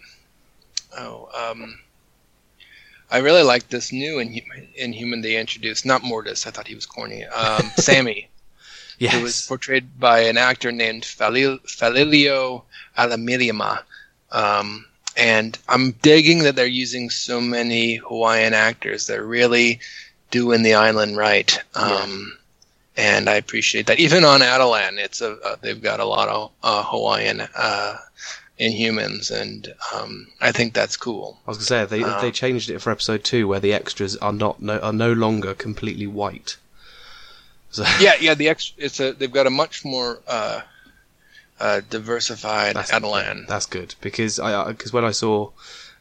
oh, 0.97 1.51
um, 1.51 1.79
I 3.11 3.17
really 3.19 3.43
like 3.43 3.67
this 3.69 3.91
new 3.91 4.19
Inhuman, 4.19 4.67
Inhuman 4.75 5.21
they 5.21 5.37
introduced. 5.37 5.85
Not 5.85 6.01
Mordis, 6.03 6.47
I 6.47 6.51
thought 6.51 6.67
he 6.67 6.75
was 6.75 6.85
corny. 6.85 7.25
Um, 7.25 7.69
Sammy, 7.77 8.29
Yes. 8.99 9.13
who 9.15 9.21
was 9.23 9.45
portrayed 9.47 9.99
by 9.99 10.21
an 10.21 10.37
actor 10.37 10.71
named 10.71 11.03
Falil- 11.03 11.59
Falilio 11.67 12.63
Alamilima. 12.97 13.83
Um, 14.31 14.85
and 15.17 15.57
I'm 15.67 15.91
digging 16.01 16.43
that 16.43 16.55
they're 16.55 16.65
using 16.67 17.09
so 17.09 17.41
many 17.41 17.95
Hawaiian 17.95 18.53
actors. 18.53 19.07
They're 19.07 19.25
really 19.25 19.79
doing 20.29 20.63
the 20.63 20.75
island 20.75 21.17
right. 21.17 21.51
Um, 21.75 22.37
And 22.97 23.29
I 23.29 23.35
appreciate 23.35 23.87
that. 23.87 23.99
Even 23.99 24.23
on 24.23 24.41
Attilan, 24.41 24.97
it's 24.99 25.21
a 25.21 25.31
uh, 25.39 25.55
they've 25.61 25.81
got 25.81 25.99
a 25.99 26.05
lot 26.05 26.27
of 26.27 26.51
uh, 26.61 26.83
Hawaiian 26.83 27.41
uh, 27.55 27.97
Inhumans, 28.61 29.31
and 29.31 29.73
um, 29.93 30.27
I 30.39 30.51
think 30.51 30.73
that's 30.73 30.95
cool. 30.95 31.39
I 31.47 31.49
was 31.49 31.57
gonna 31.57 31.65
say 31.65 31.85
they 31.85 32.03
Uh, 32.03 32.21
they 32.21 32.31
changed 32.31 32.69
it 32.69 32.79
for 32.79 32.91
episode 32.91 33.23
two 33.23 33.47
where 33.47 33.59
the 33.59 33.73
extras 33.73 34.15
are 34.17 34.31
not 34.33 34.61
no, 34.61 34.77
are 34.79 34.93
no 34.93 35.11
longer 35.13 35.53
completely 35.55 36.05
white. 36.07 36.57
So 37.71 37.83
Yeah, 37.99 38.13
yeah. 38.19 38.35
The 38.35 38.49
ex- 38.49 38.73
it's 38.77 38.99
a 38.99 39.13
they've 39.13 39.31
got 39.31 39.47
a 39.47 39.49
much 39.49 39.83
more 39.83 40.21
uh, 40.27 40.61
uh, 41.59 41.81
diversified 41.89 42.75
That's- 42.75 42.91
Attilan. 42.91 43.47
that's 43.47 43.65
good 43.65 43.95
because 44.01 44.39
I 44.39 44.71
because 44.71 44.93
when 44.93 45.05
I 45.05 45.11
saw 45.11 45.49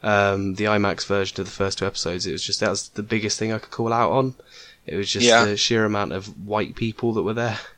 um, 0.03 0.55
the 0.57 0.65
IMAX 0.65 1.07
version 1.07 1.41
of 1.41 1.47
the 1.47 1.53
first 1.53 1.79
two 1.79 1.87
episodes, 1.87 2.27
it 2.27 2.33
was 2.33 2.43
just 2.43 2.61
that 2.61 2.71
was 2.71 2.89
the 2.91 3.03
biggest 3.03 3.39
thing 3.39 3.53
I 3.53 3.59
could 3.59 3.71
call 3.71 3.93
out 3.93 4.11
on. 4.13 4.35
It 4.87 4.97
was 4.97 5.11
just 5.11 5.27
Yeah. 5.27 5.45
the 5.45 5.57
sheer 5.57 5.85
amount 5.85 6.13
of 6.13 6.47
white 6.47 6.75
people 6.75 7.13
that 7.15 7.23
were 7.23 7.35
there. 7.35 7.59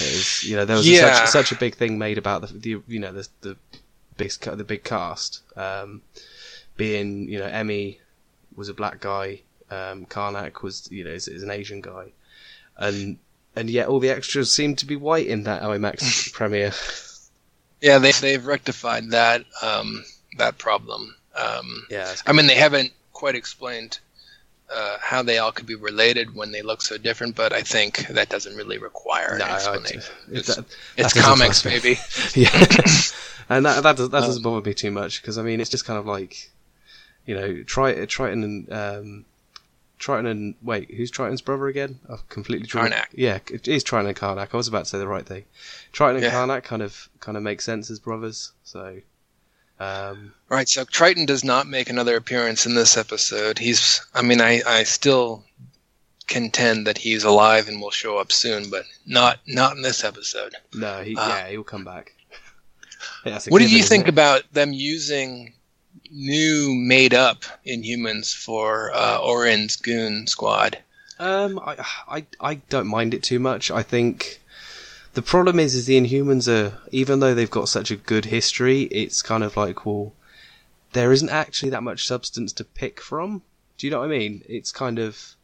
Was 0.00 0.44
you 0.44 0.56
know 0.56 0.64
there 0.64 0.76
was 0.76 0.88
Yeah. 0.88 1.14
such 1.14 1.28
such 1.28 1.52
a 1.52 1.56
big 1.56 1.74
thing 1.74 1.98
made 1.98 2.18
about 2.18 2.40
the, 2.42 2.46
the 2.54 2.82
you 2.88 2.98
know 2.98 3.12
the 3.12 3.28
the 3.42 3.56
big 4.16 4.32
the 4.32 4.64
big 4.64 4.84
cast 4.84 5.42
um, 5.56 6.02
being 6.76 7.28
you 7.28 7.38
know 7.38 7.46
Eme 7.46 7.96
was 8.56 8.68
a 8.68 8.74
black 8.74 9.00
guy, 9.00 9.40
um, 9.70 10.06
Karnak 10.06 10.62
was 10.62 10.90
you 10.90 11.04
know 11.04 11.10
is, 11.10 11.28
is 11.28 11.42
an 11.42 11.50
Asian 11.50 11.80
guy, 11.80 12.12
and 12.76 13.18
and 13.54 13.68
yet 13.68 13.88
all 13.88 14.00
the 14.00 14.10
extras 14.10 14.52
seemed 14.52 14.78
to 14.78 14.86
be 14.86 14.96
white 14.96 15.26
in 15.26 15.44
that 15.44 15.62
IMAX 15.62 16.32
premiere. 16.38 16.72
Yeah, 17.80 17.98
they 17.98 18.12
they've 18.12 18.44
rectified 18.44 19.10
that 19.10 19.44
um, 19.62 20.04
that 20.38 20.58
problem. 20.58 21.14
Um, 21.34 21.86
Yeah, 21.90 22.14
I 22.26 22.32
mean, 22.32 22.46
they 22.46 22.54
haven't 22.56 22.92
quite 23.12 23.34
explained 23.34 23.98
uh, 24.74 24.96
how 25.00 25.22
they 25.22 25.38
all 25.38 25.52
could 25.52 25.66
be 25.66 25.74
related 25.74 26.34
when 26.34 26.52
they 26.52 26.62
look 26.62 26.82
so 26.82 26.96
different, 26.98 27.34
but 27.36 27.52
I 27.52 27.62
think 27.62 28.06
that 28.08 28.28
doesn't 28.28 28.56
really 28.56 28.78
require 28.78 29.32
an 29.34 29.38
No, 29.38 29.44
I- 29.46 29.54
explanation. 29.54 30.02
it- 30.30 30.38
It's, 30.38 30.58
it's 30.96 31.14
that 31.14 31.22
comics, 31.22 31.64
maybe. 31.64 31.98
yeah, 32.34 32.50
and 33.48 33.66
that 33.66 33.82
that, 33.82 33.96
does, 33.96 34.10
that 34.10 34.20
doesn't 34.20 34.42
bother 34.42 34.66
me 34.68 34.74
too 34.74 34.90
much 34.90 35.20
because 35.22 35.38
I 35.38 35.42
mean 35.42 35.60
it's 35.60 35.70
just 35.70 35.84
kind 35.84 35.98
of 35.98 36.06
like, 36.06 36.50
you 37.26 37.34
know, 37.34 37.62
Tri- 37.64 38.04
Triton 38.06 38.44
and 38.44 38.72
um, 38.72 39.24
Triton 39.98 40.26
and 40.26 40.54
wait, 40.62 40.94
who's 40.94 41.10
Triton's 41.10 41.42
brother 41.42 41.66
again? 41.66 41.98
I've 42.08 42.26
completely 42.28 42.66
drawn. 42.66 42.90
Karnak. 42.90 43.06
Yeah, 43.12 43.40
it 43.50 43.68
is 43.68 43.82
Triton 43.84 44.06
and 44.08 44.16
Karnak. 44.16 44.48
I 44.52 44.56
was 44.56 44.68
about 44.68 44.84
to 44.84 44.90
say 44.90 44.98
the 44.98 45.06
right 45.08 45.26
thing. 45.26 45.44
Triton 45.92 46.16
and 46.16 46.24
Yeah. 46.24 46.32
Karnak 46.32 46.62
kind 46.64 46.82
of 46.82 47.08
kind 47.20 47.36
of 47.36 47.42
make 47.42 47.60
sense 47.60 47.90
as 47.90 47.98
brothers. 47.98 48.52
So, 48.64 49.00
um, 49.80 50.32
Right, 50.48 50.68
so 50.68 50.84
Triton 50.84 51.26
does 51.26 51.44
not 51.44 51.68
make 51.68 51.90
another 51.90 52.16
appearance 52.16 52.66
in 52.66 52.74
this 52.74 52.96
episode. 52.96 53.58
He's, 53.58 54.04
I 54.14 54.22
mean, 54.22 54.40
I, 54.40 54.62
I 54.66 54.82
still 54.82 55.44
contend 56.26 56.86
that 56.86 56.98
he's 56.98 57.24
alive 57.24 57.68
and 57.68 57.80
will 57.80 57.90
show 57.90 58.18
up 58.18 58.32
soon, 58.32 58.70
but 58.70 58.84
not 59.06 59.38
not 59.46 59.76
in 59.76 59.82
this 59.82 60.02
episode. 60.04 60.54
no, 60.74 61.02
he 61.02 61.16
Uh, 61.16 61.28
yeah 61.28 61.48
he'll 61.48 61.64
come 61.64 61.84
back. 61.84 62.14
What 63.48 63.60
do 63.60 63.68
you 63.68 63.82
think 63.82 64.04
it? 64.04 64.08
about 64.10 64.42
them 64.52 64.72
using 64.72 65.52
new 66.10 66.74
made 66.74 67.14
up 67.14 67.44
Inhumans 67.66 68.34
for 68.34 68.92
uh, 68.94 69.18
Auran's 69.18 69.76
goon 69.76 70.26
squad? 70.26 70.78
Um, 71.18 71.58
I, 71.58 71.76
I, 72.08 72.26
I 72.40 72.54
don't 72.54 72.86
mind 72.86 73.14
it 73.14 73.22
too 73.22 73.38
much. 73.38 73.70
I 73.70 73.82
think 73.82 74.39
the 75.14 75.22
problem 75.22 75.58
is, 75.58 75.74
is 75.74 75.86
the 75.86 76.00
Inhumans 76.00 76.46
are, 76.48 76.78
even 76.92 77.20
though 77.20 77.34
they've 77.34 77.50
got 77.50 77.68
such 77.68 77.90
a 77.90 77.96
good 77.96 78.26
history, 78.26 78.82
it's 78.82 79.22
kind 79.22 79.42
of 79.42 79.56
like, 79.56 79.84
well, 79.84 80.12
there 80.92 81.12
isn't 81.12 81.28
actually 81.28 81.70
that 81.70 81.82
much 81.82 82.06
substance 82.06 82.52
to 82.54 82.64
pick 82.64 83.00
from. 83.00 83.42
Do 83.76 83.86
you 83.86 83.90
know 83.90 84.00
what 84.00 84.06
I 84.06 84.18
mean? 84.18 84.42
It's 84.48 84.72
kind 84.72 84.98
of 84.98 85.34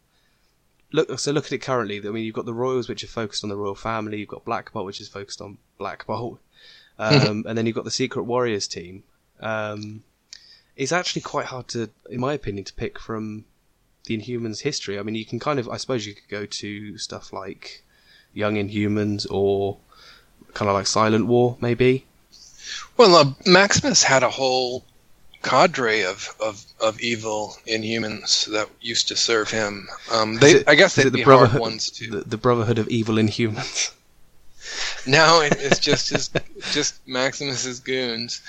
look. 0.93 1.19
So 1.19 1.33
look 1.33 1.47
at 1.47 1.53
it 1.53 1.62
currently. 1.62 1.99
I 1.99 2.11
mean, 2.11 2.25
you've 2.25 2.35
got 2.35 2.47
the 2.47 2.55
Royals, 2.55 2.89
which 2.89 3.03
are 3.03 3.09
focused 3.09 3.45
on 3.45 3.51
the 3.51 3.57
royal 3.57 3.75
family. 3.75 4.19
You've 4.19 4.29
got 4.29 4.45
Black 4.45 4.73
Bolt, 4.73 4.87
which 4.87 5.01
is 5.01 5.09
focused 5.09 5.41
on 5.41 5.59
Black 5.79 6.07
Bolt, 6.07 6.39
um, 6.99 7.45
and 7.49 7.57
then 7.57 7.67
you've 7.67 7.77
got 7.77 7.85
the 7.85 7.91
Secret 7.91 8.25
Warriors 8.25 8.69
team. 8.69 9.03
Um, 9.41 10.03
it's 10.77 10.93
actually 10.93 11.23
quite 11.23 11.47
hard 11.47 11.69
to, 11.69 11.91
in 12.11 12.21
my 12.21 12.35
opinion, 12.35 12.64
to 12.64 12.75
pick 12.75 12.99
from 12.99 13.47
the 14.05 14.17
Inhumans 14.17 14.61
history. 14.61 14.99
I 14.99 15.03
mean, 15.03 15.14
you 15.14 15.25
can 15.25 15.39
kind 15.39 15.59
of, 15.59 15.69
I 15.69 15.79
suppose, 15.79 16.07
you 16.07 16.14
could 16.14 16.29
go 16.29 16.47
to 16.47 16.99
stuff 16.99 17.33
like 17.33 17.85
Young 18.37 18.55
Inhumans 18.57 19.26
or 19.30 19.78
kind 20.55 20.68
of 20.68 20.74
like 20.74 20.87
Silent 20.87 21.26
War, 21.26 21.57
maybe. 21.61 22.05
Well, 22.97 23.14
uh, 23.16 23.32
Maximus 23.47 24.03
had 24.03 24.22
a 24.22 24.30
whole 24.30 24.84
cadre 25.43 26.03
of, 26.03 26.34
of, 26.41 26.64
of 26.80 27.01
evil 27.01 27.57
Inhumans 27.66 28.47
that 28.53 28.68
used 28.80 29.09
to 29.09 29.16
serve 29.16 29.51
him. 29.51 29.89
Um, 30.12 30.37
they, 30.37 30.53
it- 30.57 30.68
I 30.68 30.74
guess 30.74 30.95
they'd 30.95 31.05
the 31.05 31.11
be 31.11 31.22
hard 31.22 31.39
Brotherhood, 31.39 31.61
ones 31.61 31.91
to. 31.91 32.11
the, 32.11 32.20
the 32.22 32.37
Brotherhood 32.37 32.78
of 32.78 32.89
Evil 32.89 33.16
Inhumans? 33.16 33.93
No, 35.07 35.41
it, 35.41 35.55
it's 35.61 35.78
just 35.78 36.11
his, 36.11 36.28
just 36.72 37.07
Maximus's 37.07 37.78
goons. 37.78 38.43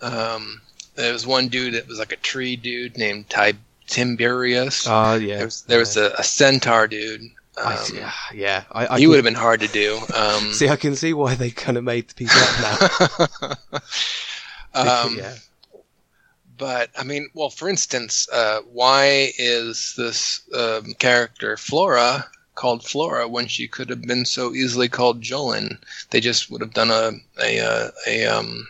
Um, 0.00 0.60
there 0.94 1.12
was 1.12 1.26
one 1.26 1.48
dude 1.48 1.74
that 1.74 1.88
was 1.88 1.98
like 1.98 2.12
a 2.12 2.16
tree 2.16 2.54
dude 2.54 2.96
named 2.96 3.28
Ty- 3.28 3.54
Tiberius. 3.88 4.86
Ah, 4.86 5.14
yeah. 5.14 5.36
there 5.38 5.44
was, 5.46 5.62
there 5.62 5.78
was 5.80 5.96
a, 5.96 6.12
a 6.16 6.22
centaur 6.22 6.86
dude. 6.86 7.22
Um, 7.56 7.66
I, 7.66 7.86
yeah, 7.94 8.12
yeah. 8.34 8.64
I, 8.72 8.86
I 8.86 8.96
he 8.98 9.02
can- 9.02 9.10
would 9.10 9.16
have 9.16 9.24
been 9.24 9.34
hard 9.34 9.60
to 9.60 9.68
do. 9.68 9.98
Um, 10.14 10.52
See, 10.52 10.68
I 10.68 10.76
can 10.76 10.96
see 10.96 11.12
why 11.12 11.34
they 11.34 11.50
kind 11.50 11.76
of 11.78 11.84
made 11.84 12.08
the 12.08 12.14
piece 12.14 12.34
up 12.34 13.30
now. 13.72 13.80
um, 15.04 15.16
yeah. 15.16 15.34
But 16.56 16.90
I 16.96 17.02
mean, 17.04 17.28
well, 17.34 17.50
for 17.50 17.68
instance, 17.68 18.28
uh, 18.32 18.60
why 18.72 19.32
is 19.38 19.94
this 19.96 20.42
um, 20.54 20.94
character 20.98 21.56
Flora 21.56 22.26
called 22.54 22.84
Flora 22.84 23.26
when 23.26 23.48
she 23.48 23.66
could 23.66 23.90
have 23.90 24.02
been 24.02 24.24
so 24.24 24.52
easily 24.54 24.88
called 24.88 25.20
Jolin? 25.20 25.78
They 26.10 26.20
just 26.20 26.50
would 26.50 26.60
have 26.60 26.72
done 26.74 26.90
a 26.90 27.12
a 27.42 27.58
a, 27.58 27.90
a 28.06 28.26
um 28.26 28.68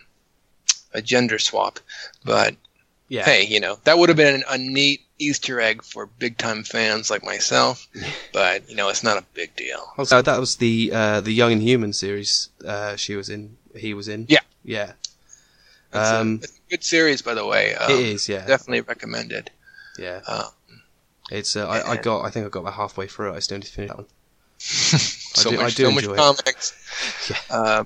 a 0.93 1.01
gender 1.01 1.37
swap. 1.37 1.79
But 2.23 2.55
Yeah. 3.07 3.23
hey, 3.23 3.45
you 3.45 3.59
know 3.59 3.77
that 3.83 3.97
would 3.99 4.09
have 4.09 4.17
been 4.17 4.43
a 4.49 4.57
neat 4.57 5.01
Easter 5.19 5.61
egg 5.61 5.83
for 5.83 6.07
big 6.07 6.37
time 6.37 6.63
fans 6.63 7.09
like 7.11 7.23
myself. 7.23 7.87
but 8.33 8.67
you 8.69 8.75
know, 8.75 8.89
it's 8.89 9.03
not 9.03 9.17
a 9.17 9.23
big 9.33 9.55
deal. 9.55 9.93
Also, 9.97 10.21
that 10.21 10.39
was 10.39 10.55
the 10.57 10.91
uh, 10.93 11.21
the 11.21 11.31
Young 11.31 11.51
Inhuman 11.51 11.93
series. 11.93 12.49
Uh, 12.65 12.95
she 12.95 13.15
was 13.15 13.29
in. 13.29 13.57
He 13.75 13.93
was 13.93 14.07
in. 14.07 14.25
Yeah. 14.29 14.39
Yeah. 14.63 14.93
It's, 15.93 15.95
a- 16.11 16.19
Um, 16.19 16.39
it's 16.43 16.51
a 16.51 16.69
good 16.71 16.83
series, 16.83 17.21
by 17.21 17.33
the 17.35 17.45
way. 17.45 17.75
Um, 17.75 17.91
it 17.91 17.99
is. 17.99 18.27
Yeah. 18.27 18.45
definitely 18.45 18.81
recommended. 18.81 19.51
Yeah. 19.99 20.21
Uh, 20.27 20.49
It's. 21.31 21.55
Uh, 21.55 21.67
I, 21.67 21.91
I 21.91 21.97
got. 21.97 22.21
I 22.25 22.29
think 22.31 22.45
I 22.45 22.49
got 22.49 22.61
about 22.61 22.73
halfway 22.73 23.07
through 23.07 23.33
it. 23.33 23.35
I 23.35 23.39
still 23.39 23.57
need 23.57 23.65
to 23.65 23.71
finish 23.71 23.89
that 23.89 23.97
one. 23.97 24.07
so 24.57 25.51
do- 25.51 25.59
I 25.59 25.63
much, 25.63 25.75
do 25.75 25.83
so 25.85 25.91
much 25.91 26.03
enjoy 26.05 26.13
it. 26.13 26.17
comics. 26.17 26.73
Yeah. 27.29 27.37
Uh, 27.55 27.83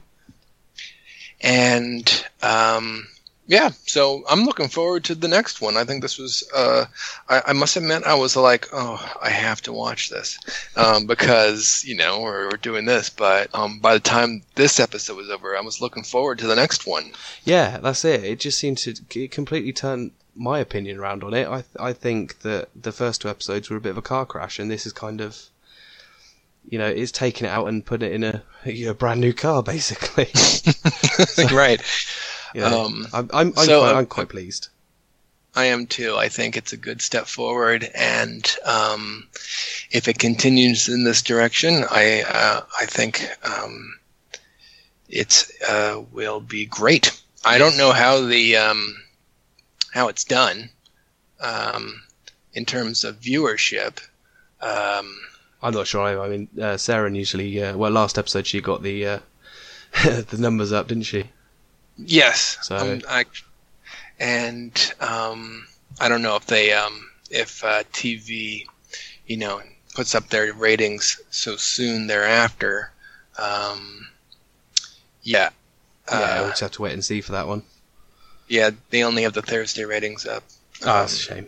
and 1.42 2.26
um, 2.42 3.08
yeah, 3.50 3.72
so 3.88 4.24
I'm 4.30 4.44
looking 4.44 4.70
forward 4.70 5.06
to 5.06 5.16
the 5.16 5.28
next 5.28 5.60
one. 5.60 5.76
I 5.76 5.84
think 5.84 6.04
this 6.04 6.20
was, 6.20 6.48
uh, 6.56 6.86
I, 7.28 7.42
I 7.48 7.54
must 7.54 7.76
admit, 7.76 8.04
I 8.04 8.14
was 8.14 8.36
like, 8.36 8.68
oh, 8.72 9.04
I 9.20 9.32
have 9.32 9.60
to 9.64 9.74
watch 9.74 10.12
this 10.12 10.38
um, 10.76 11.08
because, 11.08 11.84
you 11.84 11.96
know, 11.96 12.20
we're, 12.22 12.46
we're 12.46 12.58
doing 12.58 12.86
this. 12.86 13.10
But 13.10 13.50
um, 13.56 13.80
by 13.80 13.96
the 13.96 14.00
time 14.02 14.44
this 14.54 14.80
episode 14.80 15.18
was 15.18 15.32
over, 15.32 15.58
I 15.58 15.62
was 15.62 15.82
looking 15.82 16.04
forward 16.04 16.38
to 16.40 16.48
the 16.48 16.56
next 16.56 16.86
one. 16.86 17.12
Yeah, 17.44 17.80
that's 17.80 18.06
it. 18.06 18.24
It 18.24 18.40
just 18.40 18.60
seemed 18.60 18.78
to 18.80 18.94
it 19.16 19.32
completely 19.32 19.74
turn 19.74 20.12
my 20.36 20.60
opinion 20.60 21.00
around 21.00 21.24
on 21.24 21.34
it. 21.34 21.48
I 21.48 21.64
I 21.80 21.92
think 21.92 22.42
that 22.42 22.70
the 22.80 22.92
first 22.92 23.22
two 23.22 23.30
episodes 23.30 23.68
were 23.68 23.78
a 23.78 23.82
bit 23.82 23.90
of 23.90 23.98
a 23.98 24.04
car 24.04 24.28
crash, 24.28 24.60
and 24.60 24.70
this 24.70 24.86
is 24.86 24.94
kind 24.94 25.22
of, 25.22 25.36
you 26.70 26.78
know, 26.78 26.88
it's 26.88 27.12
taking 27.12 27.48
it 27.48 27.52
out 27.52 27.66
and 27.66 27.84
putting 27.84 28.12
it 28.12 28.14
in 28.14 28.24
a, 28.24 28.44
a 28.92 28.94
brand 28.94 29.22
new 29.22 29.34
car, 29.34 29.64
basically. 29.64 30.28
right. 31.52 31.82
Yeah, 32.54 32.66
Um, 32.66 33.08
I'm 33.14 33.30
I'm, 33.34 33.54
I'm, 33.58 33.66
so, 33.66 33.82
quite, 33.82 33.92
uh, 33.94 33.98
I'm 33.98 34.06
quite 34.06 34.30
pleased. 34.30 34.70
I 35.56 35.66
am 35.66 35.88
too. 35.88 36.16
I 36.16 36.30
think 36.30 36.56
it's 36.56 36.74
a 36.74 36.78
good 36.78 37.02
step 37.02 37.28
forward, 37.28 37.90
and 37.96 38.56
um, 38.66 39.28
if 39.92 40.08
it 40.08 40.20
continues 40.20 40.88
in 40.88 41.04
this 41.04 41.22
direction, 41.22 41.84
I 41.90 42.22
uh, 42.22 42.62
I 42.80 42.86
think 42.86 43.28
um, 43.44 44.00
it 45.10 45.46
uh, 45.68 46.02
will 46.12 46.40
be 46.40 46.66
great. 46.66 47.20
I 47.44 47.58
don't 47.58 47.78
know 47.78 47.92
how 47.92 48.22
the 48.22 48.58
um, 48.58 48.96
how 49.92 50.08
it's 50.08 50.24
done 50.24 50.70
um, 51.40 52.04
in 52.54 52.66
terms 52.66 53.04
of 53.04 53.20
viewership. 53.20 54.00
Um, 54.62 55.20
I'm 55.62 55.74
not 55.74 55.88
sure. 55.88 56.02
I, 56.02 56.26
I 56.26 56.30
mean, 56.30 56.48
uh, 56.62 56.78
Sarah 56.78 57.12
usually, 57.12 57.62
uh, 57.62 57.76
well, 57.76 57.92
last 57.92 58.18
episode 58.18 58.46
she 58.46 58.62
got 58.62 58.84
the 58.84 59.06
uh, 59.06 59.20
the 60.04 60.38
numbers 60.38 60.72
up, 60.72 60.88
didn't 60.88 61.04
she? 61.04 61.26
Yes, 62.06 62.58
So- 62.62 62.78
um, 62.78 63.02
I, 63.10 63.26
and 64.20 64.94
um, 65.00 65.68
I 66.00 66.10
don't 66.10 66.22
know 66.22 66.36
if 66.36 66.46
they 66.46 66.74
um, 66.74 67.10
if 67.30 67.64
uh, 67.64 67.84
TV, 67.94 68.66
you 69.28 69.38
know, 69.38 69.62
puts 69.96 70.16
up 70.16 70.30
their 70.30 70.54
ratings 70.54 71.20
so 71.30 71.56
soon 71.56 72.08
thereafter. 72.08 72.92
Um, 73.38 74.08
yeah, 75.24 75.50
yeah, 76.12 76.18
uh, 76.18 76.38
we'll 76.42 76.50
just 76.50 76.62
have 76.62 76.72
to 76.72 76.82
wait 76.82 76.94
and 76.94 77.06
see 77.06 77.22
for 77.22 77.32
that 77.34 77.48
one. 77.48 77.64
yeah, 78.48 78.72
they 78.90 79.04
only 79.04 79.24
have 79.24 79.34
the 79.34 79.42
Thursday 79.42 79.86
ratings 79.86 80.26
up. 80.26 80.44
Ah, 80.84 81.02
that's 81.02 81.14
a 81.14 81.18
shame. 81.18 81.48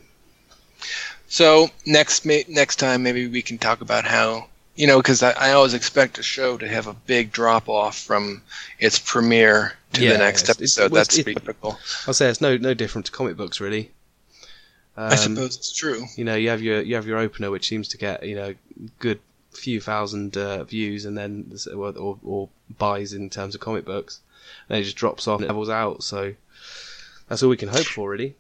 So 1.28 1.70
next 1.86 2.26
ma- 2.26 2.48
next 2.48 2.76
time 2.78 3.04
maybe 3.04 3.28
we 3.28 3.42
can 3.42 3.58
talk 3.58 3.82
about 3.82 4.06
how 4.06 4.48
you 4.76 4.88
know 4.88 4.98
because 4.98 5.22
I, 5.24 5.32
I 5.32 5.52
always 5.52 5.74
expect 5.74 6.18
a 6.20 6.24
show 6.24 6.58
to 6.58 6.68
have 6.68 6.88
a 6.88 6.94
big 6.94 7.32
drop 7.32 7.68
off 7.70 7.98
from 8.00 8.42
its 8.80 9.00
premiere 9.00 9.74
to 9.94 10.02
Yeah, 10.04 10.14
the 10.14 10.18
next 10.20 10.44
it's- 10.44 10.58
it's- 10.58 10.78
episode. 10.78 10.92
well, 10.92 11.00
That's 11.02 11.18
it's- 11.18 11.36
typical. 11.36 11.78
I'll 12.08 12.14
say 12.14 12.30
it's 12.30 12.42
no 12.42 12.58
no 12.58 12.74
different 12.74 13.06
to 13.08 13.12
comic 13.12 13.36
books, 13.38 13.60
really. 13.60 13.92
Um, 14.98 15.12
I 15.12 15.16
suppose 15.16 15.56
it's 15.56 15.72
true. 15.72 16.06
you 16.18 16.26
know 16.26 16.36
you 16.36 16.50
have 16.50 16.62
your 16.62 16.82
you 16.82 16.96
have 16.96 17.08
your 17.08 17.18
opener 17.18 17.50
which 17.50 17.68
seems 17.68 17.88
to 17.90 17.98
get 17.98 18.24
you 18.28 18.36
know 18.36 18.56
good 19.00 19.20
few 19.52 19.80
thousand 19.82 20.36
uh, 20.38 20.64
views 20.66 21.06
and 21.06 21.18
then 21.18 21.52
or, 21.76 21.90
or, 21.98 22.18
or 22.24 22.50
buys 22.78 23.14
in 23.14 23.30
terms 23.30 23.54
of 23.56 23.62
comic 23.62 23.84
books 23.86 24.20
and 24.70 24.78
it 24.80 24.84
just 24.84 24.96
drops 24.98 25.28
off 25.28 25.40
and 25.40 25.48
levels 25.48 25.70
out 25.70 26.04
so 26.04 26.34
that's 27.28 27.42
all 27.44 27.50
we 27.50 27.58
can 27.58 27.68
hope 27.70 27.86
for 27.86 28.10
really 28.10 28.36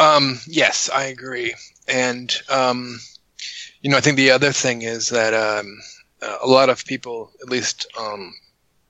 Um, 0.00 0.40
yes, 0.46 0.90
I 0.92 1.04
agree. 1.04 1.54
And, 1.86 2.34
um, 2.48 2.98
you 3.84 3.90
know, 3.90 3.98
I 3.98 4.00
think 4.00 4.16
the 4.16 4.30
other 4.30 4.50
thing 4.50 4.80
is 4.80 5.10
that 5.10 5.34
um, 5.34 5.78
a 6.42 6.46
lot 6.46 6.70
of 6.70 6.86
people, 6.86 7.30
at 7.42 7.50
least 7.50 7.86
um, 7.98 8.34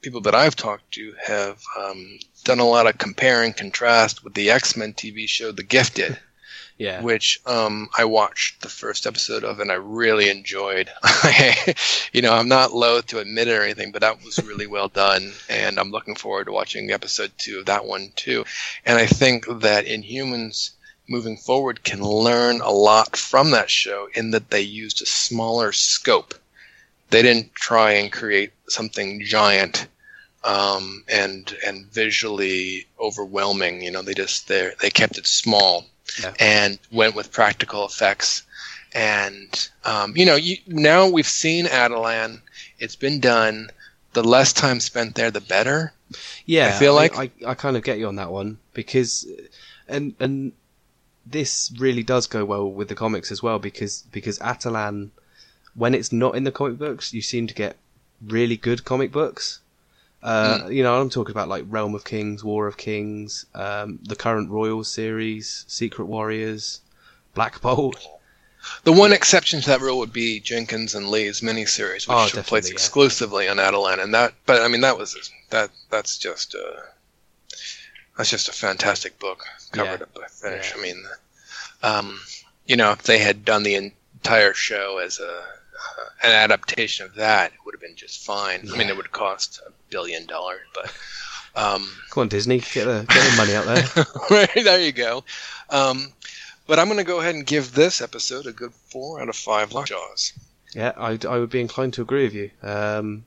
people 0.02 0.20
that 0.20 0.36
I've 0.36 0.54
talked 0.54 0.92
to, 0.92 1.14
have 1.26 1.60
um, 1.76 2.20
done 2.44 2.60
a 2.60 2.64
lot 2.64 2.86
of 2.86 2.96
compare 2.96 3.42
and 3.42 3.56
contrast 3.56 4.22
with 4.22 4.34
the 4.34 4.52
X 4.52 4.76
Men 4.76 4.92
TV 4.92 5.28
show, 5.28 5.50
The 5.50 5.64
Gifted, 5.64 6.16
yeah 6.78 7.02
which 7.02 7.40
um, 7.44 7.88
I 7.98 8.04
watched 8.04 8.60
the 8.60 8.68
first 8.68 9.04
episode 9.04 9.42
of 9.42 9.58
and 9.58 9.72
I 9.72 9.74
really 9.74 10.28
enjoyed. 10.30 10.88
you 12.12 12.22
know, 12.22 12.32
I'm 12.32 12.48
not 12.48 12.72
loath 12.72 13.08
to 13.08 13.18
admit 13.18 13.48
it 13.48 13.58
or 13.58 13.62
anything, 13.62 13.90
but 13.90 14.02
that 14.02 14.22
was 14.22 14.38
really 14.46 14.68
well 14.68 14.88
done. 14.88 15.32
And 15.50 15.80
I'm 15.80 15.90
looking 15.90 16.14
forward 16.14 16.44
to 16.44 16.52
watching 16.52 16.92
episode 16.92 17.32
two 17.36 17.58
of 17.58 17.66
that 17.66 17.84
one 17.84 18.12
too. 18.14 18.44
And 18.86 18.96
I 18.96 19.06
think 19.06 19.46
that 19.62 19.86
Inhumans 19.86 20.70
moving 21.08 21.36
forward 21.36 21.82
can 21.84 22.00
learn 22.00 22.60
a 22.60 22.70
lot 22.70 23.16
from 23.16 23.50
that 23.50 23.70
show 23.70 24.08
in 24.14 24.30
that 24.30 24.50
they 24.50 24.60
used 24.60 25.02
a 25.02 25.06
smaller 25.06 25.72
scope. 25.72 26.34
They 27.10 27.22
didn't 27.22 27.54
try 27.54 27.92
and 27.92 28.10
create 28.12 28.52
something 28.68 29.22
giant 29.24 29.86
um, 30.42 31.04
and 31.08 31.54
and 31.66 31.86
visually 31.86 32.86
overwhelming. 32.98 33.82
You 33.82 33.90
know, 33.90 34.02
they 34.02 34.14
just 34.14 34.48
they 34.48 34.70
they 34.80 34.90
kept 34.90 35.18
it 35.18 35.26
small 35.26 35.86
Yeah. 36.22 36.34
and 36.40 36.78
went 36.90 37.14
with 37.14 37.32
practical 37.32 37.84
effects. 37.86 38.42
And 38.94 39.68
um, 39.84 40.16
you 40.16 40.24
know, 40.24 40.36
you, 40.36 40.56
now 40.66 41.08
we've 41.08 41.26
seen 41.26 41.66
Attilan. 41.66 42.40
It's 42.78 42.96
been 42.96 43.20
done. 43.20 43.68
The 44.12 44.22
less 44.22 44.52
time 44.52 44.78
spent 44.80 45.16
there, 45.16 45.30
the 45.30 45.40
better. 45.40 45.92
yeah 46.46 46.68
I 46.68 46.78
feel 46.78 46.94
like- 46.94 47.16
I, 47.18 47.30
I 47.46 47.54
kind 47.54 47.76
of 47.76 47.82
get 47.82 47.98
you 47.98 48.06
on 48.06 48.16
that 48.16 48.30
one 48.30 48.58
because 48.72 49.26
and 49.88 50.14
and 50.20 50.52
this 51.26 51.72
really 51.78 52.02
does 52.02 52.26
go 52.26 52.44
well 52.44 52.70
with 52.70 52.88
the 52.88 52.94
comics 52.94 53.30
as 53.32 53.42
well 53.42 53.58
because 53.58 54.02
because 54.12 54.38
Attilan 54.40 55.10
when 55.74 55.94
it's 55.94 56.12
not 56.12 56.36
in 56.36 56.44
the 56.44 56.52
comic 56.52 56.78
books 56.78 57.12
you 57.12 57.22
seem 57.22 57.46
to 57.46 57.54
get 57.54 57.76
really 58.26 58.56
good 58.56 58.84
comic 58.84 59.10
books 59.12 59.60
uh, 60.22 60.68
you 60.70 60.82
know, 60.82 60.98
I'm 60.98 61.10
talking 61.10 61.32
about 61.32 61.48
like 61.48 61.66
Realm 61.68 61.94
of 61.94 62.04
Kings, 62.04 62.42
War 62.42 62.66
of 62.66 62.78
Kings, 62.78 63.44
um, 63.54 63.98
the 64.04 64.16
current 64.16 64.50
Royals 64.50 64.88
series, 64.90 65.66
Secret 65.68 66.06
Warriors, 66.06 66.80
Black 67.34 67.60
Bolt. 67.60 68.02
The 68.84 68.92
one 68.92 69.12
exception 69.12 69.60
to 69.60 69.66
that 69.66 69.82
rule 69.82 69.98
would 69.98 70.14
be 70.14 70.40
Jenkins 70.40 70.94
and 70.94 71.10
Lee's 71.10 71.42
miniseries, 71.42 72.08
which 72.08 72.16
Oh, 72.16 72.28
took 72.28 72.46
place 72.46 72.68
yeah. 72.68 72.72
exclusively 72.72 73.48
on 73.50 73.58
Attilan, 73.58 74.02
and 74.02 74.14
that. 74.14 74.32
But 74.46 74.62
I 74.62 74.68
mean, 74.68 74.80
that 74.80 74.96
was 74.96 75.30
that. 75.50 75.68
That's 75.90 76.16
just 76.16 76.54
uh, 76.54 76.80
that's 78.16 78.30
just 78.30 78.48
a 78.48 78.52
fantastic 78.52 79.18
book, 79.18 79.44
cover 79.72 79.90
Yeah. 79.90 79.96
to 79.96 80.28
finish. 80.28 80.72
Yeah. 80.74 80.78
I 80.78 80.82
mean, 80.82 81.04
um, 81.82 82.20
you 82.66 82.76
know, 82.76 82.92
if 82.92 83.02
they 83.02 83.18
had 83.18 83.44
done 83.44 83.62
the 83.62 83.74
entire 83.74 84.54
show 84.54 84.98
as 84.98 85.18
a 85.20 85.28
uh, 85.28 86.04
an 86.22 86.30
adaptation 86.32 87.04
of 87.04 87.14
that, 87.16 87.52
it 87.52 87.58
would 87.66 87.74
have 87.74 87.80
been 87.82 87.96
just 87.96 88.24
fine. 88.24 88.68
I 88.72 88.76
mean, 88.76 88.88
it 88.88 88.96
would 88.96 89.12
cost 89.12 89.60
a 89.66 89.70
billion 89.90 90.26
dollars, 90.26 90.60
but. 90.74 90.92
Um, 91.56 91.88
Come 92.10 92.22
on, 92.22 92.28
Disney, 92.28 92.58
get 92.58 92.84
the 92.86 93.04
get 93.08 93.30
the 93.30 93.36
money 93.36 93.54
out 93.54 93.66
there. 93.66 94.48
there 94.64 94.80
you 94.80 94.90
go. 94.92 95.22
Um, 95.70 96.12
but 96.66 96.78
I'm 96.80 96.86
going 96.86 96.98
to 96.98 97.04
go 97.04 97.20
ahead 97.20 97.34
and 97.36 97.46
give 97.46 97.74
this 97.74 98.00
episode 98.00 98.46
a 98.46 98.52
good 98.52 98.72
four 98.72 99.20
out 99.20 99.28
of 99.28 99.36
five 99.36 99.72
lockjaws. 99.72 100.32
Yeah, 100.74 100.92
I, 100.96 101.16
I 101.28 101.38
would 101.38 101.50
be 101.50 101.60
inclined 101.60 101.94
to 101.94 102.02
agree 102.02 102.24
with 102.24 102.34
you. 102.34 102.50
Um, 102.62 103.24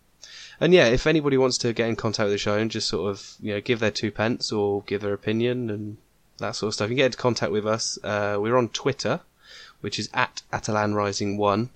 and 0.59 0.73
yeah, 0.73 0.87
if 0.87 1.05
anybody 1.07 1.37
wants 1.37 1.57
to 1.59 1.73
get 1.73 1.87
in 1.87 1.95
contact 1.95 2.25
with 2.25 2.33
the 2.33 2.37
show 2.37 2.57
and 2.57 2.71
just 2.71 2.87
sort 2.87 3.09
of 3.09 3.35
you 3.39 3.53
know 3.53 3.61
give 3.61 3.79
their 3.79 3.91
two 3.91 4.11
pence 4.11 4.51
or 4.51 4.83
give 4.83 5.01
their 5.01 5.13
opinion 5.13 5.69
and 5.69 5.97
that 6.39 6.55
sort 6.55 6.69
of 6.69 6.73
stuff, 6.73 6.89
you 6.89 6.95
can 6.95 6.97
get 6.97 7.05
into 7.07 7.17
contact 7.17 7.51
with 7.51 7.65
us. 7.65 7.97
Uh, 8.03 8.37
we're 8.39 8.57
on 8.57 8.69
Twitter, 8.69 9.19
which 9.81 9.99
is 9.99 10.09
at 10.13 10.41
AttilanRising1, 10.53 11.69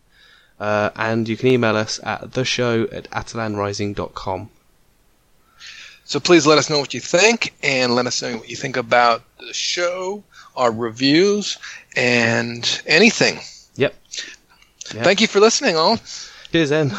uh, 0.60 0.90
and 0.96 1.28
you 1.28 1.38
can 1.38 1.48
email 1.48 1.76
us 1.76 2.00
at 2.04 2.34
the 2.34 2.46
show 2.46 2.84
at 2.92 3.10
attilanrising.com. 3.12 4.50
So 6.06 6.20
please 6.20 6.46
let 6.46 6.58
us 6.58 6.70
know 6.70 6.80
what 6.80 6.94
you 6.94 7.00
think, 7.00 7.54
and 7.64 7.96
let 7.96 8.06
us 8.06 8.22
know 8.22 8.38
what 8.38 8.50
you 8.50 8.56
think 8.56 8.76
about 8.76 9.24
the 9.40 9.54
show, 9.54 10.24
our 10.56 10.72
reviews, 10.72 11.58
and 11.96 12.82
anything. 12.86 13.40
Yep. 13.76 13.96
Yeah. 14.94 15.04
Thank 15.04 15.22
you 15.22 15.28
for 15.28 15.40
listening, 15.40 15.78
all. 15.78 16.00
Cheers, 16.52 16.70
then. 16.70 16.94